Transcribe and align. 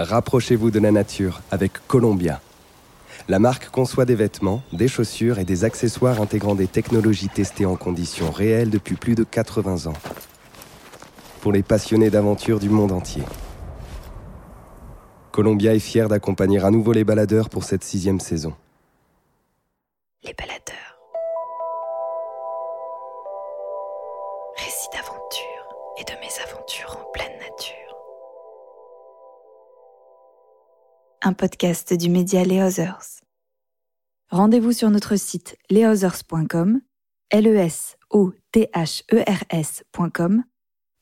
Rapprochez-vous 0.00 0.70
de 0.70 0.78
la 0.78 0.92
nature 0.92 1.40
avec 1.50 1.72
Columbia. 1.88 2.40
La 3.28 3.40
marque 3.40 3.68
conçoit 3.70 4.04
des 4.04 4.14
vêtements, 4.14 4.62
des 4.72 4.86
chaussures 4.86 5.40
et 5.40 5.44
des 5.44 5.64
accessoires 5.64 6.20
intégrant 6.20 6.54
des 6.54 6.68
technologies 6.68 7.28
testées 7.28 7.66
en 7.66 7.74
conditions 7.74 8.30
réelles 8.30 8.70
depuis 8.70 8.94
plus 8.94 9.16
de 9.16 9.24
80 9.24 9.90
ans. 9.90 9.96
Pour 11.40 11.50
les 11.50 11.64
passionnés 11.64 12.10
d'aventure 12.10 12.60
du 12.60 12.68
monde 12.68 12.92
entier. 12.92 13.24
Columbia 15.32 15.74
est 15.74 15.80
fier 15.80 16.08
d'accompagner 16.08 16.60
à 16.60 16.70
nouveau 16.70 16.92
les 16.92 17.02
baladeurs 17.02 17.50
pour 17.50 17.64
cette 17.64 17.82
sixième 17.82 18.20
saison. 18.20 18.54
Les 20.22 20.32
baladeurs. 20.32 20.67
Un 31.28 31.34
podcast 31.34 31.92
du 31.92 32.08
média 32.08 32.42
Les 32.42 32.62
Others. 32.62 33.20
Rendez-vous 34.30 34.72
sur 34.72 34.88
notre 34.88 35.16
site 35.16 35.58
lesothers.com, 35.68 36.80
l 37.30 37.46
e 37.46 37.56
s 37.58 37.98
o 38.08 38.32
t 38.50 38.70
h 38.72 39.02
e 39.12 39.22
r 39.30 39.44
s.com 39.50 40.42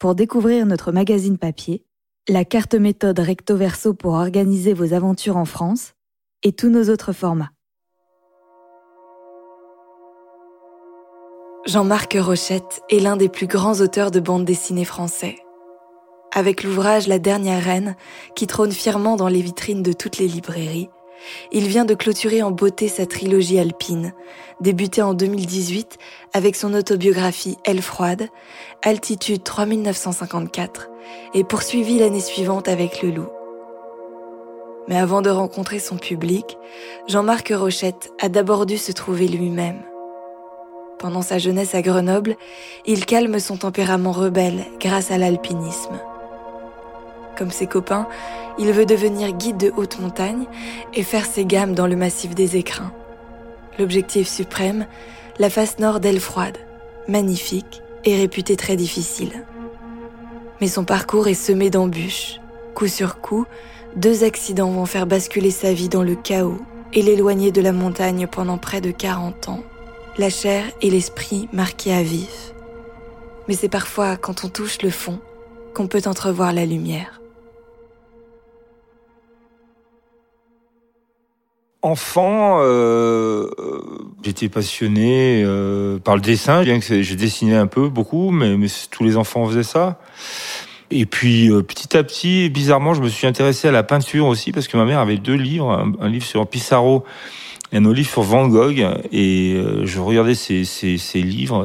pour 0.01 0.17
découvrir 0.17 0.67
notre 0.67 0.91
magazine 0.91 1.39
papier, 1.39 1.85
la 2.29 2.45
carte 2.45 2.75
méthode 2.75 3.21
recto 3.21 3.57
verso 3.57 3.95
pour 3.95 4.15
organiser 4.15 4.73
vos 4.73 4.95
aventures 4.95 5.37
en 5.37 5.45
France 5.45 5.95
et 6.43 6.51
tous 6.51 6.71
nos 6.71 6.91
autres 6.91 7.13
formats. 7.13 7.53
Jean-Marc 11.67 12.17
Rochette 12.19 12.83
est 12.91 12.99
l'un 12.99 13.17
des 13.17 13.29
plus 13.29 13.47
grands 13.47 13.81
auteurs 13.81 14.11
de 14.11 14.19
bande 14.19 14.45
dessinée 14.45 14.85
français. 14.85 15.37
Avec 16.33 16.63
l'ouvrage 16.63 17.07
La 17.07 17.19
dernière 17.19 17.63
reine, 17.63 17.97
qui 18.35 18.47
trône 18.47 18.73
fièrement 18.73 19.17
dans 19.17 19.29
les 19.29 19.41
vitrines 19.41 19.83
de 19.83 19.93
toutes 19.93 20.19
les 20.19 20.29
librairies, 20.29 20.91
il 21.53 21.67
vient 21.67 21.85
de 21.85 21.95
clôturer 21.95 22.43
en 22.43 22.51
beauté 22.51 22.89
sa 22.89 23.07
trilogie 23.07 23.59
alpine, 23.59 24.13
débutée 24.61 25.03
en 25.03 25.15
2018 25.15 25.99
avec 26.33 26.57
son 26.57 26.75
autobiographie 26.75 27.57
Elle 27.65 27.83
froide, 27.83 28.29
Altitude 28.83 29.43
3954, 29.43 30.91
et 31.35 31.45
poursuivie 31.45 31.99
l'année 31.99 32.21
suivante 32.21 32.69
avec 32.69 33.03
Le 33.03 33.11
Loup. 33.11 33.29
Mais 34.89 34.99
avant 34.99 35.23
de 35.23 35.31
rencontrer 35.31 35.81
son 35.81 35.97
public, 35.97 36.59
Jean-Marc 37.09 37.53
Rochette 37.55 38.13
a 38.21 38.29
d'abord 38.29 38.67
dû 38.67 38.79
se 38.79 38.93
trouver 38.93 39.27
lui-même. 39.27 39.83
Pendant 40.99 41.23
sa 41.23 41.39
jeunesse 41.39 41.75
à 41.75 41.83
Grenoble, 41.83 42.37
il 42.87 43.05
calme 43.05 43.39
son 43.39 43.57
tempérament 43.57 44.13
rebelle 44.13 44.65
grâce 44.81 45.11
à 45.11 45.19
l'alpinisme. 45.19 46.01
Comme 47.37 47.51
ses 47.51 47.67
copains, 47.67 48.07
il 48.59 48.73
veut 48.73 48.87
devenir 48.87 49.33
guide 49.33 49.59
de 49.59 49.73
haute 49.77 50.01
montagne 50.01 50.47
et 50.95 51.03
faire 51.03 51.27
ses 51.27 51.45
gammes 51.45 51.75
dans 51.75 51.87
le 51.87 51.97
massif 51.97 52.35
des 52.35 52.57
écrins. 52.57 52.93
L'objectif 53.79 54.27
suprême, 54.27 54.87
la 55.39 55.51
face 55.51 55.79
nord 55.79 56.01
d'Aile 56.01 56.21
Froide, 56.21 56.57
magnifique 57.09 57.83
et 58.05 58.17
réputée 58.17 58.57
très 58.57 58.77
difficile. 58.77 59.45
Mais 60.61 60.69
son 60.69 60.85
parcours 60.85 61.29
est 61.29 61.35
semé 61.35 61.69
d'embûches. 61.69 62.41
Coup 62.75 62.87
sur 62.87 63.21
coup, 63.21 63.45
deux 63.97 64.25
accidents 64.25 64.71
vont 64.71 64.87
faire 64.87 65.07
basculer 65.07 65.51
sa 65.51 65.73
vie 65.73 65.89
dans 65.89 66.03
le 66.03 66.15
chaos 66.15 66.59
et 66.95 67.03
l'éloigner 67.03 67.53
de 67.53 67.61
la 67.61 67.73
montagne 67.73 68.27
pendant 68.27 68.57
près 68.57 68.81
de 68.81 68.91
40 68.91 69.49
ans 69.51 69.63
la 70.19 70.31
chair 70.31 70.65
et 70.81 70.91
l'esprit 70.91 71.49
marqués 71.53 71.93
à 71.93 72.03
vif. 72.03 72.55
Mais 73.49 73.55
c'est 73.55 73.69
parfois 73.69 74.17
quand 74.17 74.45
on 74.45 74.49
touche 74.49 74.81
le 74.83 74.91
fond 74.91 75.21
qu'on 75.75 75.89
peut 75.89 76.03
entrevoir 76.07 76.53
la 76.53 76.65
lumière. 76.65 77.21
Enfant, 81.87 82.59
euh, 82.63 83.49
j'étais 84.25 84.49
passionné 84.49 85.45
euh, 85.45 86.01
par 86.01 86.17
le 86.17 86.21
dessin, 86.21 86.65
bien 86.65 86.81
que 86.81 87.01
je 87.01 87.15
dessinais 87.15 87.55
un 87.55 87.69
peu, 87.69 87.89
beaucoup, 87.89 88.33
mais, 88.33 88.57
tous 88.91 89.05
les 89.05 89.17
enfants 89.17 89.47
faisaient 89.47 89.63
ça. 89.63 89.97
Et 90.91 91.07
puis 91.07 91.49
euh, 91.49 91.63
petit 91.63 91.97
à 91.97 92.03
petit, 92.03 92.49
bizarrement, 92.49 92.93
je 92.93 93.03
me 93.03 93.09
suis 93.09 93.29
intéressé 93.29 93.69
à 93.69 93.71
la 93.71 93.85
peinture 93.85 94.27
aussi 94.27 94.51
parce 94.51 94.67
que 94.67 94.77
ma 94.77 94.85
mère 94.85 94.99
avait 94.99 95.17
deux 95.17 95.35
livres, 95.35 95.95
un, 96.01 96.09
livre 96.09 96.27
sur 96.27 96.45
Pissarro 96.49 97.05
un 97.73 97.93
livre 97.93 98.11
sur 98.11 98.23
Van 98.23 98.49
Gogh 98.49 98.85
et 99.13 99.55
euh, 99.55 99.87
je 99.87 100.01
regardais 100.01 100.35
ses, 100.35 100.65
livres 101.15 101.65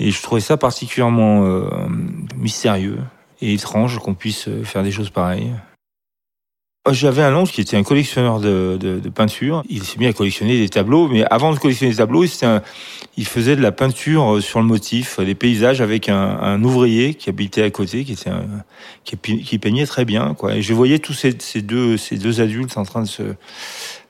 et 0.00 0.10
je 0.10 0.22
trouvais 0.22 0.40
ça 0.40 0.56
particulièrement 0.56 1.44
euh, 1.44 1.68
mystérieux 2.36 2.98
et 3.40 3.54
étrange 3.54 3.98
qu'on 4.00 4.14
puisse 4.14 4.48
faire 4.64 4.82
des 4.82 4.90
choses 4.90 5.10
pareilles. 5.10 5.52
J'avais 6.90 7.22
un 7.22 7.34
oncle 7.34 7.52
qui 7.52 7.60
était 7.60 7.76
un 7.76 7.82
collectionneur 7.82 8.40
de, 8.40 8.78
de, 8.80 9.08
peinture. 9.08 9.62
Il 9.68 9.82
s'est 9.84 9.98
mis 9.98 10.06
à 10.06 10.12
collectionner 10.12 10.58
des 10.58 10.68
tableaux, 10.68 11.08
mais 11.08 11.24
avant 11.30 11.52
de 11.52 11.58
collectionner 11.58 11.92
des 11.92 11.98
tableaux, 11.98 12.24
il 12.24 13.26
faisait 13.26 13.56
de 13.56 13.62
la 13.62 13.72
peinture 13.72 14.42
sur 14.42 14.60
le 14.60 14.66
motif, 14.66 15.20
des 15.20 15.34
paysages 15.34 15.80
avec 15.80 16.08
un, 16.08 16.62
ouvrier 16.62 17.14
qui 17.14 17.28
habitait 17.28 17.62
à 17.62 17.70
côté, 17.70 18.04
qui 18.04 18.12
était 18.12 18.30
qui, 19.04 19.58
peignait 19.58 19.86
très 19.86 20.04
bien. 20.04 20.34
Et 20.50 20.62
je 20.62 20.74
voyais 20.74 20.98
tous 20.98 21.14
ces, 21.14 21.62
deux, 21.62 21.96
ces 21.96 22.16
deux 22.16 22.40
adultes 22.40 22.76
en 22.76 22.84
train 22.84 23.02
de 23.02 23.08
se 23.08 23.34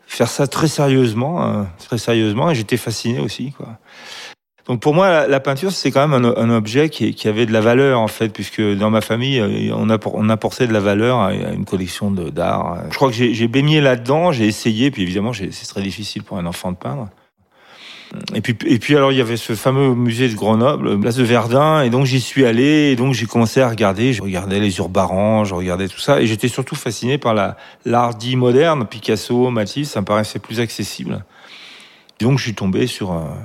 faire 0.07 0.29
ça 0.29 0.47
très 0.47 0.69
sérieusement, 0.69 1.43
hein, 1.43 1.69
très 1.87 1.99
sérieusement, 1.99 2.51
et 2.51 2.55
j'étais 2.55 2.79
fasciné 2.79 3.21
aussi. 3.21 3.53
Donc 4.69 4.81
pour 4.81 4.95
moi, 4.95 5.27
la, 5.27 5.41
peinture, 5.41 5.73
c'est 5.73 5.91
quand 5.91 6.07
même 6.07 6.25
un, 6.37 6.51
objet 6.51 6.91
qui, 6.91 7.27
avait 7.27 7.47
de 7.47 7.53
la 7.53 7.63
valeur 7.63 8.01
en 8.01 8.07
fait, 8.07 8.29
puisque 8.29 8.61
dans 8.61 8.91
ma 8.91 9.01
famille, 9.01 9.41
euh, 9.41 9.75
on, 9.75 10.29
apportait 10.29 10.67
de 10.67 10.75
la 10.75 10.81
valeur 10.81 11.21
à, 11.21 11.33
une 11.33 11.65
collection 11.65 12.11
d'art. 12.11 12.83
Je 12.91 12.95
crois 12.95 13.11
que 13.11 13.15
j'ai 13.15 13.49
baigné 13.49 13.81
là-dedans, 13.81 14.31
j'ai 14.31 14.47
essayé, 14.47 14.91
puis 14.91 15.03
évidemment, 15.03 15.33
c'est 15.33 15.67
très 15.67 15.81
difficile 15.81 16.23
pour 16.23 16.37
un 16.37 16.45
enfant 16.45 16.71
de 16.71 16.77
peindre. 16.77 17.09
Et 18.35 18.43
puis, 18.43 18.57
et 18.67 18.79
puis 18.79 18.97
alors 18.97 19.13
il 19.13 19.19
y 19.19 19.21
avait 19.21 19.37
ce 19.37 19.55
fameux 19.55 19.95
musée 19.95 20.29
de 20.29 20.35
Grenoble, 20.35 20.99
place 21.01 21.17
de 21.17 21.25
Verdun, 21.25 21.83
et 21.83 21.91
donc 21.91 22.05
j'y 22.05 22.21
suis 22.21 22.45
allé, 22.45 22.91
et 22.91 22.97
donc 22.97 23.15
j'ai 23.15 23.27
commencé 23.27 23.63
à 23.63 23.69
regarder. 23.69 24.13
Je 24.13 24.23
regardais 24.23 24.61
les 24.61 24.79
urbarans, 24.79 25.45
je 25.45 25.55
regardais 25.55 25.89
tout 25.89 25.99
ça, 25.99 26.21
et 26.21 26.27
j'étais 26.27 26.49
surtout 26.49 26.75
fasciné 26.75 27.17
par 27.17 27.33
la 27.33 27.57
l'art 27.87 28.15
dit 28.15 28.37
moderne, 28.37 28.87
Picasso, 28.87 29.49
Matisse, 29.51 29.93
ça 29.93 30.03
me 30.03 30.07
paraissait 30.07 30.39
plus 30.39 30.61
accessible. 30.61 31.25
donc 32.21 32.39
je 32.39 32.45
suis 32.45 32.55
tombé 32.55 32.87
sur 32.87 33.13
un, 33.13 33.37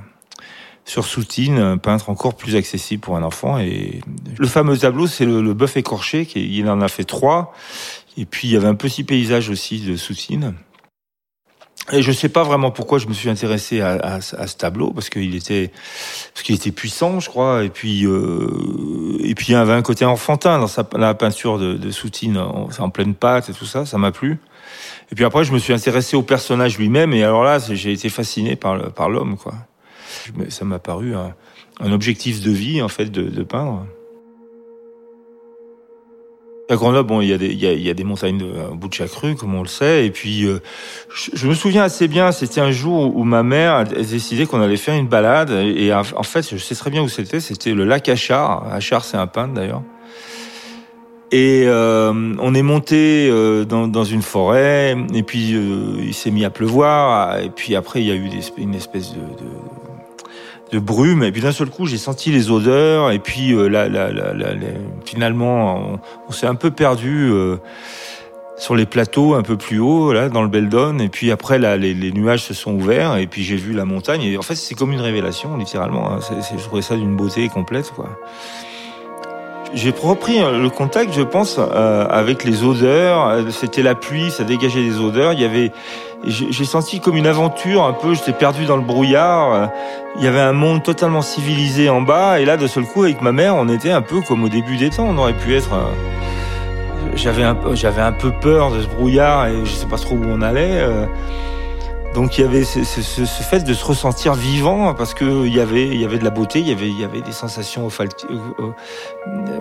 sur 0.85 1.05
Soutine, 1.05 1.57
un 1.59 1.77
peintre 1.77 2.09
encore 2.09 2.35
plus 2.35 2.55
accessible 2.55 3.01
pour 3.01 3.15
un 3.15 3.23
enfant. 3.23 3.57
Et 3.59 4.01
le 4.37 4.47
fameux 4.47 4.77
tableau, 4.77 5.07
c'est 5.07 5.25
le, 5.25 5.41
le 5.41 5.53
bœuf 5.53 5.77
écorché, 5.77 6.25
qui, 6.25 6.57
il 6.57 6.69
en 6.69 6.81
a 6.81 6.87
fait 6.87 7.05
trois. 7.05 7.53
Et 8.17 8.25
puis 8.25 8.47
il 8.47 8.53
y 8.53 8.57
avait 8.57 8.67
un 8.67 8.75
petit 8.75 9.03
paysage 9.03 9.49
aussi 9.49 9.79
de 9.79 9.95
Soutine. 9.95 10.55
Et 11.91 12.01
je 12.01 12.11
sais 12.13 12.29
pas 12.29 12.43
vraiment 12.43 12.71
pourquoi 12.71 12.97
je 12.97 13.07
me 13.07 13.13
suis 13.13 13.29
intéressé 13.29 13.81
à, 13.81 13.93
à, 13.95 14.15
à 14.15 14.47
ce 14.47 14.55
tableau 14.55 14.91
parce 14.91 15.09
qu'il 15.09 15.35
était 15.35 15.69
parce 16.33 16.49
était 16.49 16.71
puissant, 16.71 17.19
je 17.19 17.27
crois. 17.27 17.63
Et 17.63 17.69
puis 17.69 18.05
euh, 18.05 19.17
et 19.21 19.35
puis 19.35 19.47
il 19.49 19.51
y 19.51 19.55
avait 19.55 19.73
un 19.73 19.81
côté 19.81 20.05
enfantin 20.05 20.59
dans 20.59 20.67
sa 20.67 20.87
la 20.93 21.13
peinture 21.13 21.59
de, 21.59 21.73
de 21.73 21.91
Soutine 21.91 22.37
en, 22.37 22.69
en 22.77 22.89
pleine 22.89 23.15
pâte 23.15 23.49
et 23.49 23.53
tout 23.53 23.65
ça, 23.65 23.85
ça 23.85 23.97
m'a 23.97 24.11
plu. 24.13 24.39
Et 25.11 25.15
puis 25.15 25.25
après, 25.25 25.43
je 25.43 25.51
me 25.51 25.59
suis 25.59 25.73
intéressé 25.73 26.15
au 26.15 26.23
personnage 26.23 26.77
lui-même. 26.77 27.11
Et 27.11 27.23
alors 27.23 27.43
là, 27.43 27.59
j'ai 27.59 27.91
été 27.91 28.07
fasciné 28.07 28.55
par 28.55 28.93
par 28.93 29.09
l'homme, 29.09 29.35
quoi. 29.35 29.53
Ça 30.49 30.65
m'a 30.65 30.79
paru 30.79 31.13
un, 31.15 31.33
objectif 31.91 32.41
de 32.41 32.51
vie 32.51 32.81
en 32.81 32.87
fait 32.87 33.05
de, 33.05 33.23
de 33.23 33.43
peindre. 33.43 33.85
À 36.69 36.75
Grenoble, 36.75 37.09
bon, 37.09 37.19
il 37.19 37.27
y 37.27 37.89
a 37.89 37.93
des, 37.93 38.03
montagnes 38.05 38.41
au 38.71 38.75
bout 38.75 38.87
de 38.87 38.93
chaque 38.93 39.11
rue, 39.11 39.35
comme 39.35 39.53
on 39.53 39.63
le 39.63 39.67
sait. 39.67 40.05
Et 40.05 40.11
puis, 40.11 40.45
euh, 40.45 40.59
je, 41.13 41.45
me 41.45 41.53
souviens 41.53 41.83
assez 41.83 42.07
bien, 42.07 42.31
c'était 42.31 42.61
un 42.61 42.71
jour 42.71 43.13
où 43.15 43.25
ma 43.25 43.43
mère 43.43 43.73
a 43.73 43.83
décidé 43.83 44.45
qu'on 44.45 44.61
allait 44.61 44.77
faire 44.77 44.95
une 44.95 45.07
balade. 45.07 45.51
Et, 45.51 45.93
en 45.93 46.23
fait, 46.23 46.49
je 46.49 46.57
sais 46.57 46.73
très 46.73 46.89
bien 46.89 47.03
où 47.03 47.09
c'était. 47.09 47.41
C'était 47.41 47.73
le 47.73 47.83
lac 47.83 48.07
Achard. 48.07 48.65
Achard, 48.71 49.03
c'est 49.03 49.17
un 49.17 49.27
peintre 49.27 49.53
d'ailleurs. 49.53 49.83
Et 51.31 51.63
euh, 51.65 52.13
on 52.39 52.55
est 52.55 52.61
monté 52.61 53.27
euh, 53.29 53.65
dans, 53.65 54.03
une 54.05 54.21
forêt. 54.21 54.95
Et 55.13 55.23
puis, 55.23 55.57
il 55.99 56.13
s'est 56.13 56.31
mis 56.31 56.45
à 56.45 56.49
pleuvoir. 56.49 57.39
Et 57.39 57.49
puis 57.49 57.75
après, 57.75 58.01
il 58.01 58.07
y 58.07 58.11
a 58.11 58.15
eu 58.15 58.29
une 58.57 58.75
espèce 58.75 59.11
de 59.11 59.19
de 60.73 60.79
brume. 60.79 61.23
Et 61.23 61.31
puis 61.31 61.41
d'un 61.41 61.51
seul 61.51 61.69
coup, 61.69 61.85
j'ai 61.85 61.97
senti 61.97 62.31
les 62.31 62.51
odeurs. 62.51 63.11
Et 63.11 63.19
puis 63.19 63.53
euh, 63.53 63.67
là, 63.67 63.87
là, 63.87 64.11
là, 64.11 64.47
finalement, 65.05 65.99
on, 66.27 66.31
s'est 66.31 66.47
un 66.47 66.55
peu 66.55 66.71
perdu 66.71 67.29
euh, 67.31 67.57
sur 68.57 68.75
les 68.75 68.85
plateaux 68.85 69.35
un 69.35 69.43
peu 69.43 69.55
plus 69.55 69.79
haut, 69.79 70.11
là, 70.11 70.29
dans 70.29 70.41
le 70.41 70.47
Beldon. 70.47 70.99
Et 70.99 71.09
puis 71.09 71.31
après, 71.31 71.59
là, 71.59 71.77
les, 71.77 72.11
nuages 72.11 72.43
se 72.43 72.53
sont 72.53 72.73
ouverts. 72.73 73.17
Et 73.17 73.27
puis 73.27 73.43
j'ai 73.43 73.55
vu 73.55 73.73
la 73.73 73.85
montagne. 73.85 74.23
Et 74.23 74.37
en 74.37 74.41
fait, 74.41 74.55
c'est 74.55 74.75
comme 74.75 74.91
une 74.91 75.01
révélation, 75.01 75.55
littéralement. 75.57 76.11
Hein. 76.11 76.19
C'est, 76.21 76.57
je 76.57 76.63
trouvais 76.63 76.81
ça 76.81 76.95
d'une 76.95 77.15
beauté 77.15 77.47
complète, 77.49 77.91
quoi. 77.95 78.09
J'ai 79.75 79.89
repris 79.89 80.39
euh, 80.39 80.61
le 80.61 80.69
contact, 80.69 81.13
je 81.13 81.23
pense, 81.23 81.57
euh, 81.59 82.05
avec 82.07 82.43
les 82.43 82.63
odeurs. 82.63 83.39
C'était 83.51 83.81
la 83.81 83.95
pluie, 83.95 84.29
ça 84.29 84.43
dégageait 84.43 84.83
des 84.83 84.99
odeurs. 84.99 85.33
Il 85.33 85.41
y 85.41 85.45
avait, 85.45 85.71
j'ai 86.25 86.65
senti 86.65 86.99
comme 86.99 87.17
une 87.17 87.27
aventure 87.27 87.83
un 87.83 87.93
peu. 87.93 88.13
J'étais 88.13 88.33
perdu 88.33 88.65
dans 88.65 88.77
le 88.77 88.83
brouillard. 88.83 89.71
Il 90.17 90.23
y 90.23 90.27
avait 90.27 90.39
un 90.39 90.53
monde 90.53 90.83
totalement 90.83 91.21
civilisé 91.21 91.89
en 91.89 92.01
bas, 92.01 92.39
et 92.39 92.45
là, 92.45 92.55
de 92.57 92.67
seul 92.67 92.85
coup, 92.85 93.03
avec 93.03 93.21
ma 93.21 93.31
mère, 93.31 93.55
on 93.55 93.67
était 93.67 93.91
un 93.91 94.01
peu 94.01 94.21
comme 94.21 94.43
au 94.43 94.49
début 94.49 94.77
des 94.77 94.89
temps. 94.89 95.07
On 95.09 95.17
aurait 95.17 95.33
pu 95.33 95.55
être. 95.55 95.73
Euh, 95.73 95.91
j'avais 97.15 97.43
un, 97.43 97.57
j'avais 97.73 98.01
un 98.01 98.11
peu 98.11 98.31
peur 98.31 98.71
de 98.71 98.81
ce 98.81 98.87
brouillard 98.87 99.47
et 99.47 99.65
je 99.65 99.71
sais 99.71 99.85
pas 99.85 99.97
trop 99.97 100.15
où 100.15 100.23
on 100.25 100.41
allait. 100.41 100.81
Euh. 100.81 101.05
donc 102.15 102.37
il 102.37 102.41
y 102.41 102.43
avait 102.43 102.63
ce, 102.63 102.83
ce, 102.83 103.01
ce, 103.01 103.43
fait 103.43 103.63
de 103.63 103.73
se 103.73 103.85
ressentir 103.85 104.33
vivant 104.33 104.93
parce 104.93 105.13
que 105.13 105.45
il 105.45 105.53
y 105.53 105.59
avait, 105.59 105.87
il 105.87 105.99
y 105.99 106.05
avait 106.05 106.17
de 106.17 106.23
la 106.23 106.29
beauté, 106.29 106.59
il 106.59 106.67
y 106.67 106.71
avait, 106.71 106.87
il 106.87 106.99
y 106.99 107.03
avait 107.03 107.21
des 107.21 107.31
sensations 107.31 107.85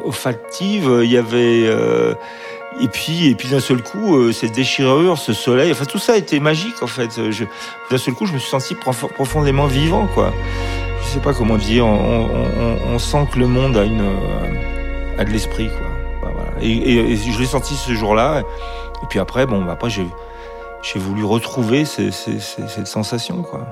olfactives, 0.04 1.00
il 1.02 1.10
y 1.10 1.16
avait 1.18 1.68
et 2.80 2.88
puis, 2.88 3.28
et 3.28 3.34
puis 3.34 3.48
d'un 3.48 3.60
seul 3.60 3.82
coup, 3.82 4.16
euh, 4.16 4.32
cette 4.32 4.52
déchirure, 4.52 5.18
ce 5.18 5.32
soleil, 5.32 5.72
enfin 5.72 5.84
tout 5.84 5.98
ça 5.98 6.16
était 6.16 6.40
magique 6.40 6.82
en 6.82 6.86
fait. 6.86 7.20
d'un 7.90 7.98
seul 7.98 8.14
coup, 8.14 8.26
je 8.26 8.32
me 8.32 8.38
suis 8.38 8.50
senti 8.50 8.74
profondément 8.74 9.66
vivant, 9.66 10.06
quoi. 10.14 10.32
Je 11.02 11.06
sais 11.06 11.20
pas 11.20 11.34
comment 11.34 11.56
dire. 11.56 11.86
On, 11.86 12.28
on, 12.30 12.94
on 12.94 12.98
sent 12.98 13.28
que 13.32 13.38
le 13.38 13.46
monde 13.46 13.76
a 13.76 13.84
une 13.84 14.00
euh, 14.00 15.18
a 15.18 15.24
de 15.24 15.30
l'esprit, 15.30 15.68
quoi. 15.68 15.86
Et, 16.60 17.16
je 17.16 17.38
l'ai 17.38 17.46
senti 17.46 17.74
ce 17.74 17.92
jour-là. 17.92 18.40
Et 19.02 19.06
puis 19.10 19.18
après, 19.18 19.46
bon, 19.46 19.64
bah, 19.64 19.72
après 19.72 19.90
j'ai 19.90 20.06
j'ai 20.82 20.98
voulu 20.98 21.24
retrouver 21.24 21.84
ces, 21.84 22.10
ces, 22.10 22.40
cette 22.40 22.86
sensation, 22.86 23.42
quoi. 23.42 23.66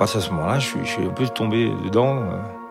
À 0.00 0.06
ce 0.06 0.30
moment-là, 0.30 0.58
je 0.58 0.66
suis, 0.66 0.80
je 0.82 0.90
suis 0.90 1.04
un 1.04 1.10
peu 1.10 1.28
tombé 1.28 1.72
dedans. 1.84 2.16
Euh 2.16 2.61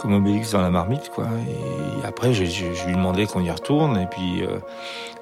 comme 0.00 0.14
Obélix 0.14 0.52
dans 0.52 0.62
la 0.62 0.70
marmite, 0.70 1.10
quoi. 1.10 1.24
Et 1.46 2.06
après, 2.06 2.32
je, 2.32 2.42
lui 2.86 2.94
demandais 2.94 3.26
qu'on 3.26 3.40
y 3.40 3.50
retourne, 3.50 3.98
et 3.98 4.06
puis, 4.06 4.42
euh, 4.42 4.58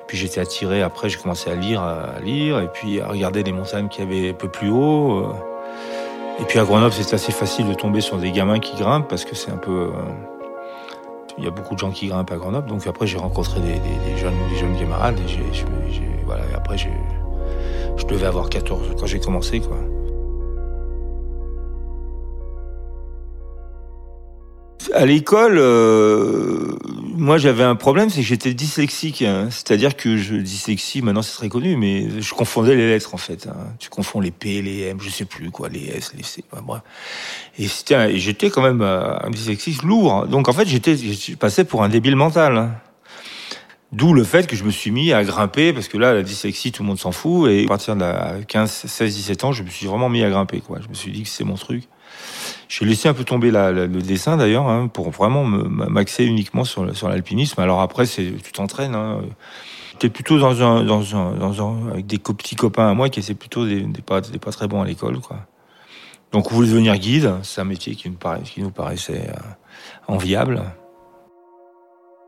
puis 0.06 0.16
j'étais 0.16 0.40
attiré. 0.40 0.82
Après, 0.82 1.08
j'ai 1.08 1.18
commencé 1.18 1.50
à 1.50 1.56
lire, 1.56 1.82
à 1.82 2.20
lire, 2.20 2.60
et 2.60 2.68
puis 2.68 3.00
à 3.00 3.08
regarder 3.08 3.42
les 3.42 3.50
montagnes 3.50 3.88
qui 3.88 4.02
avaient 4.02 4.30
un 4.30 4.34
peu 4.34 4.48
plus 4.48 4.70
haut. 4.70 5.18
Euh. 5.18 5.32
Et 6.40 6.44
puis 6.44 6.60
à 6.60 6.64
Grenoble, 6.64 6.92
c'est 6.92 7.12
assez 7.12 7.32
facile 7.32 7.68
de 7.68 7.74
tomber 7.74 8.00
sur 8.00 8.18
des 8.18 8.30
gamins 8.30 8.60
qui 8.60 8.76
grimpent 8.76 9.08
parce 9.08 9.24
que 9.24 9.34
c'est 9.34 9.50
un 9.50 9.56
peu. 9.56 9.90
Euh, 9.90 9.90
il 11.36 11.44
y 11.44 11.48
a 11.48 11.50
beaucoup 11.50 11.74
de 11.74 11.80
gens 11.80 11.90
qui 11.90 12.06
grimpent 12.06 12.30
à 12.30 12.36
Grenoble. 12.36 12.68
Donc 12.68 12.86
après, 12.86 13.08
j'ai 13.08 13.18
rencontré 13.18 13.60
des, 13.60 14.16
jeunes, 14.16 14.34
des 14.50 14.58
jeunes 14.58 14.76
camarades, 14.78 15.18
et 15.18 15.28
j'ai, 15.28 15.64
voilà. 16.24 16.44
Et 16.52 16.54
après, 16.54 16.78
je 16.78 18.06
devais 18.06 18.26
avoir 18.26 18.48
14 18.48 18.94
quand 18.96 19.06
j'ai 19.06 19.18
commencé, 19.18 19.58
quoi. 19.58 19.76
À 24.94 25.04
l'école, 25.04 25.58
euh, 25.58 26.76
moi 27.14 27.36
j'avais 27.36 27.62
un 27.62 27.74
problème, 27.74 28.08
c'est 28.08 28.20
que 28.20 28.26
j'étais 28.26 28.54
dyslexique. 28.54 29.22
Hein. 29.22 29.48
C'est-à-dire 29.50 29.96
que 29.96 30.16
je 30.16 30.36
dyslexie, 30.36 31.02
maintenant 31.02 31.22
c'est 31.22 31.34
très 31.34 31.48
connu, 31.48 31.76
mais 31.76 32.20
je 32.20 32.34
confondais 32.34 32.74
les 32.74 32.88
lettres 32.88 33.14
en 33.14 33.18
fait. 33.18 33.48
Hein. 33.48 33.56
Tu 33.78 33.90
confonds 33.90 34.20
les 34.20 34.30
P, 34.30 34.62
les 34.62 34.82
M, 34.82 34.98
je 35.00 35.10
sais 35.10 35.26
plus 35.26 35.50
quoi, 35.50 35.68
les 35.68 35.86
S, 35.88 36.12
les 36.16 36.22
C. 36.22 36.42
Bah, 36.52 36.82
Et 37.58 37.68
j'étais 38.18 38.50
quand 38.50 38.62
même 38.62 38.80
euh, 38.80 39.18
un 39.18 39.30
dyslexique 39.30 39.82
lourd. 39.82 40.26
Donc 40.26 40.48
en 40.48 40.52
fait 40.52 40.66
j'étais, 40.66 40.96
je 40.96 41.34
passais 41.36 41.64
pour 41.64 41.82
un 41.82 41.88
débile 41.88 42.16
mental. 42.16 42.56
Hein. 42.56 42.70
D'où 43.90 44.12
le 44.12 44.22
fait 44.22 44.46
que 44.46 44.54
je 44.54 44.64
me 44.64 44.70
suis 44.70 44.90
mis 44.90 45.14
à 45.14 45.24
grimper, 45.24 45.72
parce 45.72 45.88
que 45.88 45.96
là, 45.96 46.12
la 46.12 46.22
dyslexie, 46.22 46.72
tout 46.72 46.82
le 46.82 46.88
monde 46.88 46.98
s'en 46.98 47.10
fout. 47.10 47.50
Et 47.50 47.64
à 47.64 47.68
partir 47.68 47.96
de 47.96 48.42
15, 48.46 48.70
16, 48.70 49.14
17 49.14 49.44
ans, 49.44 49.52
je 49.52 49.62
me 49.62 49.70
suis 49.70 49.86
vraiment 49.86 50.10
mis 50.10 50.22
à 50.22 50.28
grimper. 50.28 50.60
Quoi. 50.60 50.78
Je 50.82 50.88
me 50.88 50.94
suis 50.94 51.10
dit 51.10 51.22
que 51.22 51.28
c'est 51.30 51.44
mon 51.44 51.54
truc. 51.54 51.84
J'ai 52.68 52.84
laissé 52.84 53.08
un 53.08 53.14
peu 53.14 53.24
tomber 53.24 53.50
le 53.50 53.86
dessin 53.86 54.36
d'ailleurs 54.36 54.68
hein, 54.68 54.88
pour 54.88 55.10
vraiment 55.10 55.44
m'axer 55.44 56.24
uniquement 56.24 56.64
sur, 56.64 56.84
l'alpinisme. 56.84 57.60
Alors 57.60 57.80
après, 57.80 58.04
c'est 58.04 58.30
tu 58.42 58.52
t'entraînes. 58.52 58.94
Hein. 58.94 59.22
J'étais 59.92 60.10
plutôt 60.10 60.38
dans 60.38 60.62
un, 60.62 61.90
avec 61.90 62.06
des 62.06 62.18
petits 62.18 62.56
copains 62.56 62.88
à 62.88 62.94
moi 62.94 63.08
qui 63.08 63.20
étaient 63.20 63.34
plutôt 63.34 63.66
des, 63.66 63.80
des, 63.80 64.02
pas, 64.02 64.20
pas 64.20 64.52
très 64.52 64.68
bons 64.68 64.82
à 64.82 64.86
l'école. 64.86 65.18
Donc 66.30 66.52
on 66.52 66.54
voulait 66.54 66.68
devenir 66.68 66.96
guide. 66.96 67.32
C'est 67.42 67.60
un 67.60 67.64
métier 67.64 67.94
qui 67.94 68.10
nous, 68.10 68.16
paraît, 68.16 68.42
qui 68.42 68.62
nous 68.62 68.70
paraissait 68.70 69.30
euh, 69.30 70.12
enviable. 70.12 70.62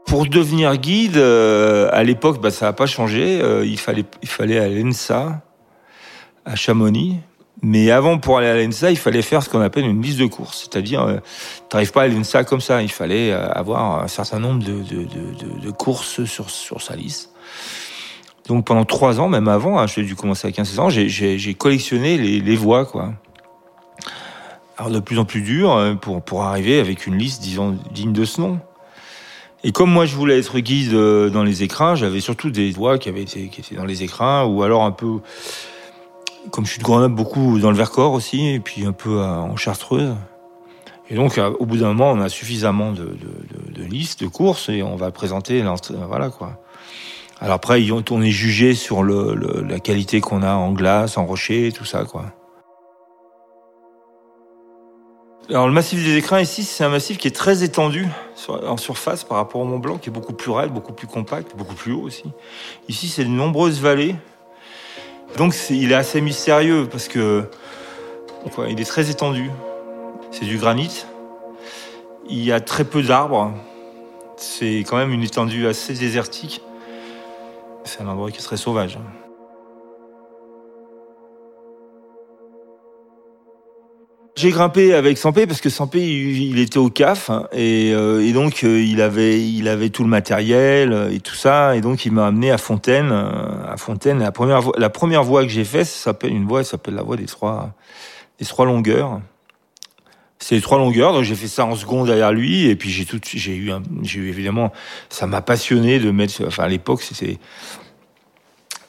Pour 0.06 0.26
devenir 0.26 0.76
guide, 0.76 1.18
euh, 1.18 1.88
à 1.92 2.02
l'époque, 2.02 2.40
bah, 2.40 2.50
ça 2.50 2.66
n'a 2.66 2.72
pas 2.72 2.86
changé. 2.86 3.40
Euh, 3.42 3.64
il 3.64 3.78
fallait, 3.78 4.04
il 4.22 4.28
fallait 4.28 4.58
à 4.58 4.68
l'ENSA, 4.68 5.42
à 6.44 6.56
Chamonix, 6.56 7.18
mais 7.62 7.90
avant, 7.90 8.18
pour 8.18 8.38
aller 8.38 8.46
à 8.46 8.56
l'ENSA, 8.56 8.90
il 8.90 8.96
fallait 8.96 9.22
faire 9.22 9.42
ce 9.42 9.50
qu'on 9.50 9.60
appelle 9.60 9.84
une 9.84 10.00
liste 10.00 10.18
de 10.18 10.26
courses. 10.26 10.60
C'est-à-dire, 10.60 11.02
euh, 11.02 11.16
tu 11.68 11.76
n'arrives 11.76 11.92
pas 11.92 12.02
à 12.02 12.08
l'ENSA 12.08 12.44
comme 12.44 12.60
ça. 12.60 12.80
Il 12.82 12.90
fallait 12.90 13.32
euh, 13.32 13.50
avoir 13.50 14.02
un 14.02 14.08
certain 14.08 14.38
nombre 14.38 14.64
de, 14.64 15.70
courses 15.70 16.24
sur, 16.24 16.48
sur 16.48 16.80
sa 16.80 16.96
liste. 16.96 17.30
Donc 18.48 18.64
pendant 18.64 18.84
trois 18.84 19.20
ans, 19.20 19.28
même 19.28 19.48
avant, 19.48 19.78
hein, 19.78 19.86
j'ai 19.86 20.02
dû 20.02 20.16
commencer 20.16 20.48
à 20.48 20.52
15 20.52 20.78
ans, 20.78 20.88
j'ai 20.90 21.54
collectionné 21.54 22.16
les, 22.16 22.40
les 22.40 22.56
voies, 22.56 22.84
quoi. 22.84 23.12
Alors 24.76 24.90
de 24.90 24.98
plus 24.98 25.18
en 25.18 25.26
plus 25.26 25.42
dur 25.42 25.72
euh, 25.72 25.94
pour, 25.94 26.22
pour 26.22 26.42
arriver 26.44 26.80
avec 26.80 27.06
une 27.06 27.16
liste, 27.16 27.42
disons, 27.42 27.78
digne 27.92 28.14
de 28.14 28.24
ce 28.24 28.40
nom. 28.40 28.58
Et 29.62 29.72
comme 29.72 29.90
moi 29.90 30.06
je 30.06 30.16
voulais 30.16 30.38
être 30.38 30.58
guide 30.58 30.94
dans 30.94 31.44
les 31.44 31.62
écrins, 31.62 31.94
j'avais 31.94 32.20
surtout 32.20 32.50
des 32.50 32.70
voies 32.70 32.98
qui 32.98 33.10
avaient 33.10 33.20
été, 33.20 33.48
qui 33.48 33.60
étaient 33.60 33.74
dans 33.74 33.84
les 33.84 34.02
écrins, 34.02 34.44
ou 34.44 34.62
alors 34.62 34.84
un 34.84 34.90
peu 34.90 35.18
comme 36.50 36.64
je 36.66 36.70
suis 36.70 36.78
de 36.78 36.84
Grenoble, 36.84 37.14
beaucoup 37.14 37.58
dans 37.58 37.70
le 37.70 37.76
Vercors 37.76 38.12
aussi, 38.12 38.48
et 38.48 38.60
puis 38.60 38.84
un 38.84 38.92
peu 38.92 39.20
en 39.20 39.56
Chartreuse. 39.56 40.14
Et 41.08 41.14
donc, 41.14 41.40
au 41.58 41.66
bout 41.66 41.78
d'un 41.78 41.88
moment, 41.88 42.12
on 42.12 42.20
a 42.20 42.28
suffisamment 42.28 42.92
de, 42.92 43.04
de, 43.04 43.72
de, 43.72 43.82
listes, 43.82 44.22
de 44.22 44.28
courses, 44.28 44.68
et 44.68 44.82
on 44.82 44.96
va 44.96 45.10
présenter. 45.10 45.62
Voilà 46.06 46.30
quoi. 46.30 46.62
Alors 47.40 47.54
après, 47.54 47.82
on 48.10 48.22
est 48.22 48.30
jugé 48.30 48.74
sur 48.74 49.02
la 49.02 49.80
qualité 49.80 50.20
qu'on 50.20 50.42
a 50.42 50.52
en 50.52 50.72
glace, 50.72 51.16
en 51.18 51.26
rocher, 51.26 51.72
tout 51.72 51.84
ça 51.84 52.04
quoi. 52.04 52.26
Alors 55.48 55.66
le 55.66 55.72
massif 55.72 56.04
des 56.04 56.16
écrins 56.16 56.40
ici, 56.40 56.62
c'est 56.62 56.84
un 56.84 56.90
massif 56.90 57.18
qui 57.18 57.26
est 57.26 57.32
très 57.32 57.64
étendu 57.64 58.06
en 58.48 58.76
surface 58.76 59.24
par 59.24 59.36
rapport 59.38 59.60
au 59.60 59.64
Mont 59.64 59.80
Blanc, 59.80 59.98
qui 59.98 60.08
est 60.08 60.12
beaucoup 60.12 60.32
plus 60.32 60.52
raide, 60.52 60.70
beaucoup 60.70 60.92
plus 60.92 61.08
compact, 61.08 61.56
beaucoup 61.56 61.74
plus 61.74 61.92
haut 61.92 62.02
aussi. 62.02 62.22
Ici, 62.88 63.08
c'est 63.08 63.24
de 63.24 63.30
nombreuses 63.30 63.80
vallées 63.80 64.14
donc 65.36 65.54
il 65.70 65.92
est 65.92 65.94
assez 65.94 66.20
mystérieux 66.20 66.88
parce 66.90 67.08
que 67.08 67.44
il 68.68 68.80
est 68.80 68.84
très 68.84 69.10
étendu. 69.10 69.50
C'est 70.30 70.44
du 70.44 70.58
granit. 70.58 71.04
Il 72.28 72.44
y 72.44 72.52
a 72.52 72.60
très 72.60 72.84
peu 72.84 73.02
d'arbres. 73.02 73.52
C'est 74.36 74.78
quand 74.80 74.96
même 74.96 75.12
une 75.12 75.22
étendue 75.22 75.66
assez 75.66 75.94
désertique. 75.94 76.62
C'est 77.84 78.00
un 78.02 78.08
endroit 78.08 78.30
qui 78.30 78.38
est 78.38 78.42
très 78.42 78.56
sauvage. 78.56 78.98
J'ai 84.40 84.52
grimpé 84.52 84.94
avec 84.94 85.18
Sampé 85.18 85.46
parce 85.46 85.60
que 85.60 85.68
Sampé 85.68 86.00
il, 86.00 86.58
était 86.60 86.78
au 86.78 86.88
CAF 86.88 87.28
hein, 87.28 87.46
et, 87.52 87.92
euh, 87.92 88.26
et, 88.26 88.32
donc 88.32 88.64
euh, 88.64 88.80
il 88.82 89.02
avait 89.02 89.38
il 89.38 89.68
avait 89.68 89.90
tout 89.90 90.02
le 90.02 90.08
matériel 90.08 90.94
euh, 90.94 91.10
et 91.12 91.20
tout 91.20 91.34
ça 91.34 91.76
et 91.76 91.82
donc 91.82 92.06
il 92.06 92.12
m'a 92.12 92.26
amené 92.28 92.50
à 92.50 92.56
Fontaine 92.56 93.12
à 93.12 93.76
Fontaine. 93.76 94.18
La 94.18 94.32
première 94.32 94.62
la 94.78 94.88
première 94.88 95.24
voie 95.24 95.42
que 95.42 95.50
j'ai 95.50 95.64
faite 95.64 95.84
s'appelle 95.84 96.32
une 96.32 96.46
voie 96.46 96.64
s'appelle 96.64 96.94
la 96.94 97.02
voie 97.02 97.18
des 97.18 97.26
trois 97.26 97.74
des 98.38 98.46
trois 98.46 98.64
longueurs. 98.64 99.20
C'est 100.38 100.54
les 100.54 100.62
trois 100.62 100.78
longueurs 100.78 101.12
donc 101.12 101.24
j'ai 101.24 101.34
fait 101.34 101.46
ça 101.46 101.66
en 101.66 101.76
seconde 101.76 102.06
derrière 102.06 102.32
lui 102.32 102.64
et 102.64 102.76
puis 102.76 102.88
j'ai 102.88 103.04
tout 103.04 103.20
j'ai 103.22 103.54
eu 103.54 103.70
j'ai 104.00 104.20
eu 104.20 104.28
évidemment 104.30 104.72
ça 105.10 105.26
m'a 105.26 105.42
passionné 105.42 105.98
de 105.98 106.10
mettre 106.10 106.46
enfin 106.46 106.62
à 106.62 106.68
l'époque 106.68 107.02
c'était 107.02 107.38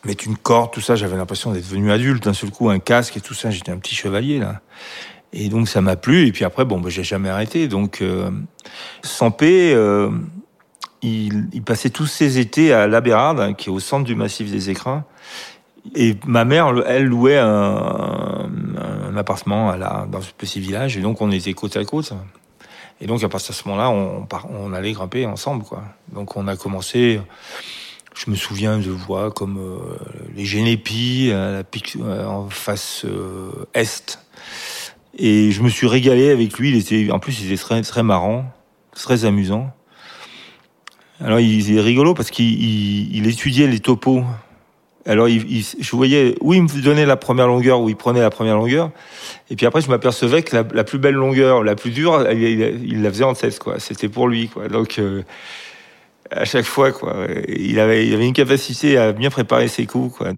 mettre 0.05 0.25
une 0.25 0.37
corde 0.37 0.71
tout 0.71 0.79
ça 0.79 0.95
j'avais 0.95 1.17
l'impression 1.17 1.51
d'être 1.51 1.67
devenu 1.67 1.91
adulte 1.91 2.23
d'un 2.23 2.33
seul 2.33 2.51
coup 2.51 2.69
un 2.69 2.79
casque 2.79 3.17
et 3.17 3.21
tout 3.21 3.33
ça 3.33 3.49
j'étais 3.49 3.73
un 3.73 3.79
petit 3.79 3.95
chevalier 3.95 4.39
là 4.39 4.61
et 5.33 5.49
donc 5.49 5.69
ça 5.69 5.81
m'a 5.81 5.95
plu. 5.95 6.27
Et 6.27 6.31
puis 6.31 6.45
après, 6.45 6.65
bon, 6.65 6.79
bah, 6.79 6.89
j'ai 6.89 7.03
jamais 7.03 7.29
arrêté. 7.29 7.67
Donc 7.67 8.01
euh, 8.01 8.29
Sampé, 9.03 9.73
euh, 9.73 10.09
il, 11.01 11.61
passait 11.65 11.89
tous 11.89 12.07
ses 12.07 12.39
étés 12.39 12.73
à 12.73 12.87
La 12.87 13.01
Bérarde, 13.01 13.39
hein, 13.39 13.53
qui 13.53 13.69
est 13.69 13.71
au 13.71 13.79
centre 13.79 14.05
du 14.05 14.15
massif 14.15 14.51
des 14.51 14.69
Écrins. 14.69 15.05
Et 15.95 16.15
ma 16.27 16.45
mère, 16.45 16.73
elle, 16.85 17.05
louait 17.05 17.39
un, 17.39 18.49
appartement 19.17 19.69
à 19.71 19.77
la, 19.77 20.07
dans 20.11 20.21
ce 20.21 20.31
petit 20.31 20.59
village. 20.59 20.97
Et 20.97 21.01
donc 21.01 21.21
on 21.21 21.31
était 21.31 21.53
côte 21.53 21.75
à 21.77 21.85
côte. 21.85 22.13
Et 22.99 23.07
donc 23.07 23.23
à 23.23 23.29
partir 23.29 23.49
de 23.49 23.55
ce 23.55 23.67
moment-là, 23.67 23.89
on, 23.89 24.73
allait 24.73 24.91
grimper 24.91 25.25
ensemble, 25.25 25.63
quoi. 25.63 25.83
Donc 26.13 26.37
on 26.37 26.47
a 26.47 26.55
commencé. 26.55 27.19
Je 28.13 28.29
me 28.29 28.35
souviens 28.35 28.77
de 28.77 28.91
voies 28.91 29.31
comme 29.31 29.57
euh, 29.57 29.97
les 30.35 30.45
Génépis, 30.45 31.29
la 31.29 31.63
euh, 31.63 32.25
en 32.25 32.49
face 32.49 33.05
euh, 33.05 33.65
est, 33.73 34.19
et 35.17 35.51
je 35.51 35.61
me 35.61 35.69
suis 35.69 35.87
régalé 35.87 36.29
avec 36.29 36.57
lui. 36.57 36.69
Il 36.69 36.77
était, 36.77 37.11
en 37.11 37.19
plus, 37.19 37.41
il 37.41 37.51
était 37.51 37.61
très, 37.61 37.81
très 37.81 38.03
marrant, 38.03 38.45
très 38.93 39.25
amusant. 39.25 39.71
Alors, 41.19 41.39
il 41.39 41.77
est 41.77 41.81
rigolo 41.81 42.13
parce 42.13 42.31
qu'il 42.31 43.15
il, 43.15 43.27
étudiait 43.27 43.67
les 43.67 43.79
topos. 43.79 44.23
Alors, 45.05 45.27
il, 45.27 45.63
je 45.63 45.95
voyais 45.95 46.35
où 46.41 46.53
il 46.53 46.63
me 46.63 46.81
donnait 46.81 47.05
la 47.05 47.17
première 47.17 47.47
longueur, 47.47 47.81
où 47.81 47.89
il 47.89 47.95
prenait 47.95 48.21
la 48.21 48.29
première 48.29 48.55
longueur. 48.55 48.91
Et 49.49 49.55
puis 49.55 49.65
après, 49.65 49.81
je 49.81 49.89
m'apercevais 49.89 50.41
que 50.43 50.55
la, 50.55 50.63
la, 50.73 50.83
plus 50.83 50.99
belle 50.99 51.15
longueur, 51.15 51.63
la 51.63 51.75
plus 51.75 51.91
dure, 51.91 52.27
il, 52.31 52.61
il 52.85 53.01
la 53.01 53.09
faisait 53.09 53.23
en 53.23 53.33
tête, 53.33 53.59
quoi. 53.59 53.79
C'était 53.79 54.09
pour 54.09 54.27
lui, 54.27 54.47
quoi. 54.47 54.67
Donc, 54.67 54.97
euh, 54.97 55.23
à 56.31 56.45
chaque 56.45 56.65
fois, 56.65 56.91
quoi. 56.91 57.27
Il 57.47 57.79
avait, 57.79 58.07
il 58.07 58.13
avait 58.13 58.27
une 58.27 58.33
capacité 58.33 58.97
à 58.97 59.11
bien 59.11 59.29
préparer 59.29 59.67
ses 59.67 59.85
coups, 59.85 60.17
quoi. 60.17 60.31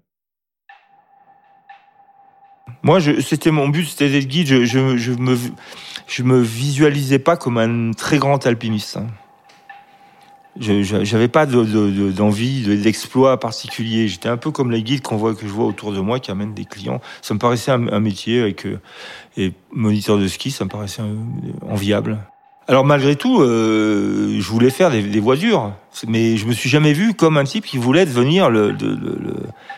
Moi, 2.84 3.00
c'était 3.00 3.50
mon 3.50 3.68
but, 3.68 3.86
c'était 3.86 4.10
d'être 4.10 4.28
guide. 4.28 4.46
Je, 4.46 4.64
je, 4.66 4.96
je, 4.98 5.12
me, 5.12 5.38
je 6.06 6.22
me 6.22 6.38
visualisais 6.38 7.18
pas 7.18 7.38
comme 7.38 7.56
un 7.56 7.92
très 7.92 8.18
grand 8.18 8.46
alpiniste. 8.46 8.98
Hein. 8.98 9.06
j'avais 10.58 11.28
pas 11.28 11.46
d'envie 11.46 12.62
de, 12.62 12.76
d'exploit 12.76 13.40
particulier. 13.40 14.06
J'étais 14.06 14.28
un 14.28 14.36
peu 14.36 14.50
comme 14.50 14.70
les 14.70 14.82
guides 14.82 15.00
qu'on 15.00 15.16
voit 15.16 15.34
que 15.34 15.46
je 15.46 15.52
vois 15.52 15.64
autour 15.64 15.92
de 15.92 16.00
moi 16.00 16.20
qui 16.20 16.30
amènent 16.30 16.52
des 16.52 16.66
clients. 16.66 17.00
Ça 17.22 17.32
me 17.32 17.38
paraissait 17.38 17.70
un, 17.70 18.00
métier 18.00 18.42
avec 18.42 18.66
euh, 18.66 18.78
et 19.38 19.54
moniteur 19.72 20.18
de 20.18 20.28
ski, 20.28 20.50
ça 20.50 20.66
me 20.66 20.70
paraissait 20.70 21.02
enviable. 21.62 22.18
Alors 22.66 22.84
malgré 22.84 23.14
tout, 23.14 23.42
euh, 23.42 24.38
je 24.40 24.48
voulais 24.48 24.70
faire 24.70 24.90
des, 24.90 25.02
des 25.02 25.20
voitures, 25.20 25.72
mais 26.08 26.36
je 26.36 26.46
me 26.46 26.52
suis 26.52 26.70
jamais 26.70 26.94
vu 26.94 27.12
comme 27.12 27.36
un 27.36 27.44
type 27.44 27.66
qui 27.66 27.76
voulait 27.76 28.06
devenir 28.06 28.48
le. 28.48 28.70
le, 28.70 28.94
le, 28.94 29.18
le... 29.20 29.34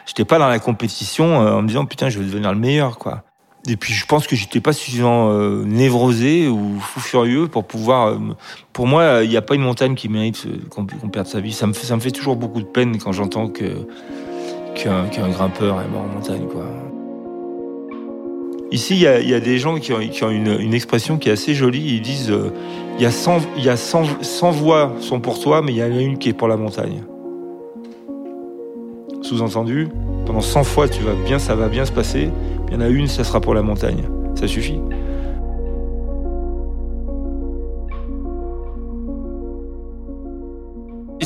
J'étais 0.07 0.25
pas 0.25 0.39
dans 0.39 0.49
la 0.49 0.61
compétition 0.61 1.43
euh, 1.43 1.55
en 1.55 1.63
me 1.63 1.69
disant 1.69 1.85
putain 1.85 2.09
je 2.09 2.19
vais 2.19 2.25
devenir 2.25 2.53
le 2.53 2.59
meilleur 2.59 2.99
quoi. 2.99 3.25
Et 3.69 3.77
puis 3.77 3.93
je 3.93 4.07
pense 4.07 4.29
que 4.29 4.37
j'étais 4.37 4.61
pas 4.61 4.73
suffisamment 4.73 5.33
euh, 5.33 5.65
névrosé 5.65 6.47
ou 6.47 6.79
fou 6.79 7.01
furieux 7.01 7.49
pour 7.49 7.65
pouvoir. 7.65 8.09
Euh, 8.09 8.19
pour 8.73 8.87
moi, 8.87 9.25
il 9.25 9.31
n'y 9.31 9.37
a 9.37 9.43
pas 9.43 9.57
une 9.57 9.63
montagne 9.63 9.97
qui 9.97 10.09
mérite 10.09 10.47
qu'on 10.71 10.87
perde 10.87 11.27
sa 11.27 11.41
vie. 11.41 11.53
Ça 11.53 11.67
me 11.67 11.73
fait, 11.73 11.87
ça 11.87 11.97
me 11.97 12.01
fait 12.01 12.13
toujours 12.13 12.37
beaucoup 12.37 12.61
de 12.61 12.67
peine 12.67 12.99
quand 12.99 13.11
j'entends 13.11 13.49
que 13.49 13.65
qu'un 14.77 15.29
grimpeur 15.31 15.81
est 15.81 15.89
mort 15.89 16.03
en 16.03 16.15
montagne 16.15 16.47
quoi. 16.47 16.67
Ici, 18.73 18.95
il 18.95 19.01
y 19.01 19.35
a, 19.35 19.41
des 19.41 19.59
gens 19.59 19.79
qui 19.79 19.93
ont, 19.93 20.31
une, 20.31 20.75
expression 20.75 21.19
qui 21.19 21.29
est 21.29 21.33
assez 21.33 21.55
jolie. 21.55 21.95
Ils 21.95 22.03
disent 22.03 22.31
euh, 22.31 22.51
il 22.97 23.03
y 23.03 23.07
a 23.07 23.13
100, 23.13 23.41
il 23.57 23.65
y 23.65 23.69
a 23.69 23.77
100, 23.77 24.23
100 24.23 24.51
voix 24.51 24.93
sont 25.01 25.21
pour 25.21 25.39
toi, 25.41 25.63
mais 25.63 25.73
il 25.73 25.79
y 25.79 25.83
en 25.83 25.93
a 25.93 26.01
une 26.01 26.19
qui 26.19 26.31
est 26.31 26.33
pour 26.33 26.49
la 26.49 26.57
montagne. 26.57 27.03
Sous-entendu, 29.23 29.89
pendant 30.27 30.41
100 30.41 30.65
fois, 30.65 30.89
tu 30.89 31.03
vas 31.03 31.15
bien, 31.25 31.39
ça 31.39 31.55
va 31.55 31.69
bien 31.69 31.85
se 31.85 31.93
passer. 31.93 32.29
Il 32.69 32.75
y 32.75 32.77
en 32.77 32.81
a 32.81 32.89
une, 32.89 33.07
ça 33.07 33.23
sera 33.23 33.41
pour 33.41 33.55
la 33.55 33.63
montagne. 33.63 34.03
Ça 34.35 34.49
suffit. 34.49 34.81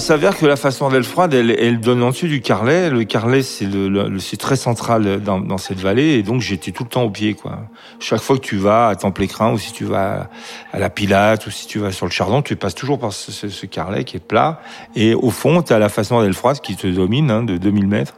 Il 0.00 0.02
s'avère 0.02 0.34
que 0.34 0.46
la 0.46 0.56
façon 0.56 0.88
d'Elfroide, 0.88 1.34
elle, 1.34 1.78
donne 1.78 2.02
en 2.02 2.08
dessus 2.08 2.26
du 2.26 2.40
Carlet. 2.40 2.88
Le 2.88 3.04
Carlet, 3.04 3.42
c'est 3.42 4.36
très 4.38 4.56
central 4.56 5.20
dans, 5.20 5.58
cette 5.58 5.78
vallée, 5.78 6.14
et 6.14 6.22
donc 6.22 6.40
j'étais 6.40 6.70
tout 6.70 6.84
le 6.84 6.88
temps 6.88 7.02
au 7.02 7.10
pied, 7.10 7.34
quoi. 7.34 7.68
Chaque 7.98 8.22
fois 8.22 8.36
que 8.36 8.40
tu 8.40 8.56
vas 8.56 8.88
à 8.88 8.96
Temple-Écrin, 8.96 9.52
ou 9.52 9.58
si 9.58 9.74
tu 9.74 9.84
vas 9.84 10.30
à 10.72 10.78
la 10.78 10.88
Pilate, 10.88 11.46
ou 11.46 11.50
si 11.50 11.66
tu 11.66 11.80
vas 11.80 11.92
sur 11.92 12.06
le 12.06 12.12
Chardon, 12.12 12.40
tu 12.40 12.56
passes 12.56 12.74
toujours 12.74 12.98
par 12.98 13.12
ce, 13.12 13.66
Carlet 13.66 14.04
qui 14.04 14.16
est 14.16 14.26
plat, 14.26 14.62
et 14.96 15.12
au 15.12 15.28
fond, 15.28 15.60
tu 15.60 15.74
as 15.74 15.78
la 15.78 15.90
façon 15.90 16.22
d'Elfroide 16.22 16.60
qui 16.60 16.76
te 16.76 16.86
domine, 16.86 17.30
hein, 17.30 17.42
de 17.42 17.58
2000 17.58 17.86
mètres, 17.86 18.14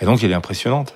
et 0.00 0.04
donc 0.04 0.22
elle 0.22 0.30
est 0.30 0.34
impressionnante. 0.34 0.94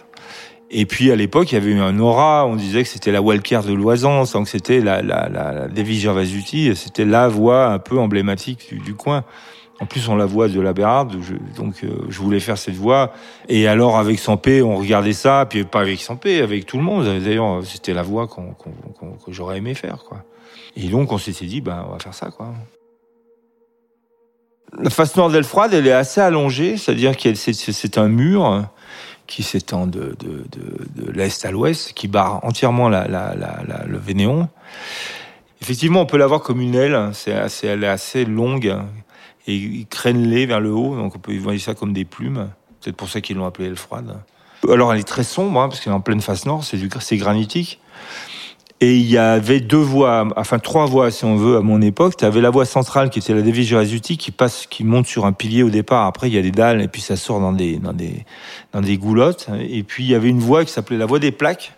Et 0.70 0.86
puis 0.86 1.10
à 1.10 1.16
l'époque, 1.16 1.50
il 1.50 1.56
y 1.56 1.58
avait 1.58 1.72
eu 1.72 1.80
un 1.80 1.98
aura. 1.98 2.46
On 2.46 2.54
disait 2.54 2.84
que 2.84 2.88
c'était 2.88 3.12
la 3.12 3.20
Walker 3.20 3.60
de 3.66 3.72
Loisans, 3.72 4.30
donc 4.32 4.48
c'était 4.48 4.80
la, 4.80 5.02
la, 5.02 5.28
la. 5.28 5.66
C'était 6.74 7.04
la 7.04 7.28
voix 7.28 7.66
un 7.66 7.78
peu 7.80 7.98
emblématique 7.98 8.80
du 8.80 8.94
coin. 8.94 9.24
En 9.80 9.86
plus, 9.86 10.08
on 10.08 10.14
la 10.14 10.26
voix 10.26 10.48
de 10.48 10.60
la 10.60 10.72
Bérarde, 10.72 11.16
donc 11.56 11.82
euh, 11.82 12.06
je 12.08 12.18
voulais 12.20 12.38
faire 12.38 12.56
cette 12.56 12.76
voix. 12.76 13.12
Et 13.48 13.66
alors, 13.66 13.98
avec 13.98 14.20
Sampé, 14.20 14.62
on 14.62 14.76
regardait 14.76 15.12
ça, 15.12 15.46
puis 15.48 15.64
pas 15.64 15.80
avec 15.80 16.00
Sampé, 16.00 16.40
avec 16.40 16.64
tout 16.64 16.76
le 16.76 16.84
monde. 16.84 17.04
D'ailleurs, 17.04 17.64
c'était 17.64 17.92
la 17.92 18.02
voix 18.02 18.28
que 18.28 19.32
j'aurais 19.32 19.58
aimé 19.58 19.74
faire, 19.74 20.04
quoi. 20.04 20.24
Et 20.76 20.88
donc, 20.88 21.10
on 21.12 21.18
s'était 21.18 21.46
dit, 21.46 21.60
ben, 21.60 21.84
on 21.88 21.92
va 21.92 21.98
faire 21.98 22.14
ça, 22.14 22.30
quoi. 22.30 22.54
La 24.80 24.90
face 24.90 25.16
nord 25.16 25.30
d'Elfroide, 25.30 25.74
elle 25.74 25.86
est 25.86 25.92
assez 25.92 26.20
allongée, 26.20 26.76
c'est-à-dire 26.76 27.16
que 27.16 27.34
c'est 27.34 27.98
un 27.98 28.08
mur 28.08 28.66
qui 29.26 29.42
s'étend 29.42 29.86
de, 29.86 30.16
l'est 31.12 31.44
à 31.44 31.50
l'ouest, 31.50 31.92
qui 31.94 32.08
barre 32.08 32.44
entièrement 32.44 32.88
le 32.88 33.98
Vénéon. 33.98 34.48
Effectivement, 35.62 36.02
on 36.02 36.06
peut 36.06 36.18
la 36.18 36.26
voir 36.26 36.42
comme 36.42 36.60
une 36.60 36.74
aile, 36.74 37.10
c'est 37.12 37.66
elle 37.66 37.84
est 37.84 37.88
assez 37.88 38.24
longue, 38.24 38.76
et 39.46 39.86
crénelée 39.90 40.46
vers 40.46 40.60
le 40.60 40.72
haut, 40.72 40.96
donc 40.96 41.16
on 41.16 41.18
peut 41.18 41.36
voir 41.36 41.58
ça 41.58 41.74
comme 41.74 41.92
des 41.92 42.04
plumes. 42.04 42.48
C'est 42.80 42.94
pour 42.94 43.08
ça 43.08 43.20
qu'ils 43.20 43.36
l'ont 43.36 43.46
appelée 43.46 43.66
aile 43.66 43.76
froide. 43.76 44.16
Alors 44.70 44.92
elle 44.92 45.00
est 45.00 45.04
très 45.08 45.24
sombre, 45.24 45.60
hein, 45.60 45.68
parce 45.68 45.80
qu'elle 45.80 45.92
est 45.92 45.96
en 45.96 46.00
pleine 46.00 46.20
face 46.20 46.46
nord, 46.46 46.64
c'est, 46.64 46.78
du, 46.78 46.88
c'est 47.00 47.16
granitique. 47.16 47.80
Et 48.80 48.96
il 48.96 49.06
y 49.06 49.18
avait 49.18 49.60
deux 49.60 49.76
voies, 49.76 50.26
enfin 50.36 50.58
trois 50.58 50.86
voies 50.86 51.10
si 51.10 51.24
on 51.24 51.36
veut 51.36 51.56
à 51.56 51.60
mon 51.60 51.80
époque. 51.80 52.16
Tu 52.16 52.24
avais 52.24 52.40
la 52.40 52.50
voie 52.50 52.64
centrale 52.64 53.08
qui 53.08 53.20
était 53.20 53.32
la 53.32 53.40
Devise 53.40 53.68
Gérasuti 53.68 54.18
qui 54.18 54.30
passe, 54.30 54.66
qui 54.66 54.84
monte 54.84 55.06
sur 55.06 55.26
un 55.26 55.32
pilier 55.32 55.62
au 55.62 55.70
départ. 55.70 56.06
Après 56.06 56.28
il 56.28 56.34
y 56.34 56.38
a 56.38 56.42
des 56.42 56.50
dalles 56.50 56.82
et 56.82 56.88
puis 56.88 57.00
ça 57.00 57.16
sort 57.16 57.40
dans 57.40 57.52
des 57.52 57.76
dans 57.76 57.92
des 57.92 58.24
dans 58.72 58.80
des 58.80 58.98
goulottes. 58.98 59.48
Et 59.60 59.84
puis 59.84 60.04
il 60.04 60.10
y 60.10 60.14
avait 60.14 60.28
une 60.28 60.40
voie 60.40 60.64
qui 60.64 60.72
s'appelait 60.72 60.98
la 60.98 61.06
voie 61.06 61.18
des 61.18 61.30
plaques. 61.30 61.74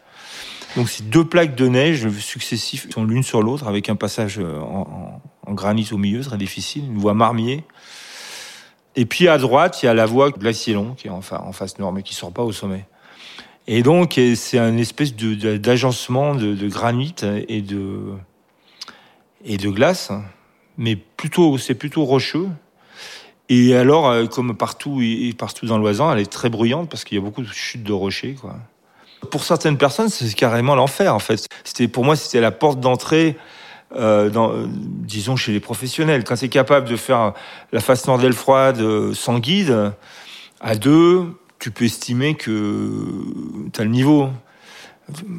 Donc 0.76 0.88
c'est 0.88 1.08
deux 1.08 1.25
plaques 1.25 1.54
de 1.54 1.68
neige 1.68 2.08
successives 2.18 2.87
sont 2.90 3.04
l'une 3.04 3.23
sur 3.23 3.42
l'autre 3.42 3.68
avec 3.68 3.88
un 3.88 3.96
passage 3.96 4.38
en, 4.38 4.80
en, 4.80 5.20
en 5.46 5.54
granit 5.54 5.88
au 5.92 5.98
milieu, 5.98 6.20
très 6.20 6.38
difficile, 6.38 6.84
une 6.84 6.98
voie 6.98 7.14
marmier. 7.14 7.64
Et 8.94 9.06
puis 9.06 9.28
à 9.28 9.38
droite 9.38 9.82
il 9.82 9.86
y 9.86 9.88
a 9.88 9.94
la 9.94 10.06
voie 10.06 10.30
Glacier-Long 10.30 10.94
qui 10.94 11.08
est 11.08 11.10
en, 11.10 11.20
en 11.30 11.52
face 11.52 11.78
nord 11.78 11.92
mais 11.92 12.02
qui 12.02 12.14
sort 12.14 12.32
pas 12.32 12.42
au 12.42 12.52
sommet. 12.52 12.86
Et 13.68 13.82
donc, 13.82 14.20
c'est 14.36 14.58
un 14.58 14.76
espèce 14.76 15.14
d'agencement 15.14 16.34
de, 16.36 16.46
de, 16.46 16.54
de, 16.54 16.68
granit 16.68 17.16
et 17.48 17.62
de, 17.62 18.12
et 19.44 19.56
de 19.56 19.68
glace, 19.70 20.12
mais 20.78 20.94
plutôt, 20.94 21.58
c'est 21.58 21.74
plutôt 21.74 22.04
rocheux. 22.04 22.48
Et 23.48 23.74
alors, 23.74 24.08
euh, 24.08 24.26
comme 24.26 24.56
partout 24.56 25.00
et 25.02 25.32
partout 25.36 25.66
dans 25.66 25.78
l'Oisan, 25.78 26.12
elle 26.12 26.20
est 26.20 26.30
très 26.30 26.48
bruyante 26.48 26.88
parce 26.88 27.04
qu'il 27.04 27.16
y 27.16 27.20
a 27.20 27.24
beaucoup 27.24 27.42
de 27.42 27.48
chutes 27.48 27.82
de 27.82 27.92
rochers, 27.92 28.34
quoi. 28.34 28.56
Pour 29.30 29.44
certaines 29.44 29.78
personnes, 29.78 30.10
c'est 30.10 30.32
carrément 30.34 30.76
l'enfer, 30.76 31.12
en 31.12 31.18
fait. 31.18 31.48
C'était, 31.64 31.88
pour 31.88 32.04
moi, 32.04 32.14
c'était 32.14 32.40
la 32.40 32.52
porte 32.52 32.78
d'entrée, 32.78 33.36
euh, 33.94 34.30
dans, 34.30 34.52
disons, 34.66 35.36
chez 35.36 35.52
les 35.52 35.60
professionnels. 35.60 36.24
Quand 36.24 36.36
c'est 36.36 36.48
capable 36.48 36.88
de 36.88 36.96
faire 36.96 37.34
la 37.72 37.80
face 37.80 38.06
nord 38.06 38.20
froide 38.32 38.80
euh, 38.80 39.14
sans 39.14 39.38
guide, 39.38 39.92
à 40.60 40.74
deux, 40.74 41.24
tu 41.58 41.70
peux 41.70 41.84
estimer 41.84 42.34
que 42.34 43.00
tu 43.72 43.80
as 43.80 43.84
le 43.84 43.90
niveau. 43.90 44.28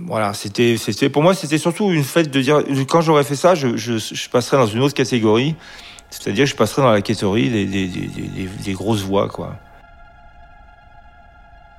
Voilà, 0.06 0.34
c'était, 0.34 0.78
c'était 0.78 1.10
pour 1.10 1.24
moi, 1.24 1.34
c'était 1.34 1.58
surtout 1.58 1.92
une 1.92 2.06
fête 2.06 2.32
de 2.32 2.40
dire 2.40 2.64
quand 2.88 3.02
j'aurais 3.02 3.26
fait 3.26 3.36
ça, 3.36 3.54
je, 3.54 3.76
je, 3.76 4.30
passerais 4.30 4.56
dans 4.56 4.66
une 4.66 4.80
autre 4.80 4.94
catégorie, 4.94 5.56
c'est-à-dire 6.10 6.46
je 6.46 6.56
passerais 6.56 6.84
dans 6.84 6.92
la 6.92 7.02
catégorie 7.02 7.50
des, 7.50 7.66
des 7.66 8.74
grosses 8.74 9.02
voix, 9.02 9.28
quoi. 9.28 9.58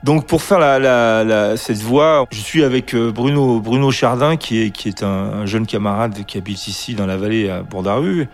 Donc 0.04 0.26
pour 0.26 0.42
faire 0.42 0.58
la, 0.58 0.78
la, 0.78 1.24
la, 1.24 1.56
cette 1.56 1.82
voix, 1.82 2.26
je 2.30 2.40
suis 2.40 2.62
avec 2.62 2.94
euh, 2.94 3.10
Bruno, 3.10 3.60
Bruno 3.60 3.90
Chardin, 3.90 4.36
qui 4.36 4.62
est, 4.62 4.70
qui 4.70 4.88
est 4.88 5.02
un, 5.02 5.06
un 5.08 5.46
jeune 5.46 5.66
camarade 5.66 6.24
qui 6.24 6.38
habite 6.38 6.68
ici 6.68 6.94
dans 6.94 7.06
la 7.06 7.16
vallée 7.16 7.50
à 7.50 7.62
Bourdaru 7.62 8.28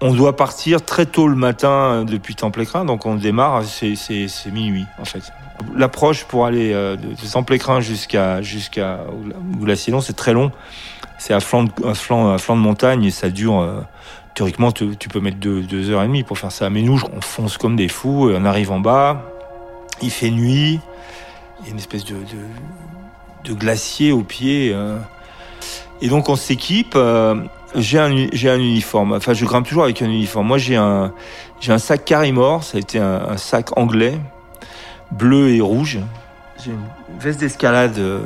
on 0.00 0.12
doit 0.12 0.36
partir 0.36 0.84
très 0.84 1.06
tôt 1.06 1.28
le 1.28 1.36
matin 1.36 2.04
depuis 2.04 2.34
Temple-Écrin, 2.34 2.84
donc 2.84 3.06
on 3.06 3.14
démarre, 3.14 3.64
c'est 3.64 3.96
minuit 4.52 4.86
en 4.98 5.04
fait. 5.04 5.32
L'approche 5.74 6.24
pour 6.24 6.44
aller 6.44 6.72
euh, 6.74 6.96
de, 6.96 7.14
Temple-Écrin 7.32 7.80
jusqu'à 7.80 8.42
jusqu'à 8.42 9.00
Glacier-Long, 9.58 10.02
c'est 10.02 10.16
très 10.16 10.34
long. 10.34 10.52
C'est 11.18 11.32
à 11.32 11.40
flanc, 11.40 11.64
de, 11.64 11.70
à, 11.86 11.94
flanc, 11.94 12.30
à 12.30 12.36
flanc 12.36 12.56
de 12.56 12.60
montagne 12.60 13.04
et 13.04 13.10
ça 13.10 13.30
dure. 13.30 13.60
Euh, 13.60 13.80
théoriquement, 14.34 14.70
tu, 14.70 14.96
tu, 14.98 15.08
peux 15.08 15.20
mettre 15.20 15.38
deux, 15.38 15.62
deux, 15.62 15.90
heures 15.90 16.02
et 16.02 16.06
demie 16.06 16.24
pour 16.24 16.36
faire 16.36 16.52
ça. 16.52 16.68
Mais 16.68 16.82
nous, 16.82 17.00
on 17.16 17.22
fonce 17.22 17.56
comme 17.56 17.74
des 17.74 17.88
fous. 17.88 18.30
On 18.30 18.44
arrive 18.44 18.70
en 18.70 18.80
bas, 18.80 19.22
il 20.02 20.10
fait 20.10 20.30
nuit, 20.30 20.80
il 21.60 21.66
y 21.66 21.68
a 21.68 21.72
une 21.72 21.78
espèce 21.78 22.04
de, 22.04 23.54
glacier 23.54 24.12
au 24.12 24.22
pied. 24.22 24.72
Euh. 24.74 24.98
Et 26.00 26.08
donc 26.08 26.28
on 26.28 26.36
s'équipe. 26.36 26.94
Euh, 26.96 27.36
j'ai 27.74 27.98
un, 27.98 28.10
uniforme. 28.58 29.12
Enfin, 29.12 29.34
je 29.34 29.44
grimpe 29.44 29.66
toujours 29.66 29.84
avec 29.84 30.00
un 30.00 30.06
uniforme. 30.06 30.46
Moi, 30.46 30.58
j'ai 30.58 30.76
un, 30.76 31.12
sac 31.78 32.04
Carimore. 32.04 32.64
Ça 32.64 32.78
a 32.78 32.80
été 32.80 32.98
un, 32.98 33.36
sac 33.36 33.76
anglais, 33.76 34.18
bleu 35.10 35.50
et 35.50 35.60
rouge. 35.60 35.98
J'ai 36.64 36.70
une 36.70 37.18
veste 37.20 37.40
d'escalade 37.40 37.98
euh, 37.98 38.20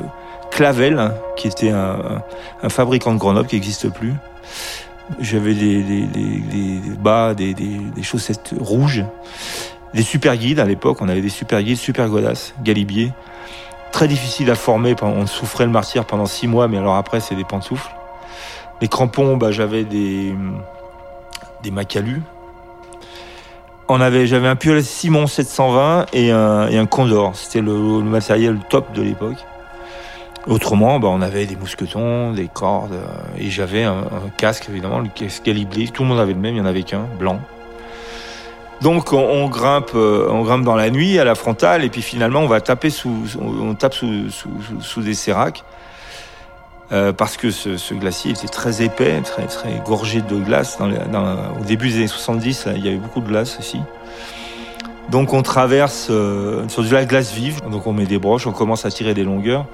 Clavel, 0.51 1.11
qui 1.35 1.47
était 1.47 1.69
un, 1.69 2.21
fabricant 2.69 3.13
de 3.13 3.19
Grenoble 3.19 3.47
qui 3.47 3.55
n'existe 3.55 3.89
plus. 3.89 4.13
J'avais 5.19 5.53
des, 5.53 6.07
bas, 6.99 7.33
des, 7.33 7.55
chaussettes 8.01 8.53
rouges. 8.57 9.03
Des 9.93 10.03
super 10.03 10.37
guides 10.37 10.59
à 10.59 10.65
l'époque. 10.65 10.97
On 11.01 11.09
avait 11.09 11.21
des 11.21 11.29
super 11.29 11.61
guides, 11.61 11.77
super 11.77 12.07
godasses, 12.07 12.53
galibier. 12.63 13.11
Très 13.91 14.07
difficile 14.07 14.49
à 14.49 14.55
former. 14.55 14.95
On 15.01 15.27
souffrait 15.27 15.65
le 15.65 15.71
martyr 15.71 16.05
pendant 16.05 16.25
six 16.25 16.47
mois, 16.47 16.67
mais 16.67 16.77
alors 16.77 16.95
après, 16.95 17.19
c'est 17.19 17.35
des 17.35 17.43
pantoufles. 17.43 17.91
Les 18.81 18.87
crampons, 18.87 19.37
bah, 19.37 19.51
j'avais 19.51 19.83
des, 19.83 20.33
des 21.61 21.71
Macalus. 21.71 22.21
On 23.89 23.99
avait, 23.99 24.25
j'avais 24.25 24.47
un 24.47 24.55
piolet 24.55 24.81
Simon 24.81 25.27
720 25.27 26.05
et 26.13 26.31
un, 26.31 26.67
et 26.69 26.77
un 26.77 26.85
Condor. 26.85 27.35
C'était 27.35 27.59
le, 27.59 27.73
matériel 28.01 28.57
top 28.69 28.93
de 28.93 29.01
l'époque. 29.01 29.37
Autrement, 30.47 30.99
bah, 30.99 31.09
on 31.11 31.21
avait 31.21 31.45
des 31.45 31.57
mousquetons, 31.57 32.31
des 32.31 32.47
cordes, 32.47 32.97
et 33.37 33.49
j'avais 33.49 33.83
un, 33.83 33.99
un, 33.99 34.29
casque, 34.37 34.67
évidemment, 34.69 34.99
le 34.99 35.09
casque 35.09 35.43
calibré. 35.43 35.87
Tout 35.87 36.03
le 36.03 36.09
monde 36.09 36.19
avait 36.19 36.33
le 36.33 36.39
même, 36.39 36.55
il 36.55 36.61
n'y 36.61 36.65
en 36.65 36.69
avait 36.69 36.83
qu'un, 36.83 37.05
blanc. 37.19 37.39
Donc 38.81 39.13
on, 39.13 39.47
grimpe, 39.47 39.93
on 39.93 40.41
grimpe 40.41 40.63
dans 40.63 40.75
la 40.75 40.89
nuit 40.89 41.19
à 41.19 41.23
la 41.23 41.35
frontale, 41.35 41.83
et 41.83 41.89
puis 41.89 42.01
finalement 42.01 42.39
on 42.39 42.47
va 42.47 42.61
taper 42.61 42.89
sous, 42.89 43.25
on 43.39 43.75
tape 43.75 43.93
sous, 43.93 45.01
des 45.01 45.13
séracs 45.13 45.63
euh, 46.91 47.13
parce 47.13 47.37
que 47.37 47.51
ce, 47.51 47.93
glacier 47.93 48.31
était 48.31 48.47
très 48.47 48.81
épais, 48.81 49.21
très, 49.21 49.45
très 49.45 49.81
gorgé 49.85 50.21
de 50.21 50.35
glace. 50.35 50.77
au 50.81 51.63
début 51.63 51.89
des 51.89 51.97
années 51.97 52.07
70, 52.07 52.67
il 52.75 52.85
y 52.85 52.89
avait 52.89 52.97
beaucoup 52.97 53.21
de 53.21 53.27
glace 53.27 53.57
ici. 53.59 53.79
Donc 55.09 55.33
on 55.33 55.41
traverse 55.41 56.07
euh, 56.09 56.67
sur 56.67 56.83
de 56.83 56.89
la 56.89 57.05
glace 57.05 57.33
vive, 57.33 57.61
donc 57.69 57.87
on 57.87 57.93
met 57.93 58.05
des 58.05 58.17
broches, 58.17 58.45
on 58.45 58.51
commence 58.51 58.85
à 58.85 58.91
tirer 58.91 59.13
des 59.13 59.23
longueurs. 59.23 59.65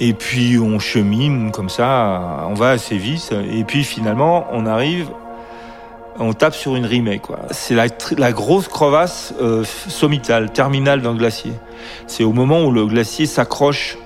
Et 0.00 0.12
puis 0.12 0.58
on 0.58 0.78
chemine 0.78 1.50
comme 1.52 1.68
ça, 1.68 2.46
on 2.48 2.54
va 2.54 2.70
assez 2.70 2.96
vite. 2.96 3.32
Et 3.52 3.64
puis 3.64 3.84
finalement, 3.84 4.46
on 4.52 4.66
arrive, 4.66 5.08
on 6.18 6.32
tape 6.32 6.54
sur 6.54 6.76
une 6.76 6.86
rimée. 6.86 7.20
C'est 7.50 7.74
la, 7.74 8.32
grosse 8.32 8.68
crevasse 8.68 9.34
euh, 9.40 9.64
sommitale, 9.64 10.52
terminale 10.52 11.02
d'un 11.02 11.14
glacier. 11.14 11.52
C'est 12.06 12.24
au 12.24 12.32
moment 12.32 12.64
où 12.64 12.70
le 12.70 12.86
glacier 12.86 13.26
s'accroche 13.26 13.98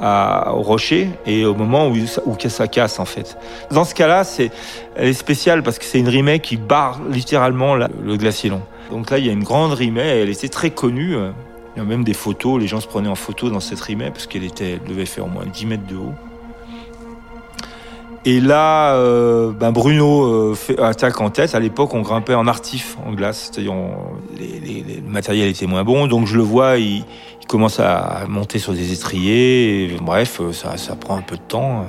au 0.00 0.62
rocher 0.62 1.10
et 1.26 1.44
au 1.44 1.54
moment 1.54 1.86
où, 1.86 1.96
où 2.26 2.36
ça 2.48 2.66
casse 2.66 2.98
en 2.98 3.04
fait. 3.04 3.36
Dans 3.70 3.84
ce 3.84 3.94
cas-là, 3.94 4.24
c'est, 4.24 4.50
elle 4.96 5.08
est 5.08 5.12
spéciale 5.12 5.62
parce 5.62 5.78
que 5.78 5.84
c'est 5.84 6.00
une 6.00 6.08
rimée 6.08 6.40
qui 6.40 6.56
barre 6.56 7.00
littéralement 7.08 7.76
le 7.76 8.16
glacier 8.16 8.50
long. 8.50 8.62
Donc 8.90 9.10
là, 9.10 9.18
il 9.18 9.26
y 9.26 9.30
a 9.30 9.32
une 9.32 9.44
grande 9.44 9.72
rimée, 9.72 10.00
elle 10.00 10.28
était 10.28 10.48
très 10.48 10.70
connue. 10.70 11.14
Il 11.74 11.78
y 11.78 11.80
a 11.80 11.84
même 11.84 12.04
des 12.04 12.14
photos, 12.14 12.60
les 12.60 12.66
gens 12.66 12.80
se 12.80 12.88
prenaient 12.88 13.08
en 13.08 13.14
photo 13.14 13.48
dans 13.48 13.60
cette 13.60 13.80
rimée 13.80 14.10
parce 14.10 14.26
qu'elle 14.26 14.44
était, 14.44 14.78
devait 14.86 15.06
faire 15.06 15.26
au 15.26 15.28
moins 15.28 15.46
10 15.46 15.66
mètres 15.66 15.86
de 15.86 15.96
haut. 15.96 16.14
Et 18.24 18.40
là, 18.40 18.94
euh, 18.94 19.50
ben 19.50 19.72
Bruno 19.72 20.24
euh, 20.24 20.54
fait, 20.54 20.78
attaque 20.78 21.20
en 21.20 21.30
tête. 21.30 21.54
À 21.54 21.60
l'époque, 21.60 21.92
on 21.94 22.02
grimpait 22.02 22.34
en 22.34 22.46
artif, 22.46 22.96
en 23.04 23.12
glace. 23.12 23.50
C'est-à-dire, 23.50 23.74
le 24.38 25.10
matériel 25.10 25.48
était 25.48 25.66
moins 25.66 25.82
bon. 25.82 26.06
Donc, 26.06 26.26
je 26.26 26.36
le 26.36 26.42
vois, 26.42 26.78
il, 26.78 27.04
commence 27.48 27.80
à 27.80 28.24
monter 28.28 28.58
sur 28.58 28.72
des 28.72 28.92
étriers. 28.92 29.94
bref, 30.00 30.40
ça, 30.52 30.78
ça 30.78 30.96
prend 30.96 31.16
un 31.16 31.22
peu 31.22 31.36
de 31.36 31.42
temps. 31.42 31.84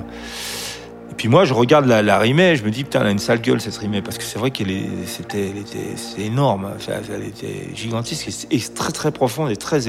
Et 1.14 1.14
puis 1.16 1.28
moi, 1.28 1.44
je 1.44 1.54
regarde 1.54 1.86
la, 1.86 2.02
la 2.02 2.18
rimée, 2.18 2.56
je 2.56 2.64
me 2.64 2.70
dis, 2.70 2.82
putain, 2.82 3.00
elle 3.00 3.06
a 3.06 3.10
une 3.12 3.20
sale 3.20 3.40
gueule, 3.40 3.60
cette 3.60 3.76
rimée, 3.76 4.02
parce 4.02 4.18
que 4.18 4.24
c'est 4.24 4.38
vrai 4.38 4.50
qu'elle 4.50 4.66
c'était, 5.06 5.46
était, 5.46 5.94
énorme, 6.20 6.72
elle 6.88 7.22
était 7.22 7.68
gigantesque, 7.72 8.28
et, 8.50 8.58
très 8.58 8.90
très 8.90 9.12
profonde 9.12 9.48
et 9.52 9.56
très, 9.56 9.82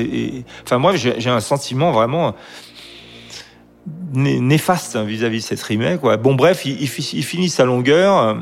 enfin 0.64 0.78
moi, 0.78 0.96
j'ai 0.96 1.30
un 1.30 1.40
sentiment 1.40 1.92
vraiment 1.92 2.36
néfaste 4.16 4.98
vis-à-vis 4.98 5.40
de 5.40 5.44
cette 5.44 5.62
rimée, 5.62 5.98
quoi. 6.00 6.18
Bon, 6.18 6.36
bref, 6.36 6.66
il, 6.66 6.88
finit 6.88 7.50
sa 7.50 7.66
longueur, 7.66 8.38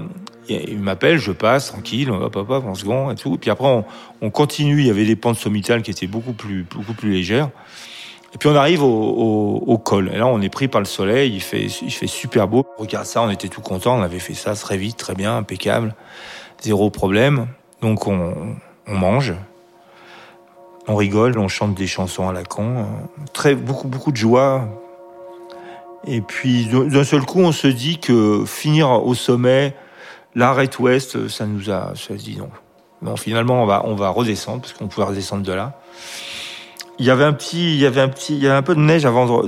il 0.50 0.80
m'appelle, 0.80 1.18
je 1.18 1.32
passe 1.32 1.68
tranquille, 1.68 2.10
hop, 2.12 2.36
hop, 2.36 2.50
hop, 2.50 2.66
en 2.66 2.76
second 2.76 3.12
et 3.12 3.16
tout. 3.16 3.38
Puis 3.38 3.50
après, 3.50 3.68
on, 3.68 3.86
on 4.22 4.30
continue. 4.30 4.80
Il 4.80 4.88
y 4.88 4.90
avait 4.90 5.06
des 5.06 5.16
pentes 5.16 5.38
sommitales 5.38 5.82
qui 5.82 5.92
étaient 5.92 6.08
beaucoup 6.08 6.34
plus, 6.34 6.64
beaucoup 6.64 6.94
plus 6.94 7.12
légères. 7.12 7.50
Et 8.34 8.38
puis 8.38 8.50
on 8.50 8.56
arrive 8.56 8.82
au, 8.82 9.78
col. 9.84 10.10
Et 10.12 10.18
là, 10.18 10.26
on 10.26 10.42
est 10.42 10.50
pris 10.50 10.68
par 10.68 10.82
le 10.82 10.86
soleil. 10.86 11.34
Il 11.34 11.42
fait, 11.42 11.66
il 11.66 11.92
fait 11.92 12.08
super 12.08 12.48
beau. 12.48 12.66
regarde 12.78 13.06
ça, 13.06 13.22
on 13.22 13.30
était 13.30 13.48
tout 13.48 13.62
content. 13.62 14.00
On 14.00 14.02
avait 14.02 14.20
fait 14.20 14.34
ça 14.34 14.56
très 14.56 14.78
vite, 14.78 14.98
très 14.98 15.14
bien, 15.14 15.38
impeccable, 15.38 15.94
zéro 16.62 16.90
problème. 16.90 17.48
Donc 17.82 18.08
on, 18.08 18.56
mange, 18.88 19.36
on 20.88 20.96
rigole, 20.96 21.38
on 21.38 21.48
chante 21.48 21.76
des 21.76 21.86
chansons 21.86 22.28
à 22.28 22.34
la 22.34 22.44
con. 22.44 22.88
Très 23.34 23.54
beaucoup, 23.54 23.88
beaucoup 23.88 24.12
de 24.12 24.18
joie. 24.18 24.68
Et 26.06 26.22
puis 26.22 26.66
d'un 26.66 27.04
seul 27.04 27.22
coup, 27.22 27.40
on 27.40 27.52
se 27.52 27.68
dit 27.68 28.00
que 28.00 28.44
finir 28.46 28.90
au 28.90 29.14
sommet, 29.14 29.76
l'arrêt 30.36 30.70
ouest, 30.80 31.28
ça 31.28 31.46
nous 31.46 31.70
a, 31.70 31.94
ça 31.96 32.10
se 32.10 32.24
dit 32.24 32.38
non. 32.38 32.50
Non, 33.02 33.18
finalement, 33.18 33.62
on 33.62 33.66
va, 33.66 33.84
on 33.86 33.96
va 33.96 34.10
redescendre 34.10 34.62
parce 34.62 34.74
qu'on 34.74 34.88
pouvait 34.88 35.08
redescendre 35.08 35.44
de 35.44 35.52
là 35.52 35.80
il 37.00 37.06
y 37.06 37.10
avait 37.10 37.24
un 37.24 37.34
petit, 37.34 37.74
il 37.74 37.80
y 37.80 37.86
avait 37.86 38.02
un 38.02 38.10
petit, 38.10 38.36
il 38.36 38.44
y 38.44 38.48
avait 38.48 38.56
un 38.56 38.62
peu 38.62 38.76
de 38.76 38.80
neige 38.80 39.06
avant 39.06 39.44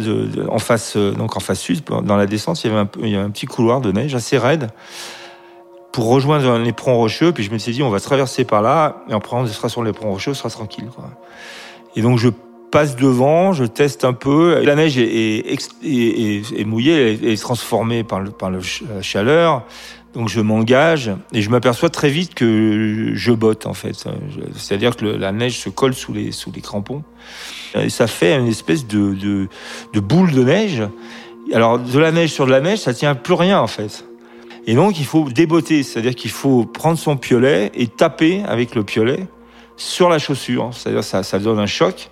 en 0.50 0.60
face, 0.60 0.98
euh, 0.98 1.12
donc 1.12 1.38
en 1.38 1.40
face 1.40 1.60
sud, 1.60 1.84
dans 1.86 2.16
la 2.16 2.26
descente, 2.26 2.64
il 2.64 2.72
y 2.72 2.74
avait 2.74 3.18
un, 3.18 3.30
petit 3.30 3.46
couloir 3.46 3.82
de 3.82 3.92
neige 3.92 4.16
assez 4.16 4.38
raide 4.38 4.70
pour 5.92 6.08
rejoindre 6.08 6.50
un 6.50 6.66
éperon 6.66 6.98
rocheux. 6.98 7.32
Puis 7.32 7.44
je 7.44 7.52
me 7.52 7.58
suis 7.58 7.72
dit, 7.72 7.84
on 7.84 7.90
va 7.90 8.00
traverser 8.00 8.46
par 8.46 8.62
là 8.62 9.04
et 9.10 9.14
après 9.14 9.38
on 9.38 9.46
sera 9.48 9.70
sur 9.70 9.84
l'éperon 9.84 10.12
rocheux, 10.12 10.32
on 10.32 10.36
sera 10.36 10.50
tranquille. 10.50 10.90
Et 11.96 12.02
donc 12.02 12.18
je 12.18 12.30
passe 12.76 12.98
devant, 12.98 13.54
je 13.54 13.64
teste 13.64 14.04
un 14.04 14.12
peu. 14.12 14.62
La 14.62 14.76
neige 14.76 14.98
est, 14.98 16.66
mouillée, 16.66 17.14
elle 17.14 17.26
est 17.26 17.42
transformée 17.42 18.04
par, 18.04 18.20
le, 18.20 18.32
par 18.32 18.52
la 18.52 18.60
chaleur. 19.02 19.64
Donc 20.14 20.28
je 20.28 20.42
m'engage 20.42 21.10
et 21.32 21.42
je 21.42 21.50
m'aperçois 21.50 21.90
très 21.90 22.10
vite 22.10 22.34
que 22.34 23.14
je 23.14 23.32
botte 23.32 23.66
en 23.66 23.74
fait. 23.74 24.06
C'est-à-dire 24.58 24.98
que 24.98 25.06
la 25.06 25.32
neige 25.32 25.58
se 25.58 25.70
colle 25.70 25.94
sous 25.94 26.12
les, 26.12 26.34
sous 26.34 26.52
les 26.52 26.60
crampons. 26.60 27.04
Et 27.76 27.88
ça 27.88 28.08
fait 28.08 28.36
une 28.36 28.48
espèce 28.48 28.86
de, 28.86 29.14
de, 29.14 29.48
de 29.94 30.00
boule 30.02 30.34
de 30.34 30.44
neige. 30.44 30.84
Alors 31.54 31.80
de 31.80 31.98
la 31.98 32.12
neige 32.12 32.34
sur 32.34 32.46
de 32.46 32.52
la 32.52 32.60
neige, 32.60 32.80
ça 32.80 32.94
tient 32.94 33.16
plus 33.16 33.36
rien 33.36 33.62
en 33.62 33.68
fait. 33.68 34.06
Et 34.68 34.76
donc 34.76 35.00
il 35.00 35.06
faut 35.06 35.30
débotter, 35.30 35.82
c'est-à-dire 35.82 36.16
qu'il 36.16 36.32
faut 36.32 36.66
prendre 36.66 37.00
son 37.00 37.16
piolet 37.16 37.72
et 37.74 37.88
taper 37.88 38.44
avec 38.44 38.76
le 38.76 38.84
piolet 38.84 39.28
sur 39.78 40.10
la 40.10 40.20
chaussure. 40.20 40.72
C'est-à-dire 40.74 41.06
ça, 41.06 41.24
ça 41.24 41.40
donne 41.40 41.60
un 41.60 41.68
choc. 41.68 42.10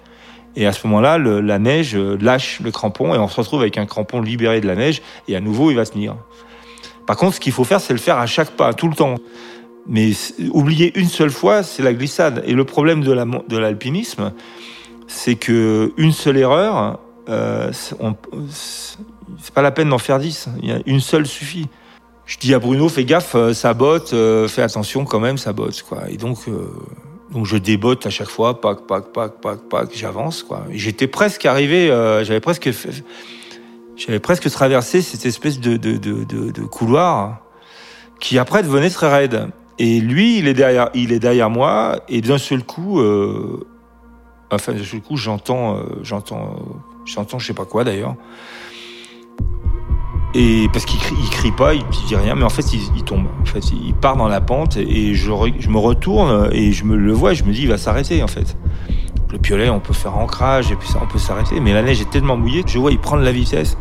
Et 0.55 0.65
à 0.67 0.71
ce 0.71 0.85
moment-là, 0.87 1.17
la 1.17 1.59
neige 1.59 1.95
lâche 1.95 2.59
le 2.59 2.71
crampon 2.71 3.15
et 3.15 3.17
on 3.17 3.27
se 3.27 3.37
retrouve 3.37 3.61
avec 3.61 3.77
un 3.77 3.85
crampon 3.85 4.21
libéré 4.21 4.61
de 4.61 4.67
la 4.67 4.75
neige 4.75 5.01
et 5.27 5.35
à 5.35 5.39
nouveau 5.39 5.71
il 5.71 5.75
va 5.75 5.85
tenir. 5.85 6.15
Par 7.07 7.17
contre, 7.17 7.35
ce 7.35 7.39
qu'il 7.39 7.51
faut 7.51 7.63
faire, 7.63 7.81
c'est 7.81 7.93
le 7.93 7.99
faire 7.99 8.17
à 8.17 8.25
chaque 8.25 8.51
pas, 8.51 8.73
tout 8.73 8.87
le 8.87 8.95
temps. 8.95 9.15
Mais 9.87 10.11
oublier 10.51 10.97
une 10.97 11.09
seule 11.09 11.31
fois, 11.31 11.63
c'est 11.63 11.83
la 11.83 11.93
glissade. 11.93 12.43
Et 12.45 12.53
le 12.53 12.63
problème 12.63 13.01
de 13.01 13.57
l'alpinisme, 13.57 14.31
c'est 15.07 15.35
que 15.35 15.91
une 15.97 16.11
seule 16.13 16.37
erreur, 16.37 16.99
euh, 17.29 17.71
c'est 17.73 19.53
pas 19.53 19.61
la 19.61 19.71
peine 19.71 19.89
d'en 19.89 19.97
faire 19.97 20.19
dix. 20.19 20.47
Une 20.85 21.01
seule 21.01 21.25
suffit. 21.25 21.67
Je 22.25 22.37
dis 22.37 22.53
à 22.53 22.59
Bruno, 22.59 22.87
fais 22.87 23.03
gaffe, 23.03 23.35
euh, 23.35 23.53
ça 23.53 23.73
botte, 23.73 24.13
euh, 24.13 24.47
fais 24.47 24.61
attention 24.61 25.03
quand 25.03 25.19
même, 25.19 25.37
ça 25.37 25.51
botte, 25.51 25.81
quoi. 25.83 26.09
Et 26.09 26.15
donc, 26.15 26.37
euh, 26.47 26.69
donc 27.33 27.45
je 27.45 27.57
débotte 27.57 28.05
à 28.05 28.09
chaque 28.09 28.29
fois, 28.29 28.61
pac, 28.61 28.85
pac, 28.87 29.11
pac, 29.11 29.41
pac, 29.41 29.59
pac, 29.69 29.89
j'avance, 29.93 30.43
quoi. 30.43 30.65
J'étais 30.71 31.07
presque 31.07 31.45
arrivé, 31.45 31.87
j'avais 32.23 32.39
presque 32.39 32.69
j'avais 33.95 34.19
presque 34.19 34.49
traversé 34.49 35.01
cette 35.01 35.25
espèce 35.25 35.59
de, 35.59 35.77
de, 35.77 35.97
de, 35.97 36.23
de, 36.23 36.61
couloir 36.63 37.39
qui 38.19 38.39
après 38.39 38.63
devenait 38.63 38.89
très 38.89 39.11
raide. 39.11 39.49
Et 39.79 39.99
lui, 39.99 40.37
il 40.39 40.47
est 40.47 40.53
derrière, 40.53 40.89
il 40.93 41.11
est 41.11 41.19
derrière 41.19 41.49
moi, 41.49 41.99
et 42.07 42.21
d'un 42.21 42.37
seul 42.37 42.63
coup, 42.63 42.99
euh, 42.99 43.65
enfin 44.51 44.73
d'un 44.73 44.83
seul 44.83 45.01
coup, 45.01 45.17
j'entends, 45.17 45.77
euh, 45.77 45.83
j'entends, 46.03 46.55
j'entends, 47.05 47.39
je 47.39 47.47
sais 47.47 47.53
pas 47.53 47.65
quoi 47.65 47.83
d'ailleurs. 47.83 48.15
Et 50.35 50.67
parce 50.73 50.85
qu'il 50.85 50.99
crie, 50.99 51.15
il 51.21 51.29
crie 51.29 51.51
pas, 51.51 51.75
il 51.75 51.83
dit 52.07 52.15
rien, 52.15 52.33
mais 52.33 52.43
en 52.43 52.49
fait, 52.49 52.73
il, 52.73 53.03
tombe. 53.03 53.27
En 53.41 53.45
fait, 53.45 53.71
il 53.71 53.93
part 53.93 54.17
dans 54.17 54.27
la 54.27 54.41
pente 54.41 54.77
et 54.77 55.13
je, 55.13 55.29
me 55.29 55.77
retourne 55.77 56.49
et 56.51 56.71
je 56.71 56.85
me 56.85 56.95
le 56.95 57.13
vois, 57.13 57.33
et 57.33 57.35
je 57.35 57.43
me 57.43 57.53
dis, 57.53 57.63
il 57.63 57.67
va 57.67 57.77
s'arrêter 57.77 58.23
en 58.23 58.27
fait. 58.27 58.57
Le 59.31 59.37
piolet, 59.37 59.69
on 59.69 59.79
peut 59.79 59.93
faire 59.93 60.17
ancrage 60.17 60.71
et 60.71 60.75
puis 60.75 60.87
ça, 60.87 60.99
on 61.01 61.07
peut 61.07 61.19
s'arrêter. 61.19 61.59
Mais 61.59 61.73
la 61.73 61.83
neige 61.83 62.01
est 62.01 62.09
tellement 62.09 62.35
mouillée, 62.35 62.63
je 62.65 62.79
vois, 62.79 62.91
il 62.91 62.99
prend 62.99 63.17
de 63.17 63.23
la 63.23 63.31
vitesse. 63.31 63.77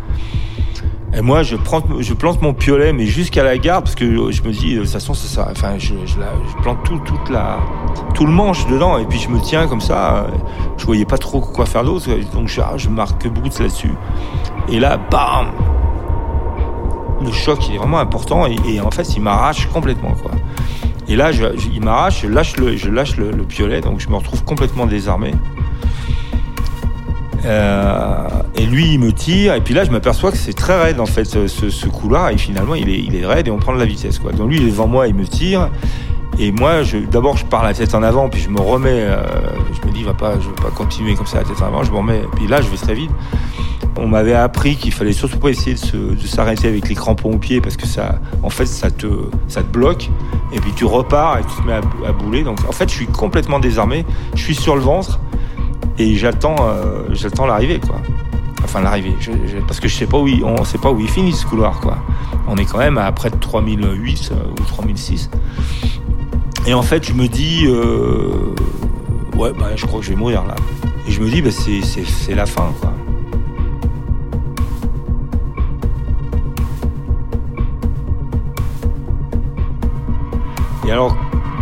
Et 1.14 1.20
moi, 1.20 1.42
je, 1.42 1.56
prends, 1.56 1.82
je 2.00 2.14
plante 2.14 2.40
mon 2.40 2.54
piolet, 2.54 2.92
mais 2.92 3.04
jusqu'à 3.04 3.42
la 3.42 3.58
garde, 3.58 3.84
parce 3.84 3.94
que 3.94 4.30
je 4.30 4.42
me 4.42 4.50
dis, 4.50 4.74
de 4.74 4.80
toute 4.80 4.90
façon, 4.90 5.12
ça, 5.12 5.28
ça 5.28 5.48
enfin, 5.50 5.78
je, 5.78 5.94
je, 6.06 6.16
plante 6.62 6.82
tout, 6.84 6.98
toute 7.04 7.28
la, 7.30 7.58
tout 8.14 8.24
le 8.24 8.32
manche 8.32 8.66
dedans, 8.66 8.98
et 8.98 9.04
puis 9.04 9.18
je 9.18 9.28
me 9.28 9.38
tiens 9.40 9.66
comme 9.66 9.82
ça. 9.82 10.26
Je 10.78 10.84
voyais 10.84 11.04
pas 11.04 11.18
trop 11.18 11.40
quoi 11.40 11.66
faire 11.66 11.84
d'autre, 11.84 12.08
donc 12.32 12.48
je, 12.48 12.60
je 12.76 12.88
marque 12.88 13.26
beaucoup 13.28 13.48
là-dessus. 13.58 13.92
Et 14.68 14.80
là, 14.80 14.98
bam 15.10 15.48
Le 17.24 17.32
choc, 17.32 17.58
est 17.72 17.76
vraiment 17.76 17.98
important, 17.98 18.46
et, 18.46 18.80
en 18.80 18.90
fait, 18.90 19.14
il 19.16 19.22
m'arrache 19.22 19.66
complètement, 19.66 20.12
quoi. 20.12 20.32
Et 21.08 21.16
là, 21.16 21.30
il 21.32 21.82
m'arrache, 21.82 22.22
je 22.22 22.28
lâche, 22.28 22.56
le, 22.56 22.76
je 22.76 22.88
lâche 22.88 23.16
le, 23.16 23.30
piolet, 23.44 23.80
donc 23.80 24.00
je 24.00 24.08
me 24.08 24.16
retrouve 24.16 24.44
complètement 24.44 24.86
désarmé. 24.86 25.32
Euh, 27.44 28.28
et 28.54 28.66
lui, 28.66 28.92
il 28.94 29.00
me 29.00 29.12
tire, 29.12 29.54
et 29.54 29.60
puis 29.60 29.74
là, 29.74 29.84
je 29.84 29.90
m'aperçois 29.90 30.30
que 30.30 30.36
c'est 30.36 30.52
très 30.52 30.80
raide 30.80 31.00
en 31.00 31.06
fait 31.06 31.24
ce, 31.24 31.88
couloir, 31.88 32.30
et 32.30 32.38
finalement, 32.38 32.74
il 32.74 32.88
est, 32.88 33.00
il 33.00 33.16
est 33.16 33.26
raide 33.26 33.48
et 33.48 33.50
on 33.50 33.58
prend 33.58 33.74
de 33.74 33.78
la 33.78 33.84
vitesse. 33.84 34.18
Quoi. 34.18 34.32
Donc 34.32 34.48
lui, 34.48 34.58
il 34.58 34.62
est 34.64 34.70
devant 34.70 34.86
moi, 34.86 35.08
il 35.08 35.14
me 35.14 35.26
tire, 35.26 35.68
et 36.38 36.50
moi, 36.50 36.82
d'abord, 37.10 37.36
je 37.36 37.44
pars 37.44 37.62
la 37.62 37.74
tête 37.74 37.94
en 37.94 38.02
avant, 38.02 38.28
puis 38.28 38.40
je 38.40 38.48
me 38.48 38.60
remets, 38.60 39.02
euh, 39.02 39.22
je 39.72 39.86
me 39.86 39.92
dis, 39.92 40.02
va 40.02 40.14
pas, 40.14 40.34
je 40.40 40.48
vais 40.48 40.54
pas 40.54 40.70
continuer 40.74 41.14
comme 41.14 41.26
ça 41.26 41.38
la 41.38 41.44
tête 41.44 41.60
en 41.60 41.66
avant, 41.66 41.84
je 41.84 41.92
me 41.92 41.96
remets, 41.98 42.22
puis 42.36 42.46
là, 42.46 42.60
je 42.62 42.68
vais 42.68 42.76
très 42.76 42.94
vite. 42.94 43.10
On 43.98 44.08
m'avait 44.08 44.34
appris 44.34 44.76
qu'il 44.76 44.92
fallait 44.92 45.12
surtout 45.12 45.38
pas 45.38 45.50
essayer 45.50 45.74
de 45.74 46.26
s'arrêter 46.26 46.66
avec 46.68 46.88
les 46.88 46.94
crampons 46.94 47.34
aux 47.34 47.38
pieds 47.38 47.60
parce 47.60 47.76
que 47.76 47.86
ça, 47.86 48.20
en 48.42 48.48
fait, 48.48 48.64
ça 48.64 48.90
te, 48.90 49.06
ça 49.48 49.62
te 49.62 49.68
bloque. 49.68 50.08
Et 50.54 50.60
puis 50.60 50.72
tu 50.72 50.86
repars 50.86 51.38
et 51.38 51.42
tu 51.42 51.62
te 51.62 51.66
mets 51.66 51.74
à, 51.74 52.12
bouler. 52.12 52.42
Donc 52.42 52.58
en 52.66 52.72
fait, 52.72 52.88
je 52.88 52.94
suis 52.94 53.06
complètement 53.06 53.60
désarmé. 53.60 54.06
Je 54.34 54.42
suis 54.42 54.54
sur 54.54 54.76
le 54.76 54.80
ventre 54.80 55.20
et 55.98 56.14
j'attends, 56.14 56.56
euh, 56.60 57.04
j'attends 57.12 57.46
l'arrivée, 57.46 57.80
quoi. 57.80 57.96
Enfin 58.64 58.80
l'arrivée, 58.80 59.14
parce 59.66 59.80
que 59.80 59.88
je 59.88 59.94
sais 59.94 60.06
pas 60.06 60.18
où 60.18 60.26
il, 60.26 60.42
on 60.42 60.64
sait 60.64 60.78
pas 60.78 60.90
où 60.90 60.98
il 60.98 61.08
finit 61.08 61.32
ce 61.32 61.44
couloir, 61.44 61.80
quoi. 61.80 61.98
On 62.48 62.56
est 62.56 62.64
quand 62.64 62.78
même 62.78 62.96
à 62.96 63.10
près 63.12 63.28
de 63.28 63.36
3008 63.36 64.32
euh, 64.32 64.34
ou 64.50 64.64
3006. 64.64 65.28
Et 66.66 66.74
en 66.74 66.82
fait, 66.82 67.04
je 67.04 67.12
me 67.12 67.26
dis, 67.26 67.64
euh, 67.66 68.54
ouais, 69.36 69.52
bah, 69.52 69.70
je 69.74 69.84
crois 69.84 69.98
que 69.98 70.06
je 70.06 70.10
vais 70.10 70.16
mourir 70.16 70.44
là. 70.44 70.54
Et 71.08 71.10
je 71.10 71.20
me 71.20 71.28
dis, 71.28 71.42
bah, 71.42 71.50
c'est 71.50 72.34
la 72.34 72.46
fin, 72.46 72.72
quoi. 72.80 72.92
Et 80.86 80.92
alors, 80.92 81.16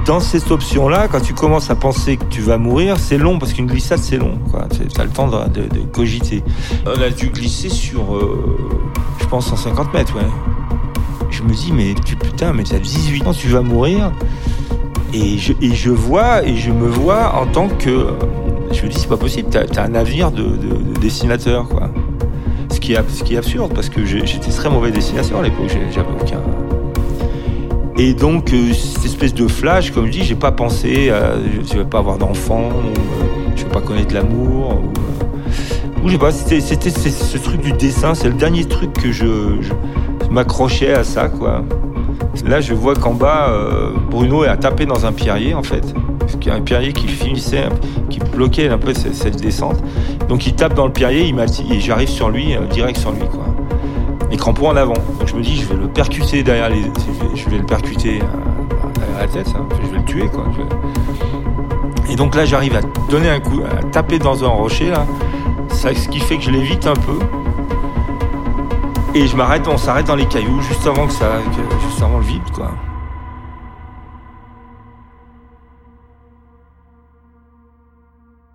dans 0.05 0.21
cette 0.21 0.51
option-là, 0.51 1.09
quand 1.09 1.21
tu 1.21 1.33
commences 1.33 1.71
à 1.71 1.77
penser 1.77 2.19
que 2.19 2.25
tu 2.25 2.43
vas 2.43 2.59
mourir, 2.59 2.99
c'est 2.99 3.17
long 3.17 3.39
parce 3.39 3.55
qu'une 3.55 3.67
glissade, 3.67 4.01
c'est 4.01 4.19
long. 4.19 4.39
Tu 4.71 5.01
as 5.01 5.05
le 5.05 5.11
temps 5.11 5.29
de, 5.29 5.79
cogiter. 5.93 6.43
On 6.85 7.01
a 7.01 7.09
dû 7.09 7.29
glisser 7.31 7.71
sur, 7.71 8.17
euh, 8.17 8.59
je 9.19 9.27
pense, 9.27 9.47
150 9.47 9.95
mètres, 9.95 10.15
ouais. 10.17 10.29
Je 11.31 11.43
me 11.43 11.55
dis, 11.55 11.73
mais 11.73 11.95
tu, 12.05 12.17
putain, 12.17 12.53
mais 12.53 12.65
t'as 12.65 12.79
18 12.79 13.27
ans, 13.27 13.33
tu 13.33 13.49
vas 13.49 13.63
mourir. 13.63 14.13
Et 15.13 15.39
je, 15.39 15.91
vois, 15.91 16.47
et 16.47 16.57
je 16.57 16.71
me 16.71 16.87
vois 16.87 17.35
en 17.35 17.47
tant 17.47 17.69
que. 17.69 18.09
Je 18.71 18.83
me 18.83 18.89
dis, 18.89 18.99
c'est 18.99 19.09
pas 19.09 19.17
possible, 19.17 19.49
t'as 19.51 19.83
as 19.83 19.87
un 19.87 19.95
avenir 19.95 20.31
de, 20.31 20.45
dessinateur, 21.01 21.69
quoi. 21.69 21.91
Ce 22.71 22.79
qui, 22.79 22.93
est, 22.93 23.37
absurde, 23.37 23.73
parce 23.75 23.89
que 23.89 24.05
j'étais 24.05 24.51
très 24.51 24.71
mauvais 24.71 24.91
dessinateur 24.91 25.41
à 25.41 25.43
l'époque, 25.43 25.69
j'avais 25.69 26.09
aucun. 26.21 26.41
Et 27.99 28.15
donc, 28.15 28.53
euh, 28.53 28.73
cette 28.73 29.05
espèce 29.05 29.35
de 29.35 29.47
flash, 29.47 29.91
comme 29.91 30.07
je 30.07 30.13
dis, 30.13 30.25
j'ai 30.25 30.37
pas 30.37 30.53
pensé, 30.53 31.11
à, 31.11 31.35
je 31.69 31.79
vais 31.79 31.85
pas 31.85 31.99
avoir 31.99 32.17
d'enfant, 32.17 32.69
ou, 32.69 33.57
je 33.57 33.65
vais 33.65 33.71
pas 33.71 33.83
connaître 33.83 34.15
l'amour, 34.15 34.79
ou, 34.83 36.05
ou 36.05 36.09
je 36.09 36.13
sais 36.13 36.19
pas, 36.19 36.33
c'était 36.33 36.61
ce 36.61 37.39
truc 37.39 37.61
du 37.61 37.73
dessin, 37.73 38.15
c'est 38.15 38.29
le 38.29 38.35
dernier 38.35 38.65
truc 38.65 38.93
que 38.95 39.13
je, 39.13 39.61
je 39.61 40.31
m'accrochais 40.31 40.95
à 40.95 41.05
ça, 41.05 41.29
quoi. 41.29 41.63
Là, 42.47 42.61
je 42.61 42.75
vois 42.75 42.95
qu'en 42.95 43.15
bas, 43.15 43.49
euh, 43.51 43.93
Bruno 44.11 44.43
a 44.43 44.57
tapé 44.57 44.87
dans 44.87 45.07
un 45.07 45.13
pierrier, 45.13 45.55
en 45.55 45.63
fait. 45.63 45.95
Un 46.51 46.63
pierrier 46.63 46.93
qui 46.93 47.07
finissait, 47.07 47.69
qui 48.09 48.19
bloquait 48.19 48.69
un 48.69 48.79
peu 48.79 48.95
cette, 48.95 49.41
descente. 49.41 49.83
Donc, 50.29 50.47
il 50.47 50.55
tape 50.55 50.75
dans 50.75 50.87
le 50.87 50.93
pierrier, 50.93 51.27
il 51.27 51.39
et 51.39 51.81
j'arrive 51.81 52.09
sur 52.09 52.31
lui, 52.31 52.57
euh, 52.57 52.67
direct 52.67 52.99
sur 52.99 53.13
lui, 53.13 53.21
quoi. 53.21 53.45
Et 54.31 54.37
crampon 54.37 54.69
en 54.69 54.77
avant. 54.77 54.95
Donc, 54.95 55.27
je 55.27 55.35
me 55.35 55.43
dis, 55.43 55.57
je 55.57 55.67
vais 55.67 55.75
le 55.75 55.89
percuter 55.89 56.43
derrière 56.43 56.71
les. 56.71 56.83
Je 57.35 57.49
vais 57.51 57.59
le 57.59 57.67
percuter 57.67 58.21
à, 59.17 59.21
la 59.21 59.27
tête, 59.27 59.53
hein. 59.57 59.67
je 59.83 59.91
vais 59.91 59.99
le 59.99 60.05
tuer. 60.05 60.31
Et 62.11 62.17
donc 62.17 62.35
là, 62.35 62.45
j'arrive 62.45 62.77
à 62.77 62.81
donner 63.11 63.29
un 63.29 63.41
coup, 63.41 63.61
à 63.61 63.83
taper 63.85 64.19
dans 64.19 64.45
un 64.45 64.49
rocher, 64.49 64.91
là. 64.91 65.07
Ce 65.73 66.09
qui 66.09 66.21
fait 66.21 66.37
que 66.37 66.43
je 66.43 66.51
l'évite 66.51 66.87
un 66.87 66.95
peu. 66.95 67.19
Et 69.13 69.27
je 69.27 69.35
m'arrête, 69.35 69.67
on 69.67 69.77
s'arrête 69.77 70.07
dans 70.07 70.15
les 70.15 70.29
cailloux 70.29 70.61
juste 70.61 70.87
avant 70.87 71.09
que 71.09 71.13
ça, 71.13 71.41
juste 71.83 72.01
avant 72.01 72.19
le 72.19 72.25
vide, 72.25 72.49
quoi. 72.55 72.73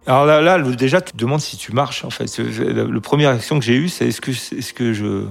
Alors 0.07 0.25
là, 0.25 0.59
déjà, 0.59 1.01
tu 1.01 1.11
te 1.11 1.17
demandes 1.17 1.41
si 1.41 1.57
tu 1.57 1.73
marches, 1.73 2.05
en 2.05 2.09
fait. 2.09 2.37
La, 2.37 3.01
première 3.01 3.31
action 3.31 3.59
que 3.59 3.65
j'ai 3.65 3.75
eue, 3.75 3.89
c'est 3.89 4.07
est-ce 4.07 4.21
que, 4.21 4.31
est-ce 4.31 4.73
que 4.73 4.93
je, 4.93 5.25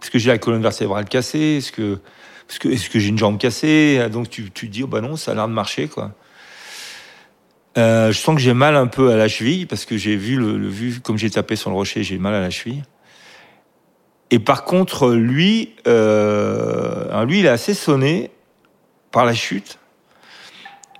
est-ce 0.00 0.10
que 0.10 0.18
j'ai 0.18 0.30
la 0.30 0.38
colonne 0.38 0.62
vertébrale 0.62 1.04
cassée, 1.04 1.58
est-ce 1.58 1.72
que, 1.72 1.98
est-ce 2.48 2.58
que, 2.58 2.92
que 2.92 2.98
j'ai 2.98 3.08
une 3.08 3.18
jambe 3.18 3.36
cassée 3.36 4.08
Donc 4.10 4.30
tu, 4.30 4.50
tu 4.50 4.68
te 4.68 4.72
dis, 4.72 4.82
oh 4.84 4.86
bah 4.86 5.02
non, 5.02 5.16
ça 5.16 5.32
a 5.32 5.34
l'air 5.34 5.48
de 5.48 5.52
marcher, 5.52 5.88
quoi. 5.88 6.12
Euh, 7.76 8.12
je 8.12 8.18
sens 8.18 8.34
que 8.34 8.40
j'ai 8.40 8.54
mal 8.54 8.76
un 8.76 8.86
peu 8.86 9.12
à 9.12 9.16
la 9.16 9.28
cheville 9.28 9.66
parce 9.66 9.84
que 9.84 9.96
j'ai 9.96 10.16
vu 10.16 10.36
le 10.36 10.68
vu 10.68 11.00
comme 11.00 11.18
j'ai 11.18 11.30
tapé 11.30 11.54
sur 11.54 11.70
le 11.70 11.76
rocher, 11.76 12.02
j'ai 12.02 12.18
mal 12.18 12.34
à 12.34 12.40
la 12.40 12.50
cheville. 12.50 12.82
Et 14.30 14.38
par 14.38 14.64
contre, 14.64 15.10
lui, 15.10 15.74
euh, 15.86 17.24
lui, 17.24 17.40
il 17.40 17.46
est 17.46 17.50
assez 17.50 17.74
sonné 17.74 18.30
par 19.10 19.24
la 19.24 19.34
chute. 19.34 19.78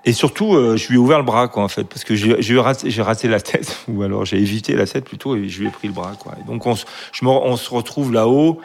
Et 0.04 0.12
surtout, 0.12 0.54
euh, 0.54 0.76
je 0.76 0.88
lui 0.88 0.94
ai 0.94 0.98
ouvert 0.98 1.18
le 1.18 1.24
bras, 1.24 1.48
quoi, 1.48 1.62
en 1.62 1.68
fait, 1.68 1.84
parce 1.84 2.04
que 2.04 2.14
j'ai 2.16 2.58
raté, 2.58 3.28
la 3.28 3.40
tête, 3.40 3.84
ou 3.88 4.02
alors 4.02 4.24
j'ai 4.24 4.38
évité 4.38 4.74
la 4.74 4.86
tête 4.86 5.04
plutôt, 5.04 5.36
et 5.36 5.48
je 5.48 5.60
lui 5.60 5.68
ai 5.68 5.70
pris 5.70 5.88
le 5.88 5.94
bras, 5.94 6.14
quoi. 6.18 6.32
Donc 6.46 6.66
on 6.66 6.74
se 6.74 7.70
retrouve 7.70 8.12
là-haut, 8.12 8.60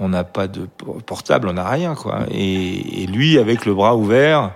on 0.00 0.08
n'a 0.08 0.24
pas 0.24 0.48
de 0.48 0.66
portable, 1.06 1.48
on 1.48 1.52
n'a 1.52 1.68
rien, 1.68 1.94
quoi. 1.94 2.26
Et, 2.30 3.02
et, 3.02 3.06
lui, 3.06 3.38
avec 3.38 3.66
le 3.66 3.74
bras 3.74 3.94
ouvert, 3.94 4.52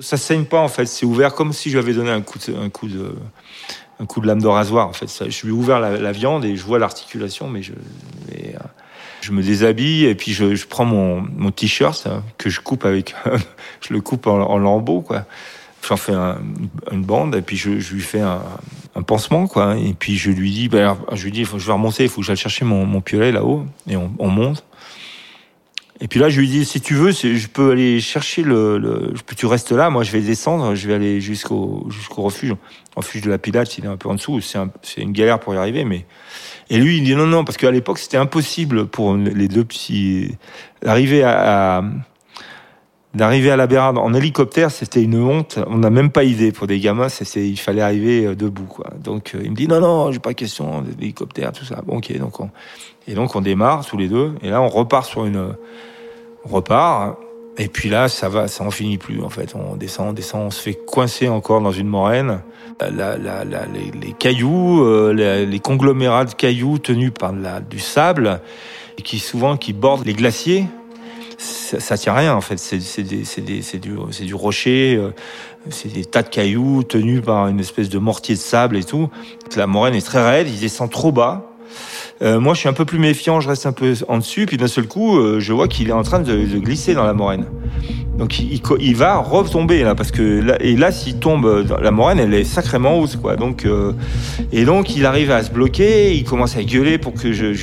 ça 0.00 0.16
saigne 0.16 0.44
pas, 0.44 0.60
en 0.60 0.68
fait, 0.68 0.86
c'est 0.86 1.06
ouvert 1.06 1.34
comme 1.34 1.52
si 1.52 1.70
je 1.70 1.78
lui 1.78 1.84
avais 1.84 1.94
donné 1.94 2.10
un 2.10 2.22
coup 2.22 2.38
de, 2.38 2.56
un 2.56 2.68
coup 2.68 2.88
de, 2.88 3.14
un 4.00 4.06
coup 4.06 4.20
de 4.20 4.26
lame 4.26 4.40
de 4.40 4.46
rasoir. 4.46 4.88
En 4.88 4.92
fait, 4.92 5.08
ça, 5.08 5.28
je 5.28 5.42
lui 5.42 5.48
ai 5.48 5.52
ouvert 5.52 5.80
la, 5.80 6.12
viande 6.12 6.44
et 6.44 6.56
je 6.56 6.64
vois 6.64 6.78
l'articulation, 6.78 7.48
mais 7.48 7.62
je, 7.62 7.72
euh, 7.72 8.58
je 9.20 9.32
me 9.32 9.42
déshabille 9.42 10.06
et 10.06 10.14
puis 10.14 10.32
je, 10.32 10.54
je 10.54 10.66
prends 10.66 10.84
mon, 10.84 11.20
mon 11.20 11.50
t-shirt 11.50 12.06
hein, 12.06 12.22
que 12.38 12.50
je 12.50 12.60
coupe 12.60 12.84
avec, 12.84 13.14
je 13.80 13.92
le 13.92 14.00
coupe 14.00 14.26
en, 14.26 14.40
en 14.40 14.58
lambeaux, 14.58 15.00
quoi. 15.00 15.24
J'en 15.86 15.96
fais 15.96 16.12
une 16.12 17.04
bande 17.04 17.36
et 17.36 17.40
puis 17.40 17.56
je, 17.56 17.78
je 17.78 17.94
lui 17.94 18.02
fais 18.02 18.20
un, 18.20 18.42
un, 18.96 19.02
pansement, 19.02 19.46
quoi. 19.46 19.76
Et 19.76 19.94
puis 19.94 20.16
je 20.16 20.30
lui 20.30 20.50
dis, 20.50 20.68
ben, 20.68 20.98
je 21.12 21.24
lui 21.24 21.30
dis, 21.30 21.44
faut, 21.44 21.58
je 21.58 21.66
vais 21.66 21.72
remonter, 21.72 22.02
il 22.04 22.08
faut 22.08 22.20
que 22.20 22.26
j'aille 22.26 22.36
chercher 22.36 22.64
mon, 22.64 22.84
mon 22.84 23.00
piolet 23.00 23.32
là-haut 23.32 23.64
et 23.88 23.96
on, 23.96 24.12
on 24.18 24.28
monte. 24.28 24.64
Et 26.00 26.06
puis 26.06 26.20
là, 26.20 26.28
je 26.28 26.38
lui 26.40 26.48
dis, 26.48 26.64
si 26.64 26.80
tu 26.80 26.94
veux, 26.94 27.10
je 27.10 27.48
peux 27.48 27.72
aller 27.72 28.00
chercher 28.00 28.42
le, 28.42 28.78
le, 28.78 29.12
tu 29.36 29.46
restes 29.46 29.72
là, 29.72 29.90
moi 29.90 30.04
je 30.04 30.12
vais 30.12 30.20
descendre, 30.20 30.74
je 30.76 30.86
vais 30.86 30.94
aller 30.94 31.20
jusqu'au 31.20 31.86
jusqu'au 31.90 32.22
refuge, 32.22 32.54
refuge 32.94 33.22
de 33.22 33.30
la 33.30 33.38
Pilate, 33.38 33.78
il 33.78 33.84
est 33.84 33.88
un 33.88 33.96
peu 33.96 34.08
en 34.08 34.14
dessous, 34.14 34.40
c'est 34.40 34.58
c'est 34.82 35.00
une 35.00 35.12
galère 35.12 35.40
pour 35.40 35.54
y 35.54 35.56
arriver, 35.56 35.84
mais 35.84 36.06
et 36.70 36.78
lui 36.78 36.98
il 36.98 37.04
dit 37.04 37.16
non 37.16 37.26
non 37.26 37.44
parce 37.44 37.56
qu'à 37.56 37.72
l'époque 37.72 37.98
c'était 37.98 38.16
impossible 38.16 38.86
pour 38.86 39.16
les 39.16 39.48
deux 39.48 39.64
petits 39.64 40.36
d'arriver 40.82 41.24
à, 41.24 41.82
d'arriver 43.14 43.50
à 43.50 43.56
la 43.56 43.66
Bérarde 43.66 43.98
en 43.98 44.12
hélicoptère, 44.14 44.70
c'était 44.70 45.02
une 45.02 45.20
honte. 45.20 45.58
On 45.66 45.78
n'a 45.78 45.90
même 45.90 46.10
pas 46.10 46.24
idée 46.24 46.52
pour 46.52 46.66
des 46.66 46.78
gamins, 46.78 47.08
c'est, 47.08 47.46
il 47.46 47.58
fallait 47.58 47.82
arriver 47.82 48.26
euh, 48.26 48.34
debout, 48.34 48.64
quoi. 48.64 48.90
Donc, 49.02 49.32
euh, 49.34 49.40
il 49.42 49.50
me 49.50 49.56
dit 49.56 49.66
non, 49.66 49.80
non, 49.80 50.12
j'ai 50.12 50.18
pas 50.18 50.34
question 50.34 50.82
d'hélicoptère, 50.82 51.52
tout 51.52 51.64
ça. 51.64 51.82
Bon, 51.86 51.98
ok, 51.98 52.16
donc 52.18 52.40
on, 52.40 52.50
et 53.06 53.14
donc 53.14 53.34
on 53.34 53.40
démarre 53.40 53.86
tous 53.86 53.96
les 53.96 54.08
deux, 54.08 54.34
et 54.42 54.50
là 54.50 54.60
on 54.60 54.68
repart 54.68 55.06
sur 55.06 55.24
une, 55.24 55.54
on 56.44 56.48
repart, 56.48 57.16
et 57.56 57.68
puis 57.68 57.88
là 57.88 58.08
ça 58.08 58.28
va, 58.28 58.48
ça 58.48 58.64
en 58.64 58.70
finit 58.70 58.98
plus 58.98 59.22
en 59.22 59.30
fait. 59.30 59.54
On 59.54 59.76
descend, 59.76 60.10
on 60.10 60.12
descend, 60.12 60.46
on 60.46 60.50
se 60.50 60.60
fait 60.60 60.74
coincer 60.74 61.28
encore 61.28 61.62
dans 61.62 61.72
une 61.72 61.88
moraine. 61.88 62.40
La, 62.80 63.18
la, 63.18 63.44
la, 63.44 63.64
les, 63.66 64.12
cailloux, 64.12 64.84
euh, 64.84 65.12
les, 65.44 65.58
conglomérats 65.58 66.26
de 66.26 66.34
cailloux 66.34 66.78
tenus 66.78 67.10
par 67.10 67.32
du 67.68 67.80
sable, 67.80 68.40
et 68.98 69.02
qui 69.02 69.18
souvent 69.18 69.56
qui 69.56 69.72
bordent 69.72 70.06
les 70.06 70.12
glaciers 70.12 70.66
ça, 71.38 71.80
ça 71.80 71.96
tient 71.96 72.12
rien 72.12 72.34
en 72.34 72.40
fait. 72.40 72.58
C'est 72.58 73.78
du, 73.80 73.96
du 74.26 74.34
rocher, 74.34 74.96
euh, 74.96 75.14
c'est 75.70 75.92
des 75.92 76.04
tas 76.04 76.22
de 76.22 76.28
cailloux 76.28 76.82
tenus 76.82 77.22
par 77.22 77.46
une 77.48 77.60
espèce 77.60 77.88
de 77.88 77.98
mortier 77.98 78.34
de 78.34 78.40
sable 78.40 78.76
et 78.76 78.84
tout. 78.84 79.08
La 79.56 79.66
moraine 79.66 79.94
est 79.94 80.04
très 80.04 80.22
raide, 80.22 80.48
il 80.48 80.60
descend 80.60 80.90
trop 80.90 81.12
bas. 81.12 81.52
Euh, 82.20 82.40
moi, 82.40 82.54
je 82.54 82.60
suis 82.60 82.68
un 82.68 82.72
peu 82.72 82.84
plus 82.84 82.98
méfiant, 82.98 83.40
je 83.40 83.48
reste 83.48 83.66
un 83.66 83.72
peu 83.72 83.94
en 84.08 84.18
dessus, 84.18 84.46
puis 84.46 84.56
d'un 84.56 84.66
seul 84.66 84.88
coup, 84.88 85.18
euh, 85.18 85.38
je 85.38 85.52
vois 85.52 85.68
qu'il 85.68 85.88
est 85.88 85.92
en 85.92 86.02
train 86.02 86.18
de, 86.18 86.32
de, 86.32 86.58
glisser 86.58 86.94
dans 86.94 87.04
la 87.04 87.12
moraine. 87.12 87.46
Donc, 88.18 88.40
il, 88.40 88.96
va 88.96 89.18
retomber 89.18 89.84
là, 89.84 89.94
parce 89.94 90.10
que 90.10 90.40
là, 90.40 90.56
et 90.60 90.74
là, 90.74 90.90
s'il 90.90 91.20
tombe, 91.20 91.64
la 91.80 91.90
moraine, 91.92 92.18
elle 92.18 92.34
est 92.34 92.42
sacrément 92.42 92.98
haute, 92.98 93.16
quoi. 93.16 93.36
Donc, 93.36 93.64
euh, 93.64 93.92
et 94.50 94.64
donc, 94.64 94.96
il 94.96 95.06
arrive 95.06 95.30
à 95.30 95.40
se 95.44 95.52
bloquer, 95.52 96.16
il 96.16 96.24
commence 96.24 96.56
à 96.56 96.64
gueuler 96.64 96.98
pour 96.98 97.14
que 97.14 97.32
je, 97.32 97.54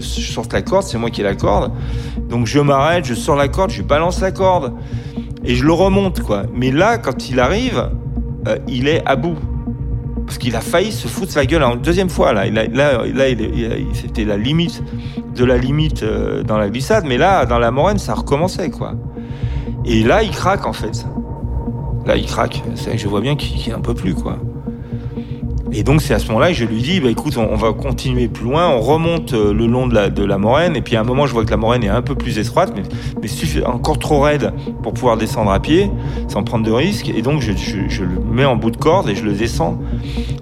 sorte 0.00 0.52
la 0.52 0.60
corde. 0.60 0.84
C'est 0.84 0.98
moi 0.98 1.08
qui 1.08 1.22
ai 1.22 1.24
la 1.24 1.34
corde. 1.34 1.72
Donc, 2.28 2.46
je 2.46 2.60
m'arrête, 2.60 3.06
je 3.06 3.14
sors 3.14 3.36
la 3.36 3.48
corde, 3.48 3.70
je 3.70 3.80
balance 3.80 4.20
la 4.20 4.32
corde 4.32 4.74
et 5.46 5.54
je 5.54 5.64
le 5.64 5.72
remonte, 5.72 6.20
quoi. 6.20 6.42
Mais 6.54 6.70
là, 6.70 6.98
quand 6.98 7.30
il 7.30 7.40
arrive, 7.40 7.88
euh, 8.48 8.58
il 8.68 8.88
est 8.88 9.02
à 9.06 9.16
bout 9.16 9.38
parce 10.26 10.38
qu'il 10.38 10.56
a 10.56 10.60
failli 10.60 10.92
se 10.92 11.06
foutre 11.06 11.30
sa 11.30 11.46
gueule 11.46 11.62
en 11.62 11.76
deuxième 11.76 12.10
fois 12.10 12.32
là. 12.32 12.50
Là, 12.50 12.66
là, 12.66 13.28
il, 13.28 13.86
c'était 13.94 14.24
la 14.24 14.36
limite 14.36 14.82
de 15.36 15.44
la 15.44 15.56
limite 15.56 16.02
euh, 16.02 16.42
dans 16.42 16.58
la 16.58 16.68
glissade, 16.68 17.04
mais 17.06 17.16
là, 17.16 17.46
dans 17.46 17.60
la 17.60 17.70
moraine, 17.70 17.98
ça 17.98 18.14
recommençait 18.14 18.70
quoi. 18.70 18.94
Et 19.86 20.02
là, 20.02 20.22
il 20.22 20.30
craque 20.30 20.66
en 20.66 20.72
fait. 20.72 21.06
Là, 22.04 22.16
il 22.16 22.26
craque. 22.26 22.62
C'est 22.74 22.98
je 22.98 23.08
vois 23.08 23.20
bien 23.20 23.36
qu'il 23.36 23.72
un 23.72 23.80
peu 23.80 23.94
plus 23.94 24.14
quoi. 24.14 24.38
Et 25.72 25.82
donc 25.82 26.00
c'est 26.00 26.14
à 26.14 26.18
ce 26.18 26.28
moment-là 26.28 26.48
que 26.48 26.54
je 26.54 26.64
lui 26.64 26.80
dis, 26.80 27.00
bah 27.00 27.10
écoute, 27.10 27.36
on, 27.36 27.54
va 27.56 27.72
continuer 27.72 28.28
plus 28.28 28.44
loin, 28.44 28.68
on 28.68 28.80
remonte 28.80 29.34
euh, 29.34 29.52
le 29.52 29.66
long 29.66 29.86
de 29.86 30.24
la, 30.24 30.38
moraine, 30.38 30.76
et 30.76 30.80
puis 30.80 30.96
à 30.96 31.00
un 31.00 31.04
moment 31.04 31.26
je 31.26 31.32
vois 31.32 31.44
que 31.44 31.50
la 31.50 31.58
moraine 31.58 31.84
est 31.84 31.88
un 31.88 32.02
peu 32.02 32.14
plus 32.14 32.38
étroite, 32.38 32.72
mais, 32.74 32.82
mais 33.20 33.64
encore 33.66 33.98
trop 33.98 34.20
raide 34.20 34.52
pour 34.82 34.94
pouvoir 34.94 35.16
descendre 35.16 35.50
à 35.50 35.60
pied, 35.60 35.90
sans 36.28 36.44
prendre 36.44 36.64
de 36.64 36.70
risques, 36.70 37.10
et 37.10 37.20
donc 37.20 37.42
je, 37.42 37.50
le 38.02 38.20
mets 38.20 38.44
en 38.44 38.56
bout 38.56 38.70
de 38.70 38.76
corde 38.76 39.08
et 39.08 39.14
je 39.14 39.24
le 39.24 39.32
descends 39.32 39.78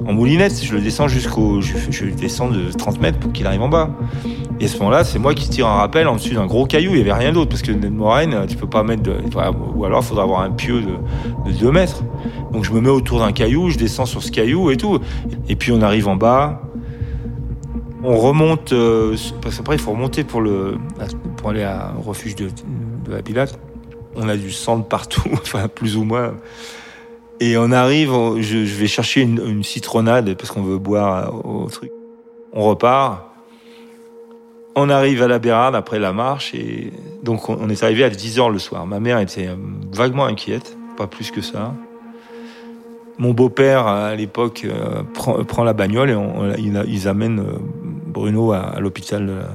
en 0.06 0.12
moulinette, 0.12 0.62
je 0.62 0.74
le 0.74 0.80
descends 0.80 1.08
jusqu'au, 1.08 1.60
je, 1.60 1.74
je 1.90 2.06
descends 2.06 2.48
de 2.48 2.70
30 2.70 3.00
mètres 3.00 3.18
pour 3.18 3.32
qu'il 3.32 3.46
arrive 3.46 3.62
en 3.62 3.68
bas. 3.68 3.90
Et 4.60 4.66
à 4.66 4.68
ce 4.68 4.78
moment-là, 4.78 5.04
c'est 5.04 5.18
moi 5.18 5.34
qui 5.34 5.48
tire 5.48 5.66
un 5.66 5.76
rappel 5.76 6.06
en 6.06 6.16
dessus 6.16 6.34
d'un 6.34 6.46
gros 6.46 6.66
caillou, 6.66 6.92
il 6.92 6.98
y 6.98 7.00
avait 7.00 7.12
rien 7.12 7.32
d'autre, 7.32 7.50
parce 7.50 7.62
que 7.62 7.72
une 7.72 7.88
moraine, 7.90 8.46
tu 8.48 8.56
peux 8.56 8.68
pas 8.68 8.82
mettre 8.82 9.02
de, 9.02 9.16
ou 9.74 9.84
alors 9.84 10.00
il 10.02 10.06
faudra 10.06 10.22
avoir 10.22 10.40
un 10.42 10.50
pieu 10.50 10.80
de, 10.80 11.50
de 11.50 11.58
2 11.58 11.70
mètres. 11.72 12.04
Donc 12.52 12.64
je 12.64 12.72
me 12.72 12.80
mets 12.80 12.88
autour 12.88 13.18
d'un 13.18 13.32
caillou, 13.32 13.70
je 13.70 13.78
descends 13.78 14.06
sur 14.06 14.22
ce 14.22 14.30
caillou 14.30 14.70
et 14.70 14.76
tout. 14.76 15.00
Et 15.48 15.56
puis 15.56 15.72
on 15.72 15.82
arrive 15.82 16.06
en 16.06 16.16
bas. 16.16 16.62
On 18.04 18.16
remonte, 18.16 18.72
euh, 18.72 19.16
parce 19.42 19.56
qu'après 19.56 19.76
il 19.76 19.80
faut 19.80 19.90
remonter 19.90 20.24
pour, 20.24 20.40
le, 20.40 20.76
pour 21.36 21.50
aller 21.50 21.66
au 21.98 22.02
refuge 22.02 22.36
de, 22.36 22.48
la 23.08 23.22
Pilate. 23.22 23.58
On 24.14 24.28
a 24.28 24.36
du 24.36 24.52
sang 24.52 24.78
de 24.78 24.84
partout, 24.84 25.28
enfin 25.32 25.66
plus 25.68 25.96
ou 25.96 26.04
moins. 26.04 26.34
Et 27.40 27.56
on 27.56 27.72
arrive, 27.72 28.10
je, 28.40 28.58
vais 28.58 28.86
chercher 28.86 29.22
une, 29.22 29.64
citronnade 29.64 30.34
parce 30.34 30.50
qu'on 30.50 30.62
veut 30.62 30.78
boire 30.78 31.44
au 31.44 31.68
truc. 31.68 31.90
On 32.52 32.62
repart. 32.64 33.30
On 34.76 34.88
arrive 34.88 35.22
à 35.22 35.28
la 35.28 35.38
Bérarde 35.38 35.76
après 35.76 35.98
la 35.98 36.12
marche 36.12 36.52
et 36.54 36.92
donc 37.22 37.48
on 37.48 37.68
est 37.68 37.82
arrivé 37.84 38.02
à 38.02 38.10
10 38.10 38.40
heures 38.40 38.50
le 38.50 38.58
soir. 38.58 38.86
Ma 38.86 38.98
mère 38.98 39.18
était 39.18 39.48
vaguement 39.92 40.24
inquiète, 40.24 40.76
pas 40.96 41.06
plus 41.06 41.30
que 41.30 41.40
ça. 41.40 41.74
Mon 43.18 43.32
beau-père, 43.32 43.86
à 43.86 44.16
l'époque, 44.16 44.64
euh, 44.64 45.02
prend, 45.14 45.62
la 45.62 45.72
bagnole 45.72 46.10
et 46.10 46.60
ils, 46.88 47.06
amènent 47.06 47.38
euh, 47.38 47.58
Bruno 48.06 48.50
à, 48.50 48.80
l'hôpital 48.80 49.46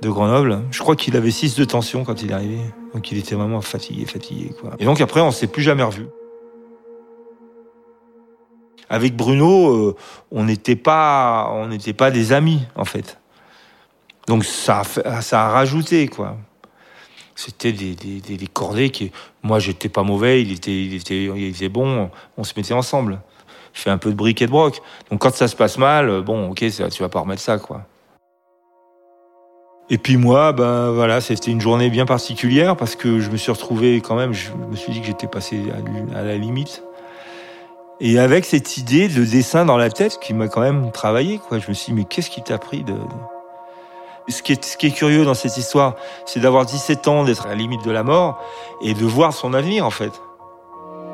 de, 0.00 0.08
Grenoble. 0.08 0.60
Je 0.70 0.78
crois 0.78 0.94
qu'il 0.94 1.16
avait 1.16 1.32
6 1.32 1.56
de 1.56 1.64
tension 1.64 2.04
quand 2.04 2.22
il 2.22 2.30
est 2.30 2.34
arrivé. 2.34 2.58
Donc 2.94 3.10
il 3.10 3.18
était 3.18 3.34
vraiment 3.34 3.60
fatigué, 3.60 4.04
fatigué. 4.04 4.52
Et 4.78 4.84
donc 4.84 5.00
après, 5.00 5.20
on 5.20 5.32
s'est 5.32 5.48
plus 5.48 5.62
jamais 5.62 5.82
revu. 5.82 6.06
Avec 8.88 9.16
Bruno, 9.16 9.70
euh, 9.70 9.96
on 10.30 10.44
n'était 10.44 10.76
pas, 10.76 11.50
on 11.52 11.68
n'était 11.68 11.92
pas 11.92 12.10
des 12.10 12.32
amis 12.32 12.62
en 12.76 12.84
fait. 12.84 13.18
Donc 14.28 14.44
ça, 14.44 14.82
a, 15.04 15.48
rajouté 15.50 16.08
quoi. 16.08 16.36
C'était 17.34 17.72
des, 17.72 18.46
cordées 18.52 18.90
qui, 18.90 19.12
moi 19.42 19.58
j'étais 19.58 19.88
pas 19.88 20.02
mauvais, 20.02 20.40
il 20.40 20.52
était, 20.52 20.84
il 20.84 20.94
était, 20.94 21.24
il 21.24 21.68
bon, 21.68 22.10
on 22.36 22.44
se 22.44 22.54
mettait 22.56 22.74
ensemble. 22.74 23.20
Je 23.72 23.82
fais 23.82 23.90
un 23.90 23.98
peu 23.98 24.10
de 24.10 24.14
briques 24.14 24.40
et 24.40 24.46
de 24.46 24.50
broc. 24.50 24.80
Donc 25.10 25.20
quand 25.20 25.34
ça 25.34 25.48
se 25.48 25.56
passe 25.56 25.78
mal, 25.78 26.22
bon, 26.22 26.50
ok, 26.50 26.64
ça, 26.70 26.88
tu 26.88 27.02
vas 27.02 27.08
pas 27.08 27.20
remettre 27.20 27.42
ça 27.42 27.58
quoi. 27.58 27.86
Et 29.88 29.98
puis 29.98 30.16
moi, 30.16 30.52
ben 30.52 30.90
voilà, 30.90 31.20
c'était 31.20 31.52
une 31.52 31.60
journée 31.60 31.90
bien 31.90 32.06
particulière 32.06 32.76
parce 32.76 32.96
que 32.96 33.20
je 33.20 33.30
me 33.30 33.36
suis 33.36 33.52
retrouvé 33.52 34.00
quand 34.00 34.16
même, 34.16 34.32
je 34.32 34.50
me 34.52 34.74
suis 34.74 34.92
dit 34.92 35.00
que 35.00 35.06
j'étais 35.06 35.28
passé 35.28 35.60
à 36.14 36.22
la 36.22 36.36
limite. 36.36 36.82
Et 38.00 38.18
avec 38.18 38.44
cette 38.44 38.76
idée 38.76 39.08
de 39.08 39.24
dessin 39.24 39.64
dans 39.64 39.78
la 39.78 39.90
tête 39.90 40.18
qui 40.20 40.34
m'a 40.34 40.48
quand 40.48 40.60
même 40.60 40.92
travaillé, 40.92 41.38
quoi. 41.38 41.58
Je 41.58 41.68
me 41.68 41.74
suis 41.74 41.92
dit, 41.92 42.00
mais 42.00 42.04
qu'est-ce 42.04 42.28
qui 42.28 42.42
t'a 42.42 42.58
pris 42.58 42.84
de, 42.84 42.94
ce 44.28 44.42
qui, 44.42 44.52
est, 44.52 44.90
curieux 44.94 45.24
dans 45.24 45.34
cette 45.34 45.56
histoire, 45.56 45.94
c'est 46.26 46.40
d'avoir 46.40 46.66
17 46.66 47.08
ans, 47.08 47.24
d'être 47.24 47.46
à 47.46 47.50
la 47.50 47.54
limite 47.54 47.84
de 47.84 47.90
la 47.90 48.02
mort 48.02 48.42
et 48.82 48.92
de 48.92 49.04
voir 49.04 49.32
son 49.32 49.54
avenir, 49.54 49.86
en 49.86 49.90
fait. 49.90 50.12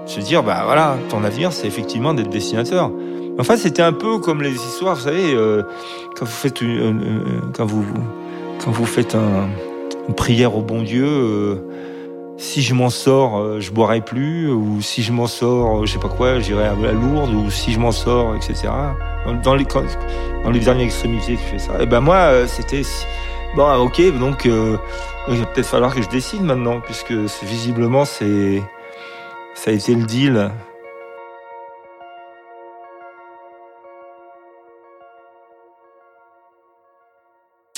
Se 0.07 0.21
dire, 0.21 0.43
bah 0.43 0.63
voilà, 0.65 0.97
ton 1.09 1.23
avenir, 1.23 1.53
c'est 1.53 1.67
effectivement 1.67 2.15
d'être 2.15 2.31
dessinateur. 2.31 2.91
Enfin, 3.39 3.57
c'était 3.57 3.83
un 3.83 3.93
peu 3.93 4.19
comme 4.19 4.43
les 4.43 4.55
histoires, 4.55 4.97
vous 4.97 5.03
savez, 5.03 5.35
euh, 5.35 5.63
quand 6.17 6.25
vous 6.25 6.33
faites 6.33 6.61
une, 6.61 7.23
quand 7.55 7.65
vous, 7.65 7.85
quand 8.65 8.73
vous 8.73 8.85
faites 8.85 9.15
un, 9.15 9.49
une 10.09 10.15
prière 10.15 10.57
au 10.57 10.63
bon 10.63 10.83
Dieu, 10.83 11.07
euh, 11.07 11.57
si 12.43 12.61
je 12.61 12.75
m'en 12.75 12.91
sors, 12.91 13.39
euh, 13.39 13.61
je 13.61 13.71
boirai 13.71 14.01
plus, 14.01 14.51
ou 14.51 14.83
si 14.83 15.03
je 15.03 15.13
m'en 15.13 15.29
sors, 15.29 15.79
euh, 15.79 15.87
je 15.87 15.93
sais 15.93 16.01
pas 16.01 16.09
quoi, 16.09 16.41
j'irai 16.41 16.67
à 16.67 16.75
la 16.75 16.93
Lourdes, 16.93 17.33
ou 17.33 17.51
si 17.51 17.73
je 17.73 17.79
m'en 17.79 17.93
sors, 17.93 18.35
etc. 18.35 18.69
Dans 19.45 19.55
les, 19.55 19.65
dans 20.45 20.51
les 20.51 20.59
dernières 20.59 20.87
extrémités, 20.87 21.37
tu 21.37 21.45
fais 21.45 21.59
ça. 21.61 21.81
Et 21.81 21.87
ben 21.87 22.01
moi, 22.01 22.17
euh, 22.17 22.47
c'était 22.49 22.83
bon, 23.55 23.65
ah, 23.65 23.79
ok, 23.79 24.19
donc 24.19 24.45
il 24.45 25.39
va 25.39 25.47
peut-être 25.47 25.69
falloir 25.69 25.95
que 25.95 26.03
je 26.03 26.09
décide 26.09 26.43
maintenant, 26.43 26.81
puisque 26.81 27.13
visiblement 27.45 28.05
c'est 28.05 28.61
ça 29.55 29.71
a 29.71 29.75
été 29.75 29.95
le 29.95 30.05
deal. 30.05 30.51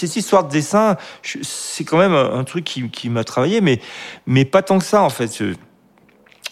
Cette 0.07 0.17
histoire 0.17 0.45
de 0.45 0.51
dessin, 0.51 0.97
c'est 1.23 1.85
quand 1.85 1.99
même 1.99 2.14
un 2.14 2.45
truc 2.45 2.64
qui, 2.64 3.09
m'a 3.09 3.25
travaillé, 3.25 3.61
mais, 3.61 3.81
mais 4.27 4.45
pas 4.45 4.62
tant 4.62 4.79
que 4.79 4.85
ça, 4.85 5.03
en 5.03 5.11
fait. 5.11 5.43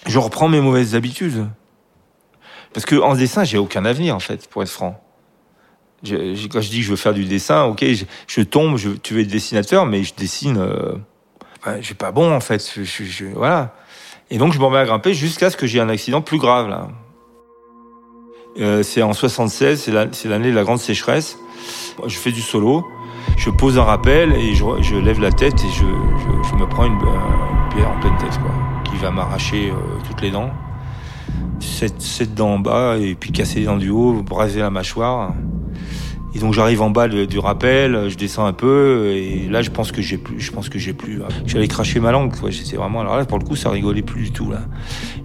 Je, 0.07 0.19
reprends 0.19 0.49
mes 0.49 0.61
mauvaises 0.61 0.95
habitudes. 0.95 1.47
Parce 2.73 2.87
que 2.87 2.97
en 2.97 3.15
dessin, 3.15 3.45
j'ai 3.45 3.59
aucun 3.59 3.85
avenir, 3.85 4.17
en 4.17 4.21
fait, 4.21 4.49
pour 4.49 4.63
être 4.63 4.71
franc. 4.71 5.03
quand 6.05 6.11
je 6.11 6.69
dis 6.69 6.79
que 6.79 6.85
je 6.85 6.91
veux 6.91 6.97
faire 6.97 7.15
du 7.15 7.25
dessin, 7.25 7.65
ok, 7.65 7.85
je, 8.27 8.43
tombe, 8.43 8.77
je, 8.77 8.91
tu 8.91 9.21
être 9.21 9.29
dessinateur, 9.29 9.87
mais 9.87 10.05
je 10.05 10.15
dessine. 10.15 10.59
Euh, 10.59 10.95
je 11.79 11.83
suis 11.83 11.95
pas 11.95 12.13
bon, 12.13 12.35
en 12.35 12.41
fait. 12.41 12.81
Je, 12.83 13.25
voilà. 13.35 13.75
Et 14.31 14.39
donc, 14.39 14.53
je 14.53 14.59
m'en 14.59 14.71
mets 14.71 14.79
à 14.79 14.85
grimper 14.85 15.15
jusqu'à 15.15 15.51
ce 15.51 15.57
que 15.57 15.67
j'ai 15.67 15.81
un 15.81 15.89
accident 15.89 16.23
plus 16.23 16.39
grave, 16.39 16.69
là. 16.69 16.89
Euh, 18.61 18.83
c'est 18.83 19.03
en 19.03 19.13
76, 19.13 19.91
c'est 20.13 20.29
l'année 20.29 20.51
de 20.51 20.55
la 20.55 20.63
grande 20.63 20.79
sécheresse. 20.79 21.39
Je 22.07 22.17
fais 22.17 22.33
du 22.33 22.43
solo 22.43 22.87
je 23.37 23.51
pose 23.51 23.79
un 23.79 23.83
rappel 23.83 24.33
et 24.33 24.55
je, 24.55 24.97
lève 24.97 25.21
la 25.21 25.33
tête 25.33 25.55
et 25.65 25.71
je, 25.73 25.85
me 26.57 26.67
prends 26.67 26.85
une, 26.85 26.99
pierre 26.99 27.91
en 27.91 28.01
pleine 28.01 28.17
tête, 28.19 28.39
quoi, 28.41 28.53
qui 28.85 28.97
va 28.99 29.11
m'arracher 29.11 29.71
euh, 29.71 29.99
toutes 30.09 30.23
les 30.23 30.31
dents. 30.31 30.51
Sept, 31.59 32.35
dents 32.35 32.55
en 32.55 32.59
bas 32.59 32.97
et 32.99 33.15
puis 33.15 33.33
casser 33.33 33.61
les 33.61 33.67
dents 33.67 33.77
du 33.77 33.91
haut, 33.91 34.23
braser 34.23 34.61
la 34.61 34.71
mâchoire. 34.71 35.33
Et 36.35 36.39
donc 36.39 36.55
j'arrive 36.55 36.81
en 36.81 36.91
bas 36.91 37.09
du 37.09 37.39
rappel, 37.39 38.09
je 38.09 38.17
descends 38.17 38.47
un 38.47 38.55
peu 38.55 39.09
et 39.09 39.49
là 39.51 39.61
je 39.61 39.71
pense 39.71 39.93
que 39.93 40.01
j'ai 40.01 40.17
plus, 40.17 40.41
je 40.41 40.51
pense 40.51 40.69
que 40.71 40.79
j'ai 40.79 40.95
plus. 40.95 41.21
J'avais 41.45 41.69
craché 41.69 42.01
ma 42.01 42.11
langue, 42.11 42.35
quoi. 42.39 42.51
J'étais 42.51 42.77
vraiment 42.77 43.01
alors 43.01 43.17
là 43.17 43.25
pour 43.27 43.39
le 43.39 43.45
coup 43.45 43.55
ça 43.55 43.69
rigolait 43.69 44.03
plus 44.03 44.25
du 44.25 44.31
tout 44.33 44.51
là. 44.51 44.61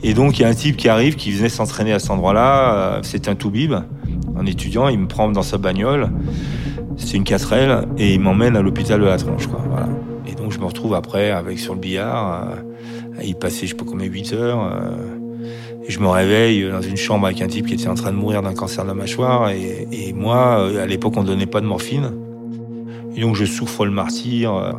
Et 0.04 0.14
donc 0.14 0.38
il 0.38 0.42
y 0.42 0.46
a 0.46 0.50
un 0.50 0.54
type 0.54 0.76
qui 0.76 0.90
arrive, 0.90 1.16
qui 1.16 1.32
venait 1.32 1.50
s'entraîner 1.50 1.94
à 1.94 2.00
cet 2.00 2.12
endroit-là. 2.12 2.74
Euh, 2.74 3.00
c'est 3.04 3.30
un 3.30 3.36
toubib, 3.36 3.74
un 4.38 4.46
étudiant. 4.46 4.90
Il 4.90 5.00
me 5.00 5.08
prend 5.08 5.30
dans 5.30 5.44
sa 5.44 5.58
bagnole 5.58 6.10
c'est 6.98 7.16
une 7.16 7.24
casserelle 7.24 7.88
et 7.98 8.16
il 8.16 8.20
m'emmène 8.20 8.56
à 8.56 8.62
l'hôpital 8.62 9.00
de 9.00 9.06
la 9.06 9.18
tronche. 9.18 9.48
Quoi. 9.48 9.62
Et 10.28 10.34
donc 10.34 10.52
je 10.52 10.60
me 10.60 10.66
retrouve 10.66 10.94
après 10.94 11.32
avec 11.32 11.60
sur 11.60 11.74
le 11.74 11.80
billard, 11.80 12.50
euh, 12.50 13.20
à 13.20 13.24
y 13.24 13.34
passer 13.34 13.66
je 13.66 13.72
sais 13.72 13.78
pas 13.78 13.86
combien 13.88 14.08
8 14.08 14.34
heures. 14.34 14.64
Euh, 14.64 15.18
et 15.88 15.92
je 15.92 16.00
me 16.02 16.08
réveille 16.08 16.70
dans 16.70 16.82
une 16.82 16.98
chambre 16.98 17.28
avec 17.28 17.42
un 17.42 17.48
type 17.48 17.68
qui 17.68 17.76
était 17.76 17.88
en 17.88 17.96
train 17.96 18.12
de 18.12 18.18
mourir 18.18 18.42
d'un 18.42 18.54
cancer 18.54 18.84
de 18.84 18.90
la 18.90 18.94
mâchoire. 18.94 19.50
Et, 19.52 20.12
moi, 20.14 20.60
euh, 20.60 20.84
à 20.84 20.86
l'époque, 20.86 21.14
on 21.16 21.24
donnait 21.24 21.46
pas 21.46 21.62
de 21.62 21.66
morphine. 21.66 22.12
Et 23.16 23.22
donc 23.22 23.36
je 23.36 23.46
souffre 23.46 23.86
le 23.86 23.92
martyr. 23.92 24.54
Euh. 24.54 24.74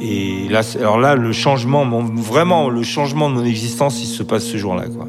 Et 0.00 0.48
là, 0.48 0.62
alors 0.80 0.98
là, 0.98 1.14
le 1.14 1.32
changement, 1.32 1.84
vraiment, 1.84 2.70
le 2.70 2.82
changement 2.82 3.30
de 3.30 3.34
mon 3.36 3.44
existence, 3.44 4.02
il 4.02 4.06
se 4.06 4.22
passe 4.22 4.44
ce 4.44 4.56
jour-là, 4.56 4.86
quoi. 4.88 5.06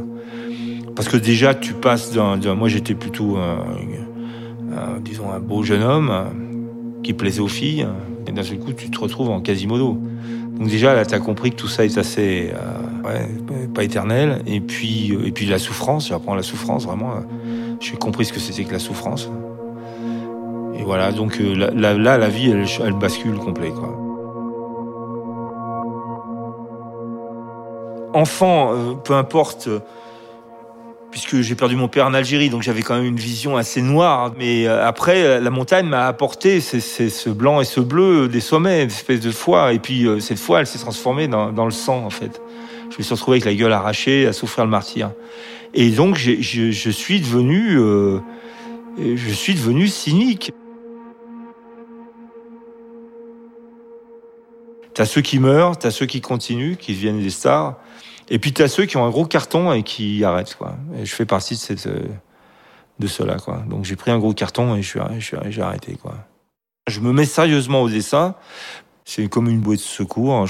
Parce 0.95 1.07
que 1.07 1.17
déjà, 1.17 1.55
tu 1.55 1.73
passes 1.73 2.11
d'un, 2.11 2.37
moi, 2.53 2.67
j'étais 2.67 2.93
plutôt 2.93 3.37
euh, 4.81 4.99
disons, 4.99 5.31
un 5.31 5.39
beau 5.39 5.63
jeune 5.63 5.83
homme 5.83 6.09
euh, 6.11 6.23
qui 7.03 7.13
plaisait 7.13 7.41
aux 7.41 7.47
filles, 7.47 7.83
euh, 7.83 8.27
et 8.27 8.31
d'un 8.31 8.43
seul 8.43 8.59
coup, 8.59 8.73
tu 8.73 8.89
te 8.89 8.99
retrouves 8.99 9.29
en 9.29 9.41
Quasimodo. 9.41 9.97
Donc 10.57 10.67
déjà, 10.67 10.93
là, 10.93 11.05
tu 11.05 11.13
as 11.13 11.19
compris 11.19 11.51
que 11.51 11.55
tout 11.55 11.67
ça 11.67 11.85
est 11.85 11.97
assez, 11.97 12.51
pas 13.73 13.83
éternel. 13.83 14.43
Et 14.45 14.61
puis, 14.61 15.11
et 15.25 15.31
puis 15.31 15.47
la 15.47 15.57
souffrance, 15.57 16.09
j'apprends 16.09 16.35
la 16.35 16.43
souffrance, 16.43 16.85
vraiment. 16.85 17.13
J'ai 17.79 17.95
compris 17.95 18.25
ce 18.25 18.33
que 18.33 18.39
c'était 18.39 18.63
que 18.63 18.73
la 18.73 18.79
souffrance. 18.79 19.27
Et 20.77 20.83
voilà, 20.83 21.11
donc 21.11 21.39
là, 21.39 21.71
là, 21.73 22.17
la 22.17 22.29
vie, 22.29 22.51
elle, 22.51 22.65
elle 22.85 22.93
bascule 22.93 23.37
complet, 23.37 23.71
quoi. 23.71 23.97
Enfant, 28.13 28.73
peu 29.03 29.15
importe 29.15 29.67
puisque 31.11 31.41
j'ai 31.41 31.55
perdu 31.55 31.75
mon 31.75 31.89
père 31.89 32.07
en 32.07 32.13
Algérie, 32.13 32.49
donc 32.49 32.63
j'avais 32.63 32.81
quand 32.81 32.95
même 32.95 33.05
une 33.05 33.19
vision 33.19 33.57
assez 33.57 33.81
noire. 33.81 34.33
Mais 34.37 34.65
euh, 34.65 34.87
après, 34.87 35.41
la 35.41 35.49
montagne 35.49 35.85
m'a 35.85 36.07
apporté 36.07 36.61
ce 36.61 37.29
blanc 37.29 37.59
et 37.59 37.65
ce 37.65 37.81
bleu 37.81 38.29
des 38.29 38.39
sommets, 38.39 38.83
une 38.83 38.87
espèce 38.87 39.19
de 39.19 39.31
foi. 39.31 39.73
Et 39.73 39.79
puis 39.79 40.07
euh, 40.07 40.19
cette 40.19 40.39
foi, 40.39 40.61
elle 40.61 40.67
s'est 40.67 40.79
transformée 40.79 41.27
dans, 41.27 41.65
le 41.65 41.71
sang, 41.71 42.05
en 42.05 42.09
fait. 42.09 42.41
Je 42.89 42.97
me 42.97 43.03
suis 43.03 43.13
retrouvé 43.13 43.35
avec 43.35 43.45
la 43.45 43.53
gueule 43.53 43.73
arrachée, 43.73 44.25
à 44.25 44.33
souffrir 44.33 44.63
le 44.63 44.71
martyr. 44.71 45.11
Et 45.73 45.89
donc, 45.89 46.15
je, 46.15 46.41
je, 46.41 46.89
suis 46.89 47.19
devenu, 47.19 47.77
euh, 47.77 48.19
je 48.97 49.31
suis 49.31 49.53
devenu 49.53 49.87
cynique. 49.87 50.53
T'as 54.93 55.05
ceux 55.05 55.21
qui 55.21 55.39
meurent, 55.39 55.77
t'as 55.77 55.91
ceux 55.91 56.05
qui 56.05 56.19
continuent, 56.19 56.75
qui 56.75 56.93
deviennent 56.93 57.21
des 57.21 57.29
stars. 57.29 57.77
Et 58.33 58.39
puis 58.39 58.53
tu 58.53 58.63
as 58.63 58.69
ceux 58.69 58.85
qui 58.85 58.95
ont 58.95 59.03
un 59.03 59.09
gros 59.09 59.25
carton 59.25 59.73
et 59.73 59.83
qui 59.83 60.23
arrêtent 60.23 60.55
quoi. 60.55 60.77
Et 60.97 61.05
je 61.05 61.13
fais 61.13 61.25
partie 61.25 61.59
de 62.99 63.07
cela 63.07 63.35
quoi. 63.35 63.57
Donc 63.69 63.83
j'ai 63.83 63.97
pris 63.97 64.09
un 64.09 64.19
gros 64.19 64.33
carton 64.33 64.73
et 64.75 64.81
je 64.81 64.99
j'ai 65.49 65.61
arrêté 65.61 65.97
quoi. 66.01 66.15
Je 66.87 67.01
me 67.01 67.11
mets 67.11 67.25
sérieusement 67.25 67.81
au 67.81 67.89
dessin. 67.89 68.35
C'est 69.03 69.27
comme 69.27 69.49
une 69.49 69.59
bouée 69.59 69.75
de 69.75 69.81
secours. 69.81 70.45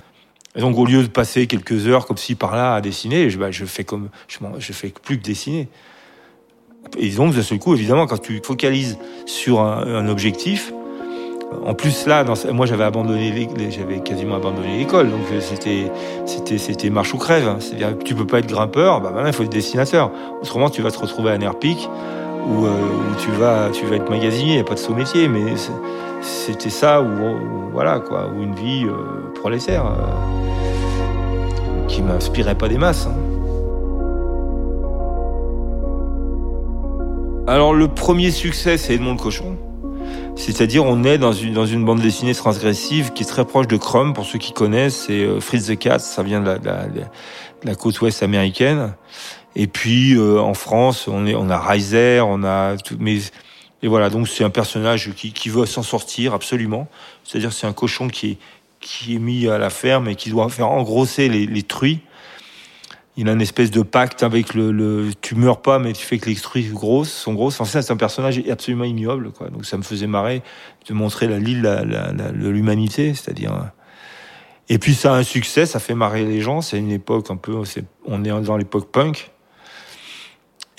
Donc 0.56 0.78
au 0.78 0.86
lieu 0.86 1.02
de 1.02 1.08
passer 1.08 1.48
quelques 1.48 1.88
heures 1.88 2.06
comme 2.06 2.18
ci 2.18 2.36
par 2.36 2.56
là 2.56 2.76
à 2.76 2.82
dessiner, 2.82 3.32
je, 3.32 3.40
bah, 3.40 3.52
fais 3.52 3.84
comme 3.84 4.10
je 4.28 4.74
fais 4.74 4.90
plus 4.90 5.18
que 5.18 5.24
dessiner. 5.24 5.68
Et 6.98 7.10
donc 7.10 7.34
d'un 7.34 7.42
seul 7.42 7.58
coup, 7.58 7.74
évidemment, 7.74 8.06
quand 8.06 8.20
tu 8.20 8.42
focalises 8.44 9.00
sur 9.26 9.60
un 9.62 10.08
objectif, 10.08 10.72
en 11.66 11.74
plus 11.74 12.08
là, 12.08 12.24
moi 12.54 12.66
j'avais 12.66 12.84
abandonné, 12.84 13.50
j'avais 13.70 14.00
quasiment 14.00 14.36
abandonné 14.36 14.78
l'école, 14.78 15.12
donc 15.12 15.22
euh, 15.32 15.42
c'était 16.58 16.90
marche 16.90 17.14
ou 17.14 17.18
crève. 17.18 17.56
C'est-à-dire 17.60 17.98
tu 18.04 18.16
peux 18.16 18.26
pas 18.26 18.40
être 18.40 18.48
grimpeur, 18.48 19.02
bah 19.02 19.12
maintenant 19.12 19.28
il 19.28 19.34
faut 19.34 19.44
être 19.44 19.52
dessinateur. 19.52 20.12
Autrement 20.42 20.70
tu 20.70 20.82
vas 20.82 20.92
te 20.92 21.00
retrouver 21.00 21.32
à 21.32 21.38
Nerpic 21.38 21.90
où, 22.48 22.66
euh, 22.66 22.72
tu 23.20 23.32
vas 23.32 23.70
tu 23.72 23.86
vas 23.86 23.98
être 23.98 24.10
magasinier, 24.10 24.54
il 24.54 24.56
n'y 24.56 24.62
a 24.62 24.64
pas 24.64 24.74
de 24.74 24.80
sous 24.80 24.96
métier, 24.96 25.28
mais 25.28 25.54
c'était 26.22 26.70
ça 26.70 27.02
ou 27.02 27.08
voilà 27.72 28.00
quoi, 28.00 28.28
ou 28.28 28.42
une 28.42 28.56
vie 28.56 28.86
euh, 28.86 29.32
prolétaire 29.36 29.84
qui 31.88 32.02
m'inspirait 32.02 32.56
pas 32.56 32.70
des 32.70 32.78
masses. 32.78 33.08
Hein. 33.08 33.16
Alors 37.48 37.74
le 37.74 37.88
premier 37.90 38.32
succès 38.32 38.78
c'est 38.78 38.96
Edmond 38.96 39.14
le 39.14 39.20
cochon. 39.20 39.58
C'est-à-dire, 40.36 40.86
on 40.86 41.04
est 41.04 41.18
dans 41.18 41.34
une, 41.34 41.54
dans 41.54 41.66
une 41.66 41.86
bande 41.86 42.02
dessinée 42.02 42.34
transgressive 42.34 43.14
qui 43.14 43.24
est 43.24 43.26
très 43.26 43.46
proche 43.46 43.68
de 43.68 43.78
Crumb, 43.78 44.14
pour 44.14 44.26
ceux 44.26 44.40
qui 44.40 44.54
connaissent. 44.54 45.06
C'est 45.08 45.24
euh, 45.24 45.40
Fritz 45.40 45.68
the 45.68 45.78
Cat, 45.78 46.00
ça 46.00 46.24
vient 46.24 46.42
de 46.42 46.46
la, 46.46 46.58
de 46.58 46.66
la, 46.66 46.88
de 46.88 47.02
la 47.64 47.76
côte 47.76 48.00
ouest 48.02 48.24
américaine. 48.24 48.94
Et 49.56 49.68
puis, 49.68 50.16
euh, 50.16 50.40
en 50.40 50.54
France, 50.54 51.08
on, 51.08 51.28
est, 51.28 51.36
on 51.36 51.50
a 51.50 51.60
Reiser, 51.60 52.22
on 52.22 52.44
a 52.44 52.78
tout, 52.78 52.98
mais 53.00 53.20
et 53.84 53.88
voilà, 53.88 54.10
donc 54.10 54.28
c'est 54.28 54.44
un 54.44 54.50
personnage 54.50 55.12
qui, 55.16 55.34
qui 55.34 55.50
veut 55.50 55.66
s'en 55.66 55.84
sortir 55.84 56.34
absolument. 56.34 56.88
C'est-à-dire, 57.24 57.52
c'est 57.52 57.68
un 57.68 57.74
cochon 57.74 58.08
qui 58.08 58.32
est, 58.32 58.38
qui 58.80 59.16
est 59.16 59.20
mis 59.20 59.48
à 59.48 59.58
la 59.58 59.70
ferme 59.70 60.08
et 60.08 60.16
qui 60.16 60.30
doit 60.30 60.48
faire 60.50 60.70
engrosser 60.70 61.30
les, 61.30 61.48
les 61.48 61.64
truies 61.64 62.00
il 63.22 63.30
a 63.30 63.34
une 63.34 63.42
espèce 63.42 63.70
de 63.70 63.84
pacte 63.84 64.24
avec 64.24 64.56
le, 64.56 64.72
le, 64.72 65.12
tu 65.22 65.36
meurs 65.36 65.62
pas 65.62 65.78
mais 65.78 65.94
tu 65.94 66.04
fais 66.04 66.18
que 66.18 66.28
les 66.28 66.36
truies 66.36 66.70
grosses 66.70 67.12
sont 67.12 67.36
grosses. 67.36 67.62
Enfin 67.62 67.82
c'est 67.82 67.92
un 67.92 67.96
personnage 67.96 68.42
absolument 68.50 68.84
ignoble 68.84 69.32
quoi. 69.32 69.50
Donc 69.50 69.68
ça 69.68 69.78
me 69.78 69.84
faisait 69.84 70.08
marrer 70.08 70.42
de 70.90 70.94
montrer 70.96 71.28
la 71.28 71.38
de 71.40 72.50
l'humanité 72.50 73.14
c'est-à-dire 73.14 73.72
et 74.70 74.80
puis 74.80 74.96
ça 74.96 75.14
a 75.14 75.18
un 75.18 75.24
succès 75.24 75.68
ça 75.68 75.80
fait 75.80 75.94
marrer 75.94 76.26
les 76.26 76.42
gens. 76.42 76.62
C'est 76.62 76.80
une 76.80 76.90
époque 76.90 77.30
un 77.30 77.36
peu 77.36 77.54
on 78.06 78.24
est 78.24 78.42
dans 78.42 78.58
l'époque 78.58 78.92
punk. 78.92 79.30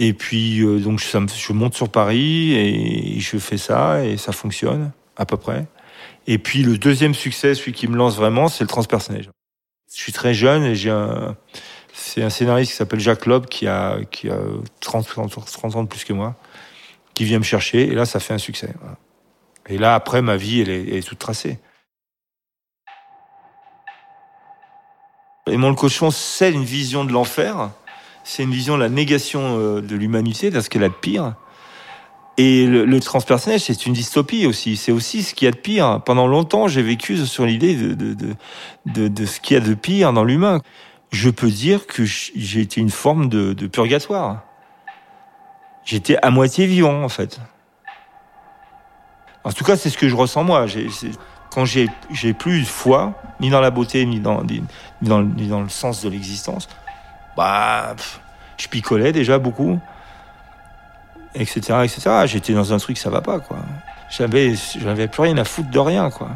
Et 0.01 0.13
puis 0.13 0.63
euh, 0.63 0.81
donc 0.81 0.99
je 0.99 1.53
monte 1.53 1.75
sur 1.75 1.91
Paris 1.91 2.55
et 2.55 3.21
je 3.21 3.39
fais 3.39 3.57
ça 3.57 4.05
et 4.05 4.17
ça 4.17 4.33
fonctionne 4.33 4.91
à 5.17 5.27
peu 5.27 5.37
près. 5.37 5.67
Et 6.27 6.39
puis 6.39 6.65
le 6.65 6.77
deuxième 6.77 7.15
succès 7.15 7.55
celui 7.55 7.73
qui 7.73 7.87
me 7.87 7.97
lance 7.97 8.17
vraiment 8.17 8.49
c'est 8.49 8.65
le 8.65 8.69
transpersonnage. 8.69 9.31
Je 9.95 10.01
suis 10.01 10.13
très 10.13 10.35
jeune 10.35 10.65
et 10.65 10.75
j'ai 10.75 10.91
un 10.91 11.37
c'est 11.93 12.23
un 12.23 12.31
scénariste 12.31 12.73
qui 12.73 12.77
s'appelle 12.77 13.01
Jacques 13.01 13.27
Loeb, 13.27 13.47
qui 13.47 13.67
a, 13.69 13.99
qui 14.11 14.31
a 14.31 14.39
30, 14.81 15.07
30, 15.07 15.77
ans 15.77 15.83
de 15.83 15.89
plus 15.89 16.05
que 16.05 16.13
moi, 16.13 16.35
qui 17.15 17.25
vient 17.25 17.39
me 17.39 17.45
chercher, 17.45 17.83
et 17.83 17.95
là, 17.95 18.07
ça 18.07 18.19
fait 18.19 18.35
un 18.35 18.39
succès. 18.39 18.73
Et 19.69 19.79
là, 19.79 19.95
après, 19.95 20.23
ma 20.23 20.37
vie, 20.37 20.63
elle 20.63 20.71
est, 20.71 21.07
toute 21.07 21.19
tracée. 21.19 21.59
Et 25.47 25.57
mon 25.57 25.75
cochon, 25.75 26.11
c'est 26.11 26.51
une 26.51 26.65
vision 26.65 27.05
de 27.05 27.13
l'enfer, 27.13 27.71
c'est 28.25 28.43
une 28.45 28.53
vision 28.53 28.77
de 28.77 28.83
la 28.83 28.89
négation 28.89 29.59
euh, 29.59 29.81
de 29.81 29.97
l'humanité, 29.97 30.51
de 30.51 30.61
ce 30.61 30.71
qu'elle 30.71 30.85
a 30.85 30.89
de 30.89 30.95
pire. 30.95 31.35
Et 32.39 32.65
le, 32.65 32.87
le 32.87 33.01
transpersonnage, 33.01 33.63
c'est 33.63 33.85
une 33.85 33.93
dystopie 33.93 34.47
aussi. 34.47 34.77
C'est 34.77 34.93
aussi 34.93 35.23
ce 35.23 35.35
qu'il 35.35 35.47
y 35.47 35.49
a 35.49 35.51
de 35.51 35.59
pire. 35.59 36.01
Pendant 36.07 36.27
longtemps, 36.27 36.69
j'ai 36.69 36.81
vécu 36.81 37.19
sur 37.27 37.45
l'idée 37.45 37.75
de, 37.75 37.93
de, 37.93 38.35
de, 38.87 39.09
de 39.09 39.27
ce 39.27 39.41
qu'il 39.41 39.55
y 39.55 39.61
a 39.61 39.61
de 39.61 39.75
pire 39.75 40.13
dans 40.13 40.25
l'humain 40.25 40.63
je 41.13 41.29
peux 41.29 41.51
dire 41.51 41.87
que 41.87 42.05
j'ai 42.05 42.61
été 42.61 42.81
une 42.81 42.91
forme 42.91 43.29
de, 43.29 43.67
purgatoire. 43.67 44.41
J'étais 45.85 46.17
à 46.23 46.31
moitié 46.31 46.67
vivant, 46.67 47.03
en 47.05 47.09
fait. 47.09 47.41
En 49.45 49.53
tout 49.53 49.65
cas, 49.65 49.77
c'est 49.77 49.91
ce 49.91 49.99
que 49.99 50.09
je 50.09 50.17
ressens 50.17 50.43
moi. 50.45 50.67
quand 51.51 51.65
j'ai, 51.65 51.89
plus 52.33 52.61
de 52.61 52.67
foi, 52.67 53.13
ni 53.41 53.51
dans 53.51 53.61
la 53.61 53.71
beauté, 53.71 54.07
ni 54.07 54.21
dans 54.21 54.41
le 54.41 55.69
sens 55.69 56.03
de 56.03 56.09
l'existence, 56.09 56.69
bah, 57.37 57.95
je 58.57 58.69
picolais 58.69 59.13
déjà 59.13 59.39
beaucoup, 59.39 59.79
etc., 61.35 61.61
etc. 61.85 62.23
J'étais 62.27 62.55
dans 62.55 62.73
un 62.73 62.79
truc, 62.79 62.97
ça 62.97 63.11
va 63.11 63.21
pas, 63.21 63.41
quoi. 63.41 63.59
J'avais, 64.11 64.55
j'avais 64.79 65.09
plus 65.09 65.23
rien 65.23 65.37
à 65.39 65.45
foutre 65.45 65.71
de 65.71 65.79
rien, 65.79 66.11
quoi. 66.11 66.31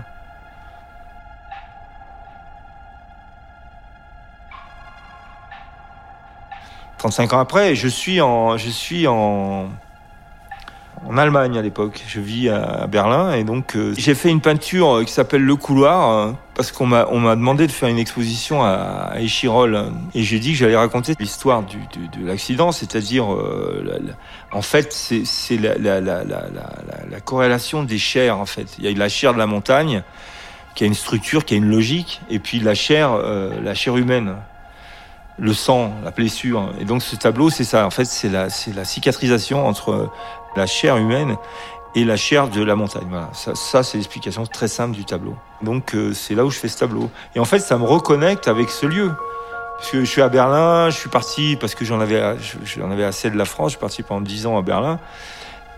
35 6.98 7.32
ans 7.34 7.38
après, 7.40 7.74
je 7.74 7.88
suis 7.88 8.20
en, 8.20 8.56
je 8.56 8.70
suis 8.70 9.06
en, 9.06 9.68
en 11.06 11.18
Allemagne 11.18 11.58
à 11.58 11.62
l'époque. 11.62 12.02
Je 12.08 12.20
vis 12.20 12.48
à 12.48 12.86
Berlin 12.86 13.34
et 13.34 13.44
donc 13.44 13.76
euh, 13.76 13.94
j'ai 13.96 14.14
fait 14.14 14.30
une 14.30 14.40
peinture 14.40 15.02
qui 15.04 15.12
s'appelle 15.12 15.42
Le 15.42 15.56
Couloir 15.56 16.10
hein, 16.10 16.36
parce 16.54 16.72
qu'on 16.72 16.86
m'a 16.86 17.06
on 17.10 17.20
m'a 17.20 17.36
demandé 17.36 17.66
de 17.66 17.72
faire 17.72 17.88
une 17.88 17.98
exposition 17.98 18.62
à, 18.62 19.10
à 19.12 19.20
Échirol 19.20 19.92
et 20.14 20.22
j'ai 20.22 20.38
dit 20.38 20.52
que 20.52 20.58
j'allais 20.58 20.76
raconter 20.76 21.14
l'histoire 21.20 21.62
du, 21.62 21.78
de 21.78 22.26
l'accident, 22.26 22.72
c'est-à-dire 22.72 23.32
euh, 23.32 24.00
en 24.52 24.62
fait 24.62 24.92
c'est 24.92 25.58
la, 25.58 25.76
la, 25.76 26.00
la, 26.00 26.24
la, 26.24 27.20
corrélation 27.20 27.82
des 27.82 27.98
chairs 27.98 28.38
en 28.38 28.46
fait. 28.46 28.76
Il 28.78 28.84
y 28.84 28.88
a 28.88 28.98
la 28.98 29.08
chair 29.08 29.34
de 29.34 29.38
la 29.38 29.46
montagne 29.46 30.02
qui 30.74 30.84
a 30.84 30.86
une 30.86 30.94
structure, 30.94 31.44
qui 31.44 31.54
a 31.54 31.56
une 31.56 31.70
logique, 31.70 32.20
et 32.30 32.38
puis 32.38 32.60
la 32.60 32.74
chair, 32.74 33.12
euh, 33.12 33.50
la 33.62 33.74
chair 33.74 33.96
humaine 33.96 34.36
le 35.38 35.52
sang, 35.52 35.92
la 36.04 36.10
blessure. 36.10 36.70
Et 36.80 36.84
donc 36.84 37.02
ce 37.02 37.16
tableau, 37.16 37.50
c'est 37.50 37.64
ça. 37.64 37.86
En 37.86 37.90
fait, 37.90 38.04
c'est 38.04 38.28
la, 38.28 38.50
c'est 38.50 38.74
la 38.74 38.84
cicatrisation 38.84 39.66
entre 39.66 40.10
la 40.56 40.66
chair 40.66 40.96
humaine 40.96 41.36
et 41.94 42.04
la 42.04 42.16
chair 42.16 42.48
de 42.48 42.62
la 42.62 42.76
montagne. 42.76 43.06
Voilà. 43.08 43.30
Ça, 43.32 43.54
ça 43.54 43.82
c'est 43.82 43.98
l'explication 43.98 44.44
très 44.46 44.68
simple 44.68 44.94
du 44.94 45.04
tableau. 45.04 45.34
Donc 45.62 45.94
euh, 45.94 46.12
c'est 46.12 46.34
là 46.34 46.44
où 46.44 46.50
je 46.50 46.58
fais 46.58 46.68
ce 46.68 46.78
tableau. 46.78 47.10
Et 47.34 47.40
en 47.40 47.44
fait, 47.44 47.58
ça 47.58 47.76
me 47.78 47.84
reconnecte 47.84 48.48
avec 48.48 48.70
ce 48.70 48.86
lieu. 48.86 49.12
Parce 49.78 49.90
que 49.90 50.00
je 50.00 50.10
suis 50.10 50.22
à 50.22 50.30
Berlin, 50.30 50.88
je 50.88 50.96
suis 50.96 51.10
parti 51.10 51.56
parce 51.60 51.74
que 51.74 51.84
j'en 51.84 52.00
avais, 52.00 52.22
j'en 52.64 52.90
avais 52.90 53.04
assez 53.04 53.30
de 53.30 53.36
la 53.36 53.44
France. 53.44 53.72
Je 53.72 53.76
suis 53.76 53.80
parti 53.80 54.02
pendant 54.02 54.22
dix 54.22 54.46
ans 54.46 54.56
à 54.56 54.62
Berlin. 54.62 54.98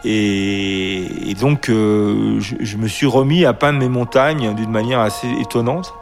Et, 0.05 1.31
et 1.31 1.35
donc, 1.35 1.69
euh, 1.69 2.39
je, 2.39 2.55
je 2.61 2.77
me 2.77 2.87
suis 2.87 3.07
remis 3.07 3.45
à 3.45 3.53
peindre 3.53 3.81
mes 3.81 3.89
montagnes 3.89 4.55
d'une 4.55 4.71
manière 4.71 5.01
assez 5.01 5.29
étonnante 5.41 5.93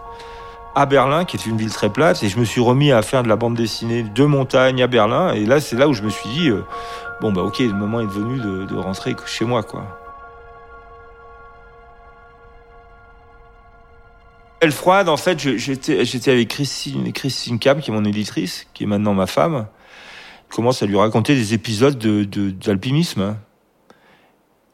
à 0.76 0.84
Berlin, 0.84 1.24
qui 1.24 1.38
est 1.38 1.46
une 1.46 1.56
ville 1.56 1.72
très 1.72 1.88
plate, 1.88 2.22
et 2.22 2.28
je 2.28 2.38
me 2.38 2.44
suis 2.44 2.60
remis 2.60 2.92
à 2.92 3.00
faire 3.00 3.22
de 3.22 3.28
la 3.28 3.36
bande 3.36 3.54
dessinée 3.54 4.02
de 4.02 4.24
montagne 4.26 4.82
à 4.82 4.86
Berlin. 4.86 5.32
Et 5.32 5.46
là, 5.46 5.58
c'est 5.58 5.74
là 5.74 5.88
où 5.88 5.94
je 5.94 6.02
me 6.02 6.10
suis 6.10 6.28
dit, 6.28 6.50
euh, 6.50 6.64
bon 7.22 7.32
bah 7.32 7.40
ok, 7.40 7.60
le 7.60 7.72
moment 7.72 8.00
est 8.00 8.06
venu 8.06 8.38
de, 8.38 8.76
rentrer 8.76 9.16
chez 9.24 9.46
moi, 9.46 9.62
quoi. 9.62 9.84
Elle 14.60 14.70
froide, 14.70 15.08
en 15.08 15.16
fait, 15.16 15.38
j'étais, 15.38 16.30
avec 16.30 16.48
Christine, 16.48 17.10
Christine 17.12 17.58
Cab, 17.58 17.80
qui 17.80 17.90
est 17.90 17.94
mon 17.94 18.04
éditrice, 18.04 18.66
qui 18.74 18.84
est 18.84 18.86
maintenant 18.86 19.14
ma 19.14 19.26
femme. 19.26 19.66
Je 20.50 20.56
commence 20.56 20.82
à 20.82 20.86
lui 20.86 20.98
raconter 20.98 21.34
des 21.34 21.54
épisodes 21.54 21.96
de, 21.96 22.50
d'alpinisme. 22.50 23.36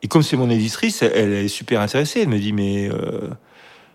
Et 0.03 0.09
comme 0.09 0.23
c'est 0.23 0.37
mon 0.37 0.51
éditrice, 0.51 1.03
elle, 1.03 1.33
est 1.33 1.49
super 1.49 1.81
intéressée. 1.81 2.23
Elle 2.23 2.29
me 2.29 2.39
dit, 2.39 2.53
mais 2.53 2.89
euh, 2.91 3.31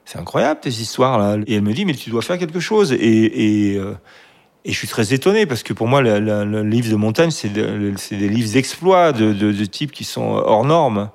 c'est 0.08 0.20
incroyable 0.20 0.62
tes 0.62 0.70
histoires 0.70 1.20
là. 1.20 1.36
Et 1.48 1.56
elle 1.56 1.62
me 1.62 1.74
dit, 1.74 1.84
mais 1.84 1.94
tu 1.94 2.10
dois 2.10 2.22
faire 2.22 2.38
quelque 2.38 2.62
chose. 2.62 2.94
Et, 2.94 3.74
et, 3.74 3.76
euh, 3.76 3.94
je 4.66 4.72
suis 4.72 4.88
très 4.88 5.14
étonné 5.14 5.46
parce 5.46 5.64
que 5.64 5.74
pour 5.74 5.88
moi, 5.88 6.02
le, 6.02 6.64
livre 6.64 6.90
de 6.90 6.96
montagne, 6.96 7.30
c'est 7.30 7.50
de, 7.50 7.94
des 8.12 8.30
livres 8.30 8.54
d'exploits 8.54 9.12
de, 9.12 9.34
de, 9.34 9.66
types 9.66 9.92
qui 9.92 10.06
sont 10.06 10.24
hors 10.24 10.64
normes. 10.64 11.10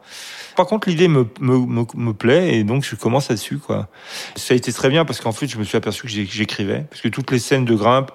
Par 0.56 0.66
contre, 0.66 0.90
l'idée 0.90 1.08
me, 1.08 1.26
me, 1.40 1.86
me, 1.94 2.12
plaît 2.12 2.54
et 2.54 2.64
donc 2.64 2.84
je 2.84 2.94
commence 2.94 3.30
là-dessus. 3.30 3.56
Quoi. 3.56 3.88
Ça 4.36 4.52
a 4.52 4.56
été 4.58 4.70
très 4.74 4.90
bien 4.90 5.06
parce 5.06 5.22
qu'en 5.22 5.32
fait, 5.32 5.46
je 5.46 5.56
me 5.56 5.64
suis 5.64 5.78
aperçu 5.78 6.02
que 6.02 6.08
j'écrivais. 6.08 6.84
Parce 6.90 7.00
que 7.00 7.08
toutes 7.08 7.30
les 7.30 7.38
scènes 7.38 7.64
de 7.64 7.74
grimpe, 7.74 8.10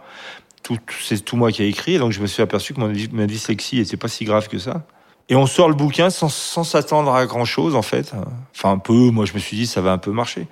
c'est 1.01 1.25
tout 1.25 1.37
moi 1.37 1.51
qui 1.51 1.63
ai 1.63 1.67
écrit. 1.67 1.97
Donc 1.97 2.11
je 2.11 2.21
me 2.21 2.27
suis 2.27 2.43
aperçu 2.43 2.75
que 2.75 2.79
mon, 2.79 2.93
ma 3.13 3.25
dyslexie 3.25 3.79
était 3.79 3.97
pas 3.97 4.09
si 4.09 4.25
grave 4.25 4.47
que 4.47 4.59
ça. 4.59 4.85
Et 5.29 5.35
on 5.35 5.47
sort 5.47 5.69
le 5.69 5.75
bouquin 5.75 6.11
sans, 6.11 6.29
s'attendre 6.29 7.13
à 7.15 7.25
grand 7.25 7.45
chose 7.45 7.75
en 7.75 7.81
fait. 7.81 8.13
Enfin 8.55 8.73
un 8.73 8.77
peu, 8.77 9.09
moi 9.09 9.25
je 9.25 9.33
me 9.33 9.39
suis 9.39 9.57
dit 9.57 9.65
ça 9.65 9.81
va 9.81 9.91
un 9.91 9.97
peu 9.97 10.11
marcher. 10.11 10.47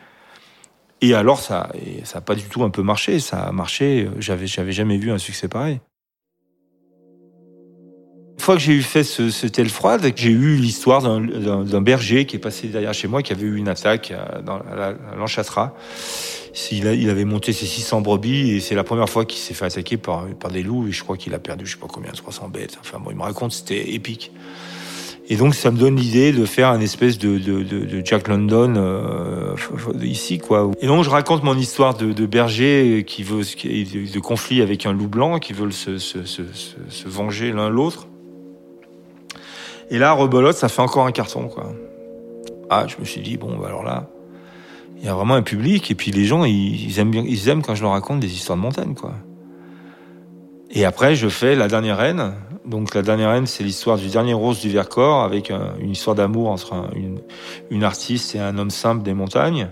Et 1.01 1.13
alors, 1.13 1.39
ça 1.39 1.71
n'a 2.13 2.21
pas 2.21 2.35
du 2.35 2.43
tout 2.43 2.63
un 2.63 2.69
peu 2.69 2.81
marché. 2.81 3.19
Ça 3.19 3.43
a 3.43 3.51
marché. 3.51 4.09
J'avais, 4.19 4.47
j'avais 4.47 4.71
jamais 4.71 4.97
vu 4.97 5.11
un 5.11 5.17
succès 5.17 5.47
pareil. 5.47 5.79
Une 8.37 8.43
fois 8.43 8.55
que 8.55 8.61
j'ai 8.61 8.73
eu 8.73 8.81
fait 8.81 9.03
ce, 9.03 9.29
ce 9.29 9.47
tel 9.47 9.69
froide, 9.69 10.11
j'ai 10.15 10.29
eu 10.29 10.55
l'histoire 10.55 11.01
d'un 11.01 11.81
berger 11.81 12.25
qui 12.25 12.35
est 12.35 12.39
passé 12.39 12.67
derrière 12.67 12.93
chez 12.93 13.07
moi, 13.07 13.23
qui 13.23 13.33
avait 13.33 13.45
eu 13.45 13.55
une 13.55 13.69
attaque 13.69 14.13
dans, 14.43 14.57
à 14.57 14.93
l'Anchatra. 15.17 15.73
Il, 16.71 16.85
il, 16.85 17.09
avait 17.09 17.25
monté 17.25 17.53
ses 17.53 17.65
600 17.65 18.01
brebis 18.01 18.51
et 18.51 18.59
c'est 18.59 18.75
la 18.75 18.83
première 18.83 19.09
fois 19.09 19.25
qu'il 19.25 19.39
s'est 19.39 19.53
fait 19.53 19.65
attaquer 19.65 19.97
par, 19.97 20.25
par 20.39 20.51
des 20.51 20.63
loups 20.63 20.87
et 20.87 20.91
je 20.91 21.03
crois 21.03 21.17
qu'il 21.17 21.33
a 21.33 21.39
perdu, 21.39 21.65
je 21.65 21.73
sais 21.73 21.79
pas 21.79 21.87
combien, 21.87 22.11
300 22.11 22.49
bêtes. 22.49 22.77
Enfin 22.79 22.99
bon, 22.99 23.11
il 23.11 23.17
me 23.17 23.23
raconte, 23.23 23.51
c'était 23.51 23.93
épique. 23.93 24.31
Et 25.27 25.37
donc 25.37 25.55
ça 25.55 25.71
me 25.71 25.77
donne 25.77 25.95
l'idée 25.95 26.31
de 26.31 26.45
faire 26.45 26.69
un 26.69 26.79
espèce 26.79 27.17
de, 27.17 27.39
de, 27.39 27.63
de, 27.63 27.85
de 27.85 28.05
Jack 28.05 28.27
London 28.27 28.75
euh, 28.77 29.55
ici 30.03 30.37
quoi. 30.37 30.69
Et 30.81 30.87
donc 30.87 31.03
je 31.03 31.09
raconte 31.09 31.43
mon 31.43 31.57
histoire 31.57 31.95
de, 31.95 32.25
berger 32.27 33.03
qui 33.07 33.23
veut 33.23 33.41
de 33.41 34.19
conflit 34.19 34.61
avec 34.61 34.85
un 34.85 34.93
loup 34.93 35.07
blanc 35.07 35.39
qui 35.39 35.53
veulent 35.53 35.73
se, 35.73 35.97
se, 35.97 36.25
se, 36.25 36.43
se 36.89 37.07
venger 37.07 37.51
l'un 37.51 37.69
l'autre. 37.69 38.07
Et 39.89 39.97
là 39.97 40.11
rebelote 40.11 40.55
ça 40.55 40.69
fait 40.69 40.81
encore 40.81 41.07
un 41.07 41.11
carton 41.11 41.47
quoi. 41.47 41.73
Ah 42.69 42.85
je 42.87 42.97
me 42.99 43.05
suis 43.05 43.21
dit 43.21 43.37
bon 43.37 43.57
bah 43.57 43.67
alors 43.67 43.83
là 43.83 44.07
il 44.97 45.05
y 45.05 45.07
a 45.07 45.15
vraiment 45.15 45.33
un 45.33 45.41
public 45.41 45.89
et 45.89 45.95
puis 45.95 46.11
les 46.11 46.25
gens 46.25 46.45
ils, 46.45 46.85
ils 46.85 46.99
aiment 46.99 47.11
bien 47.11 47.23
ils 47.25 47.49
aiment 47.49 47.63
quand 47.63 47.73
je 47.73 47.81
leur 47.81 47.91
raconte 47.91 48.19
des 48.19 48.31
histoires 48.31 48.57
de 48.57 48.61
montagne 48.61 48.93
quoi. 48.93 49.13
Et 50.69 50.85
après 50.85 51.15
je 51.15 51.29
fais 51.29 51.55
la 51.55 51.67
dernière 51.67 51.97
reine 51.97 52.33
donc 52.67 52.95
la 52.95 53.01
dernière 53.01 53.31
haine, 53.31 53.45
c'est 53.45 53.63
l'histoire 53.63 53.97
du 53.97 54.07
dernier 54.07 54.33
rose 54.33 54.59
du 54.59 54.69
Vercors, 54.69 55.23
avec 55.23 55.51
un, 55.51 55.73
une 55.79 55.91
histoire 55.91 56.15
d'amour 56.15 56.49
entre 56.49 56.73
un, 56.73 56.89
une, 57.69 57.83
artiste 57.83 58.35
et 58.35 58.39
un 58.39 58.57
homme 58.57 58.71
simple 58.71 59.03
des 59.03 59.13
montagnes. 59.13 59.69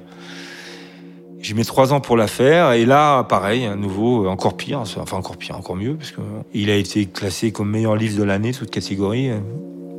J'ai 1.39 1.55
mis 1.55 1.65
trois 1.65 1.91
ans 1.91 1.99
pour 1.99 2.15
la 2.15 2.27
faire, 2.27 2.71
et 2.71 2.85
là, 2.85 3.23
pareil, 3.23 3.65
à 3.65 3.75
nouveau, 3.75 4.27
encore 4.27 4.55
pire, 4.55 4.79
enfin 4.79 5.17
encore 5.17 5.37
pire, 5.37 5.57
encore 5.57 5.75
mieux, 5.75 5.95
parce 5.95 6.11
que 6.11 6.21
il 6.53 6.69
a 6.69 6.75
été 6.75 7.05
classé 7.05 7.51
comme 7.51 7.69
meilleur 7.69 7.95
livre 7.95 8.17
de 8.17 8.23
l'année, 8.23 8.53
toute 8.53 8.69
catégorie, 8.69 9.29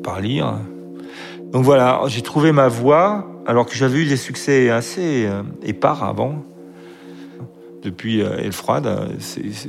par 0.03 0.21
lire. 0.21 0.55
Donc 1.53 1.65
voilà, 1.65 2.03
j'ai 2.07 2.23
trouvé 2.23 2.51
ma 2.51 2.69
voie 2.69 3.27
alors 3.47 3.67
que 3.67 3.75
j'avais 3.75 3.99
eu 3.99 4.07
des 4.07 4.17
succès 4.17 4.71
assez 4.71 5.27
euh, 5.27 5.43
épars 5.63 6.03
avant. 6.03 6.43
Depuis 7.83 8.23
euh, 8.23 8.51
euh, 8.51 9.07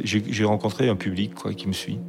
j'ai 0.04 0.46
rencontré 0.46 0.88
un 0.90 0.96
public 0.96 1.36
quoi, 1.36 1.54
qui 1.54 1.68
me 1.68 1.74
suit. 1.74 2.00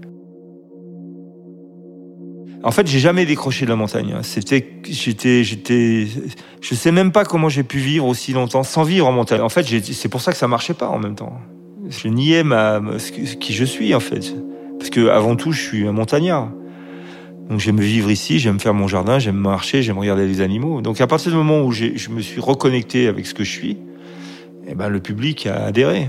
En 2.66 2.72
fait, 2.72 2.84
j'ai 2.88 2.98
jamais 2.98 3.26
décroché 3.26 3.64
de 3.64 3.70
la 3.70 3.76
montagne. 3.76 4.12
C'était, 4.22 4.66
j'étais, 4.90 5.44
j'étais, 5.44 6.08
je 6.60 6.74
sais 6.74 6.90
même 6.90 7.12
pas 7.12 7.24
comment 7.24 7.48
j'ai 7.48 7.62
pu 7.62 7.78
vivre 7.78 8.06
aussi 8.06 8.32
longtemps 8.32 8.64
sans 8.64 8.82
vivre 8.82 9.06
en 9.06 9.12
montagne. 9.12 9.40
En 9.40 9.48
fait, 9.48 9.64
c'est 9.92 10.08
pour 10.08 10.20
ça 10.20 10.32
que 10.32 10.36
ça 10.36 10.48
marchait 10.48 10.74
pas 10.74 10.88
en 10.88 10.98
même 10.98 11.14
temps. 11.14 11.32
Je 11.88 12.08
niais 12.08 12.42
ma, 12.42 12.80
qui 13.38 13.52
je 13.52 13.64
suis 13.64 13.94
en 13.94 14.00
fait, 14.00 14.34
parce 14.80 14.90
que 14.90 15.06
avant 15.10 15.36
tout, 15.36 15.52
je 15.52 15.62
suis 15.62 15.86
un 15.86 15.92
montagnard. 15.92 16.48
Donc 17.48 17.60
j'aime 17.60 17.78
vivre 17.78 18.10
ici, 18.10 18.40
j'aime 18.40 18.58
faire 18.58 18.74
mon 18.74 18.88
jardin, 18.88 19.20
j'aime 19.20 19.36
marcher, 19.36 19.82
j'aime 19.82 20.00
regarder 20.00 20.26
les 20.26 20.40
animaux. 20.40 20.80
Donc 20.80 21.00
à 21.00 21.06
partir 21.06 21.30
du 21.30 21.38
moment 21.38 21.62
où 21.62 21.70
je 21.70 22.10
me 22.10 22.20
suis 22.20 22.40
reconnecté 22.40 23.06
avec 23.06 23.26
ce 23.26 23.34
que 23.34 23.44
je 23.44 23.52
suis, 23.52 23.78
eh 24.66 24.74
ben 24.74 24.88
le 24.88 24.98
public 24.98 25.46
a 25.46 25.66
adhéré. 25.66 26.08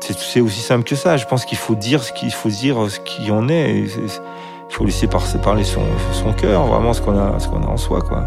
C'est 0.00 0.40
aussi 0.40 0.60
simple 0.60 0.84
que 0.84 0.94
ça. 0.94 1.16
Je 1.16 1.26
pense 1.26 1.44
qu'il 1.44 1.58
faut 1.58 1.74
dire 1.74 2.04
ce 2.04 2.12
qu'il 2.12 2.30
faut 2.30 2.48
dire, 2.48 2.88
ce 2.88 3.00
qui 3.00 3.32
en 3.32 3.48
est. 3.48 3.86
faut 4.70 4.84
laisser 4.84 5.08
parler 5.08 5.64
son, 5.64 5.82
cœur, 6.38 6.64
vraiment 6.66 6.92
ce 6.92 7.02
qu'on 7.02 7.18
a, 7.18 7.38
ce 7.38 7.48
a 7.48 7.52
en 7.52 7.76
soi, 7.76 8.00
quoi. 8.00 8.24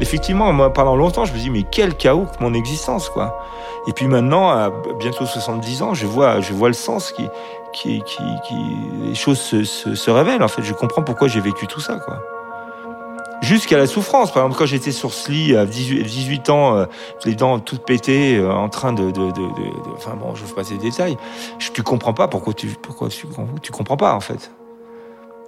Effectivement, 0.00 0.52
moi, 0.52 0.72
pendant 0.72 0.94
longtemps, 0.94 1.24
je 1.24 1.32
me 1.32 1.38
dis, 1.38 1.50
mais 1.50 1.64
quel 1.64 1.96
chaos 1.96 2.26
que 2.26 2.42
mon 2.42 2.54
existence, 2.54 3.08
quoi. 3.08 3.40
Et 3.88 3.92
puis 3.92 4.06
maintenant, 4.06 4.50
à 4.50 4.70
bientôt 4.98 5.26
70 5.26 5.82
ans, 5.82 5.94
je 5.94 6.06
vois, 6.06 6.40
je 6.40 6.52
vois 6.52 6.68
le 6.68 6.74
sens 6.74 7.10
qui, 7.10 7.28
qui, 7.72 8.02
qui, 8.04 8.22
les 9.02 9.14
choses 9.14 9.40
se, 9.40 9.64
se, 9.64 9.94
se, 9.94 10.10
révèlent, 10.10 10.42
en 10.42 10.48
fait. 10.48 10.62
Je 10.62 10.72
comprends 10.72 11.02
pourquoi 11.02 11.26
j'ai 11.26 11.40
vécu 11.40 11.66
tout 11.66 11.80
ça, 11.80 11.96
quoi. 11.96 12.37
Jusqu'à 13.40 13.78
la 13.78 13.86
souffrance. 13.86 14.32
Par 14.32 14.42
exemple, 14.42 14.58
quand 14.58 14.66
j'étais 14.66 14.92
sur 14.92 15.12
ce 15.14 15.30
lit 15.30 15.56
à 15.56 15.64
18, 15.64 16.02
18 16.02 16.50
ans, 16.50 16.76
euh, 16.76 16.86
les 17.24 17.34
dents 17.34 17.58
toutes 17.60 17.84
pétées, 17.84 18.36
euh, 18.36 18.52
en 18.52 18.68
train 18.68 18.92
de, 18.92 19.10
de, 19.10 19.30
enfin 19.96 20.14
bon, 20.14 20.34
je 20.34 20.44
vous 20.44 20.54
passe 20.54 20.70
les 20.70 20.78
détails. 20.78 21.16
Je, 21.58 21.70
tu 21.70 21.82
comprends 21.82 22.14
pas 22.14 22.28
pourquoi 22.28 22.52
tu, 22.52 22.68
pourquoi 22.82 23.08
tu, 23.08 23.26
tu 23.62 23.72
comprends 23.72 23.96
pas, 23.96 24.14
en 24.14 24.20
fait 24.20 24.50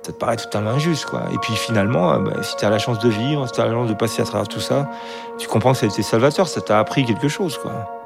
ça 0.03 0.13
te 0.13 0.19
paraît 0.19 0.37
totalement 0.37 0.71
injuste, 0.71 1.05
quoi. 1.05 1.25
Et 1.33 1.39
puis 1.39 1.55
finalement, 1.55 2.13
euh, 2.13 2.19
bah, 2.21 2.43
si 2.43 2.57
tu 2.57 2.65
as 2.65 2.71
la 2.71 2.79
chance 2.79 2.99
de 3.01 3.09
vivre, 3.11 3.47
si 3.47 3.53
tu 3.53 3.61
as 3.61 3.67
la 3.67 3.73
chance 3.73 3.89
de 3.89 3.95
passer 3.95 4.23
à 4.23 4.25
travers 4.25 4.49
tout 4.49 4.61
ça, 4.61 4.89
tu 5.39 5.47
comprends 5.47 5.73
que 5.73 5.79
ça 5.79 5.87
a 5.87 5.89
été 5.91 6.03
salvateur, 6.03 6.49
ça 6.49 6.63
t'a 6.63 6.79
appris 6.79 7.05
quelque 7.05 7.29
chose, 7.29 7.59
quoi. 7.59 8.00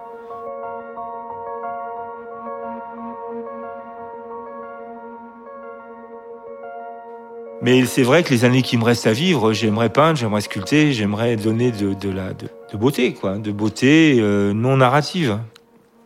Mais 7.64 7.86
c'est 7.86 8.02
vrai 8.02 8.22
que 8.22 8.28
les 8.28 8.44
années 8.44 8.60
qui 8.60 8.76
me 8.76 8.84
restent 8.84 9.06
à 9.06 9.14
vivre, 9.14 9.54
j'aimerais 9.54 9.88
peindre, 9.88 10.18
j'aimerais 10.18 10.42
sculpter, 10.42 10.92
j'aimerais 10.92 11.36
donner 11.36 11.72
de, 11.72 11.94
de 11.94 12.10
la 12.10 12.34
de, 12.34 12.76
beauté, 12.76 13.14
quoi, 13.14 13.38
de 13.38 13.52
beauté 13.52 14.18
euh, 14.18 14.52
non 14.52 14.76
narrative. 14.76 15.38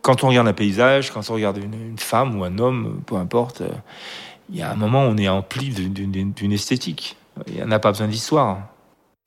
Quand 0.01 0.23
on 0.23 0.29
regarde 0.29 0.47
un 0.47 0.53
paysage, 0.53 1.11
quand 1.11 1.29
on 1.29 1.33
regarde 1.33 1.57
une, 1.57 1.97
femme 1.97 2.39
ou 2.39 2.45
un 2.45 2.59
homme, 2.59 3.01
peu 3.05 3.15
importe, 3.15 3.59
euh, 3.59 3.67
il 4.49 4.55
y 4.55 4.61
a 4.61 4.71
un 4.71 4.75
moment 4.75 5.03
où 5.03 5.07
on 5.09 5.17
est 5.17 5.27
empli 5.27 5.67
d'une 5.71 6.53
esthétique. 6.53 7.17
Il 7.47 7.55
n'y 7.55 7.61
en 7.61 7.71
a 7.71 7.79
pas 7.79 7.91
besoin 7.91 8.07
d'histoire. 8.07 8.59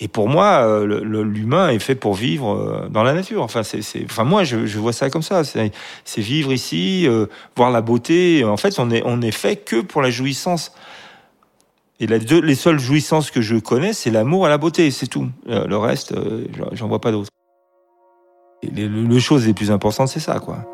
Et 0.00 0.08
pour 0.08 0.30
moi, 0.30 0.64
euh, 0.66 1.02
l'humain 1.04 1.68
est 1.68 1.80
fait 1.80 1.94
pour 1.94 2.14
vivre 2.14 2.88
dans 2.88 3.02
la 3.02 3.12
nature. 3.12 3.42
Enfin, 3.42 3.62
moi, 4.24 4.42
je, 4.44 4.64
je, 4.64 4.78
vois 4.78 4.94
ça 4.94 5.10
comme 5.10 5.20
ça. 5.20 5.44
C'est, 5.44 5.70
vivre 6.16 6.50
ici, 6.50 7.06
voir 7.56 7.70
la 7.70 7.82
beauté. 7.82 8.42
En 8.42 8.56
fait, 8.56 8.78
on 8.78 8.90
est, 8.90 9.02
on 9.04 9.20
est 9.20 9.32
fait 9.32 9.56
que 9.56 9.82
pour 9.82 10.00
la 10.00 10.08
jouissance. 10.08 10.72
Et 12.02 12.06
deux, 12.08 12.40
les 12.40 12.56
seules 12.56 12.80
jouissances 12.80 13.30
que 13.30 13.40
je 13.40 13.54
connais, 13.54 13.92
c'est 13.92 14.10
l'amour 14.10 14.46
et 14.46 14.50
la 14.50 14.58
beauté, 14.58 14.90
c'est 14.90 15.06
tout. 15.06 15.28
Le 15.46 15.76
reste, 15.76 16.12
j'en 16.72 16.88
vois 16.88 17.00
pas 17.00 17.12
d'autres. 17.12 17.30
Les, 18.64 19.20
choses 19.20 19.46
les 19.46 19.54
plus 19.54 19.70
importantes, 19.70 20.08
c'est 20.08 20.18
ça, 20.18 20.40
quoi. 20.40 20.66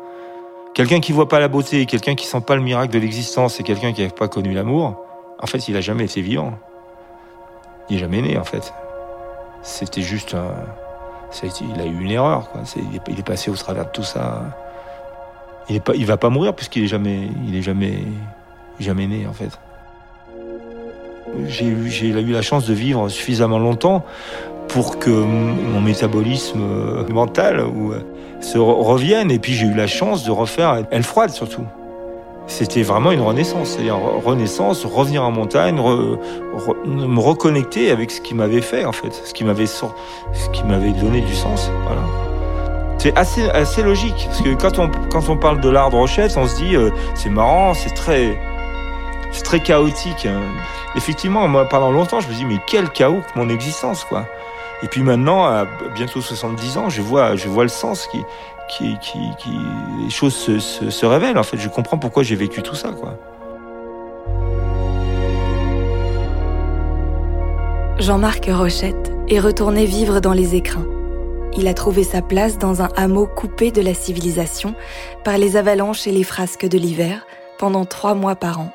Quelqu'un 0.73 0.99
qui 0.99 1.11
voit 1.11 1.29
pas 1.29 1.39
la 1.39 1.47
beauté, 1.47 1.85
quelqu'un 1.85 2.15
qui 2.15 2.25
sent 2.25 2.41
pas 2.41 2.55
le 2.55 2.63
miracle 2.63 2.91
de 2.91 2.97
l'existence 2.97 3.59
et 3.59 3.63
quelqu'un 3.63 3.93
qui 3.93 4.03
n'a 4.03 4.09
pas 4.09 4.27
connu 4.27 4.53
l'amour, 4.53 5.05
en 5.39 5.45
fait, 5.45 5.67
il 5.67 5.77
a 5.77 5.81
jamais 5.81 6.05
été 6.05 6.21
vivant. 6.21 6.57
Il 7.91 7.97
est 7.97 7.99
jamais 7.99 8.23
né, 8.23 8.35
en 8.35 8.43
fait. 8.43 8.73
C'était 9.61 10.01
juste 10.01 10.33
un... 10.33 10.55
il 11.61 11.79
a 11.79 11.85
eu 11.85 12.01
une 12.01 12.11
erreur, 12.11 12.49
quoi. 12.49 12.61
il, 12.75 13.19
est, 13.19 13.23
passé 13.23 13.51
au 13.51 13.55
travers 13.55 13.85
de 13.85 13.91
tout 13.91 14.03
ça. 14.03 14.57
Il 15.69 15.75
est 15.75 15.79
pas, 15.79 15.93
il 15.93 16.07
va 16.07 16.17
pas 16.17 16.29
mourir 16.29 16.55
puisqu'il 16.55 16.85
est 16.85 16.87
jamais, 16.87 17.29
il 17.47 17.61
jamais, 17.61 17.99
jamais 18.79 19.05
né, 19.05 19.27
en 19.27 19.33
fait. 19.33 19.59
J'ai 21.47 21.65
eu, 21.65 22.31
la 22.31 22.41
chance 22.41 22.65
de 22.65 22.73
vivre 22.73 23.09
suffisamment 23.09 23.59
longtemps 23.59 24.03
pour 24.67 24.99
que 24.99 25.09
mon 25.09 25.81
métabolisme 25.81 26.61
euh, 26.61 27.07
mental 27.09 27.59
euh, 27.59 27.99
se 28.41 28.57
revienne. 28.57 29.31
Et 29.31 29.39
puis 29.39 29.53
j'ai 29.53 29.65
eu 29.65 29.73
la 29.73 29.87
chance 29.87 30.23
de 30.23 30.31
refaire 30.31 30.83
Elle 30.91 31.03
froide 31.03 31.31
surtout. 31.31 31.65
C'était 32.47 32.81
vraiment 32.81 33.11
une 33.11 33.21
renaissance, 33.21 33.69
c'est-à-dire 33.69 33.99
renaissance, 34.25 34.83
revenir 34.83 35.23
en 35.23 35.31
montagne, 35.31 35.75
me 35.75 37.19
reconnecter 37.19 37.91
avec 37.91 38.09
ce 38.09 38.21
qui 38.21 38.33
m'avait 38.33 38.61
fait 38.61 38.85
en 38.85 38.91
fait, 38.91 39.13
ce 39.23 39.35
qui 39.35 39.43
m'avait 39.43 39.67
ce 39.67 39.85
qui 40.51 40.63
m'avait 40.63 40.93
donné 40.93 41.21
du 41.21 41.35
sens. 41.35 41.69
Voilà. 41.83 42.01
C'est 42.97 43.15
assez 43.17 43.47
assez 43.51 43.83
logique 43.83 44.27
parce 44.27 44.41
que 44.41 44.53
quand 44.55 44.79
on 44.79 44.89
quand 45.09 45.29
on 45.29 45.37
parle 45.37 45.61
de 45.61 45.69
l'art 45.69 45.91
de 45.91 45.95
Rochette, 45.95 46.35
on 46.37 46.47
se 46.47 46.55
dit 46.57 46.75
euh, 46.75 46.89
c'est 47.13 47.29
marrant, 47.29 47.73
c'est 47.73 47.93
très 47.93 48.37
c'est 49.31 49.43
très 49.43 49.59
chaotique. 49.59 50.25
Hein. 50.25 50.41
Effectivement, 50.95 51.47
moi 51.47 51.67
pendant 51.67 51.91
longtemps, 51.91 52.19
je 52.19 52.27
me 52.27 52.33
dis 52.33 52.45
mais 52.45 52.59
quel 52.67 52.89
chaos 52.89 53.21
que 53.21 53.39
mon 53.39 53.49
existence 53.49 54.03
quoi. 54.05 54.25
Et 54.81 54.87
puis 54.87 55.03
maintenant, 55.03 55.45
à 55.45 55.65
bientôt 55.93 56.21
70 56.21 56.77
ans, 56.77 56.89
je 56.89 57.01
vois, 57.01 57.35
je 57.35 57.49
vois 57.49 57.63
le 57.63 57.69
sens 57.69 58.07
qui, 58.07 58.23
qui, 58.69 58.97
qui, 59.01 59.49
les 60.01 60.09
choses 60.09 60.35
se, 60.35 60.59
se, 60.59 60.89
se, 60.89 61.05
révèlent. 61.05 61.37
En 61.37 61.43
fait, 61.43 61.57
je 61.57 61.67
comprends 61.67 61.97
pourquoi 61.97 62.23
j'ai 62.23 62.35
vécu 62.35 62.61
tout 62.61 62.75
ça, 62.75 62.89
quoi. 62.89 63.17
Jean-Marc 67.99 68.49
Rochette 68.49 69.11
est 69.27 69.41
retourné 69.41 69.85
vivre 69.85 70.21
dans 70.21 70.31
les 70.31 70.55
écrins. 70.55 70.87
Il 71.57 71.67
a 71.67 71.73
trouvé 71.73 72.03
sa 72.03 72.21
place 72.21 72.57
dans 72.57 72.81
un 72.81 72.89
hameau 72.95 73.27
coupé 73.27 73.71
de 73.71 73.81
la 73.81 73.93
civilisation 73.93 74.75
par 75.25 75.37
les 75.37 75.57
avalanches 75.57 76.07
et 76.07 76.11
les 76.11 76.23
frasques 76.23 76.67
de 76.67 76.77
l'hiver 76.77 77.25
pendant 77.57 77.83
trois 77.83 78.13
mois 78.13 78.35
par 78.35 78.61
an. 78.61 78.71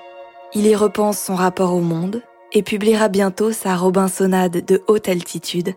Il 0.54 0.66
y 0.66 0.74
repense 0.76 1.18
son 1.18 1.34
rapport 1.34 1.74
au 1.74 1.80
monde, 1.80 2.22
et 2.54 2.62
publiera 2.62 3.08
bientôt 3.08 3.52
sa 3.52 3.76
Robinsonade 3.76 4.64
de 4.64 4.82
haute 4.86 5.08
altitude 5.08 5.74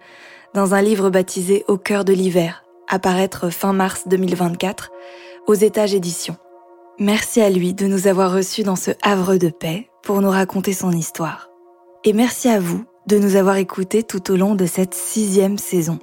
dans 0.54 0.76
un 0.76 0.82
livre 0.82 1.10
baptisé 1.10 1.66
Au 1.68 1.78
cœur 1.78 2.06
de 2.06 2.14
l'hiver, 2.14 2.64
à 2.88 3.00
paraître 3.00 3.50
fin 3.50 3.74
mars 3.74 4.08
2024 4.08 4.92
aux 5.48 5.56
étages 5.56 5.96
éditions. 5.96 6.38
Merci 7.00 7.42
à 7.42 7.50
lui 7.50 7.74
de 7.74 7.88
nous 7.88 8.08
avoir 8.08 8.32
reçus 8.32 8.64
dans 8.64 8.76
ce 8.76 8.92
havre 9.02 9.38
de 9.38 9.50
paix 9.50 9.90
pour 10.04 10.22
nous 10.22 10.30
raconter 10.30 10.74
son 10.74 10.92
histoire. 10.92 11.50
Et 12.04 12.14
merci 12.14 12.48
à 12.48 12.60
vous 12.60 12.86
de 13.08 13.18
nous 13.18 13.36
avoir 13.36 13.58
écoutés 13.58 14.04
tout 14.04 14.32
au 14.32 14.36
long 14.36 14.56
de 14.56 14.66
cette 14.66 14.94
sixième 14.94 15.58
saison. 15.58 16.00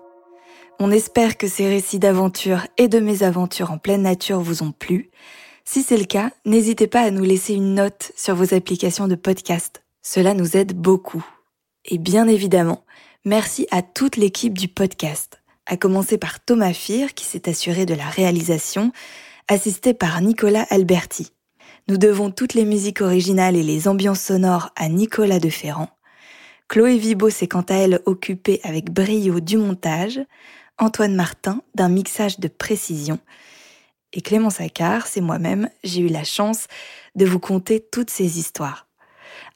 On 0.81 0.91
espère 0.91 1.37
que 1.37 1.47
ces 1.47 1.69
récits 1.69 2.01
d'aventure 2.01 2.67
et 2.79 2.89
de 2.89 2.99
mésaventures 2.99 3.71
en 3.71 3.79
pleine 3.79 4.03
nature 4.03 4.41
vous 4.41 4.63
ont 4.63 4.73
plu. 4.73 5.11
Si 5.65 5.83
c'est 5.83 5.97
le 5.97 6.05
cas, 6.05 6.31
n'hésitez 6.45 6.87
pas 6.87 7.01
à 7.01 7.11
nous 7.11 7.25
laisser 7.25 7.55
une 7.55 7.75
note 7.75 8.13
sur 8.17 8.35
vos 8.35 8.55
applications 8.55 9.09
de 9.09 9.15
podcast 9.15 9.85
cela 10.05 10.35
nous 10.35 10.57
aide 10.57 10.75
beaucoup. 10.75 11.25
Et 11.87 11.99
bien 11.99 12.29
évidemment, 12.29 12.85
merci 13.25 13.67
à 13.71 13.83
toute 13.83 14.17
l'équipe 14.17 14.57
du 14.57 14.69
podcast, 14.69 15.43
à 15.67 15.77
commencer 15.77 16.19
par 16.19 16.45
Thomas 16.45 16.75
Fir 16.75 17.15
qui 17.15 17.25
s'est 17.25 17.49
assuré 17.49 17.87
de 17.87 17.95
la 17.95 18.05
réalisation, 18.05 18.93
assisté 19.49 19.95
par 19.95 20.21
Nicolas 20.21 20.67
Alberti. 20.69 21.33
Nous 21.89 21.97
devons 21.97 22.31
toutes 22.31 22.55
les 22.55 22.67
musiques 22.67 23.01
originales 23.01 23.57
et 23.57 23.63
les 23.63 23.89
ambiances 23.89 24.21
sonores 24.21 24.71
à 24.77 24.89
Nicolas 24.89 25.41
de 25.41 25.51
Ferrand. 25.51 25.89
Chloé 26.69 26.99
Vibo 26.99 27.31
s'est 27.31 27.49
quant 27.49 27.65
à 27.69 27.75
elle 27.75 28.01
occupée 28.05 28.61
avec 28.63 28.91
brio 28.91 29.41
du 29.41 29.57
montage, 29.57 30.21
Antoine 30.79 31.15
Martin 31.15 31.63
d'un 31.75 31.89
mixage 31.89 32.41
de 32.41 32.49
précision, 32.49 33.19
et 34.15 34.23
Clément 34.23 34.51
Saccard, 34.51 35.07
c'est 35.07 35.21
moi-même, 35.21 35.69
j'ai 35.83 36.01
eu 36.01 36.09
la 36.09 36.25
chance 36.25 36.67
de 37.15 37.27
vous 37.27 37.41
conter 37.41 37.85
toutes 37.93 38.11
ces 38.11 38.39
histoires 38.39 38.87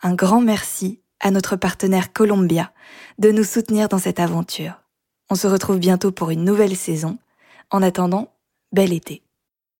un 0.02 0.14
grand 0.14 0.40
merci 0.40 1.00
à 1.20 1.30
notre 1.30 1.56
partenaire 1.56 2.12
Columbia 2.12 2.72
de 3.18 3.30
nous 3.30 3.44
soutenir 3.44 3.88
dans 3.88 3.98
cette 3.98 4.20
aventure. 4.20 4.74
On 5.30 5.34
se 5.34 5.46
retrouve 5.46 5.78
bientôt 5.78 6.12
pour 6.12 6.30
une 6.30 6.44
nouvelle 6.44 6.76
saison. 6.76 7.18
En 7.70 7.82
attendant, 7.82 8.32
bel 8.72 8.92
été. 8.92 9.22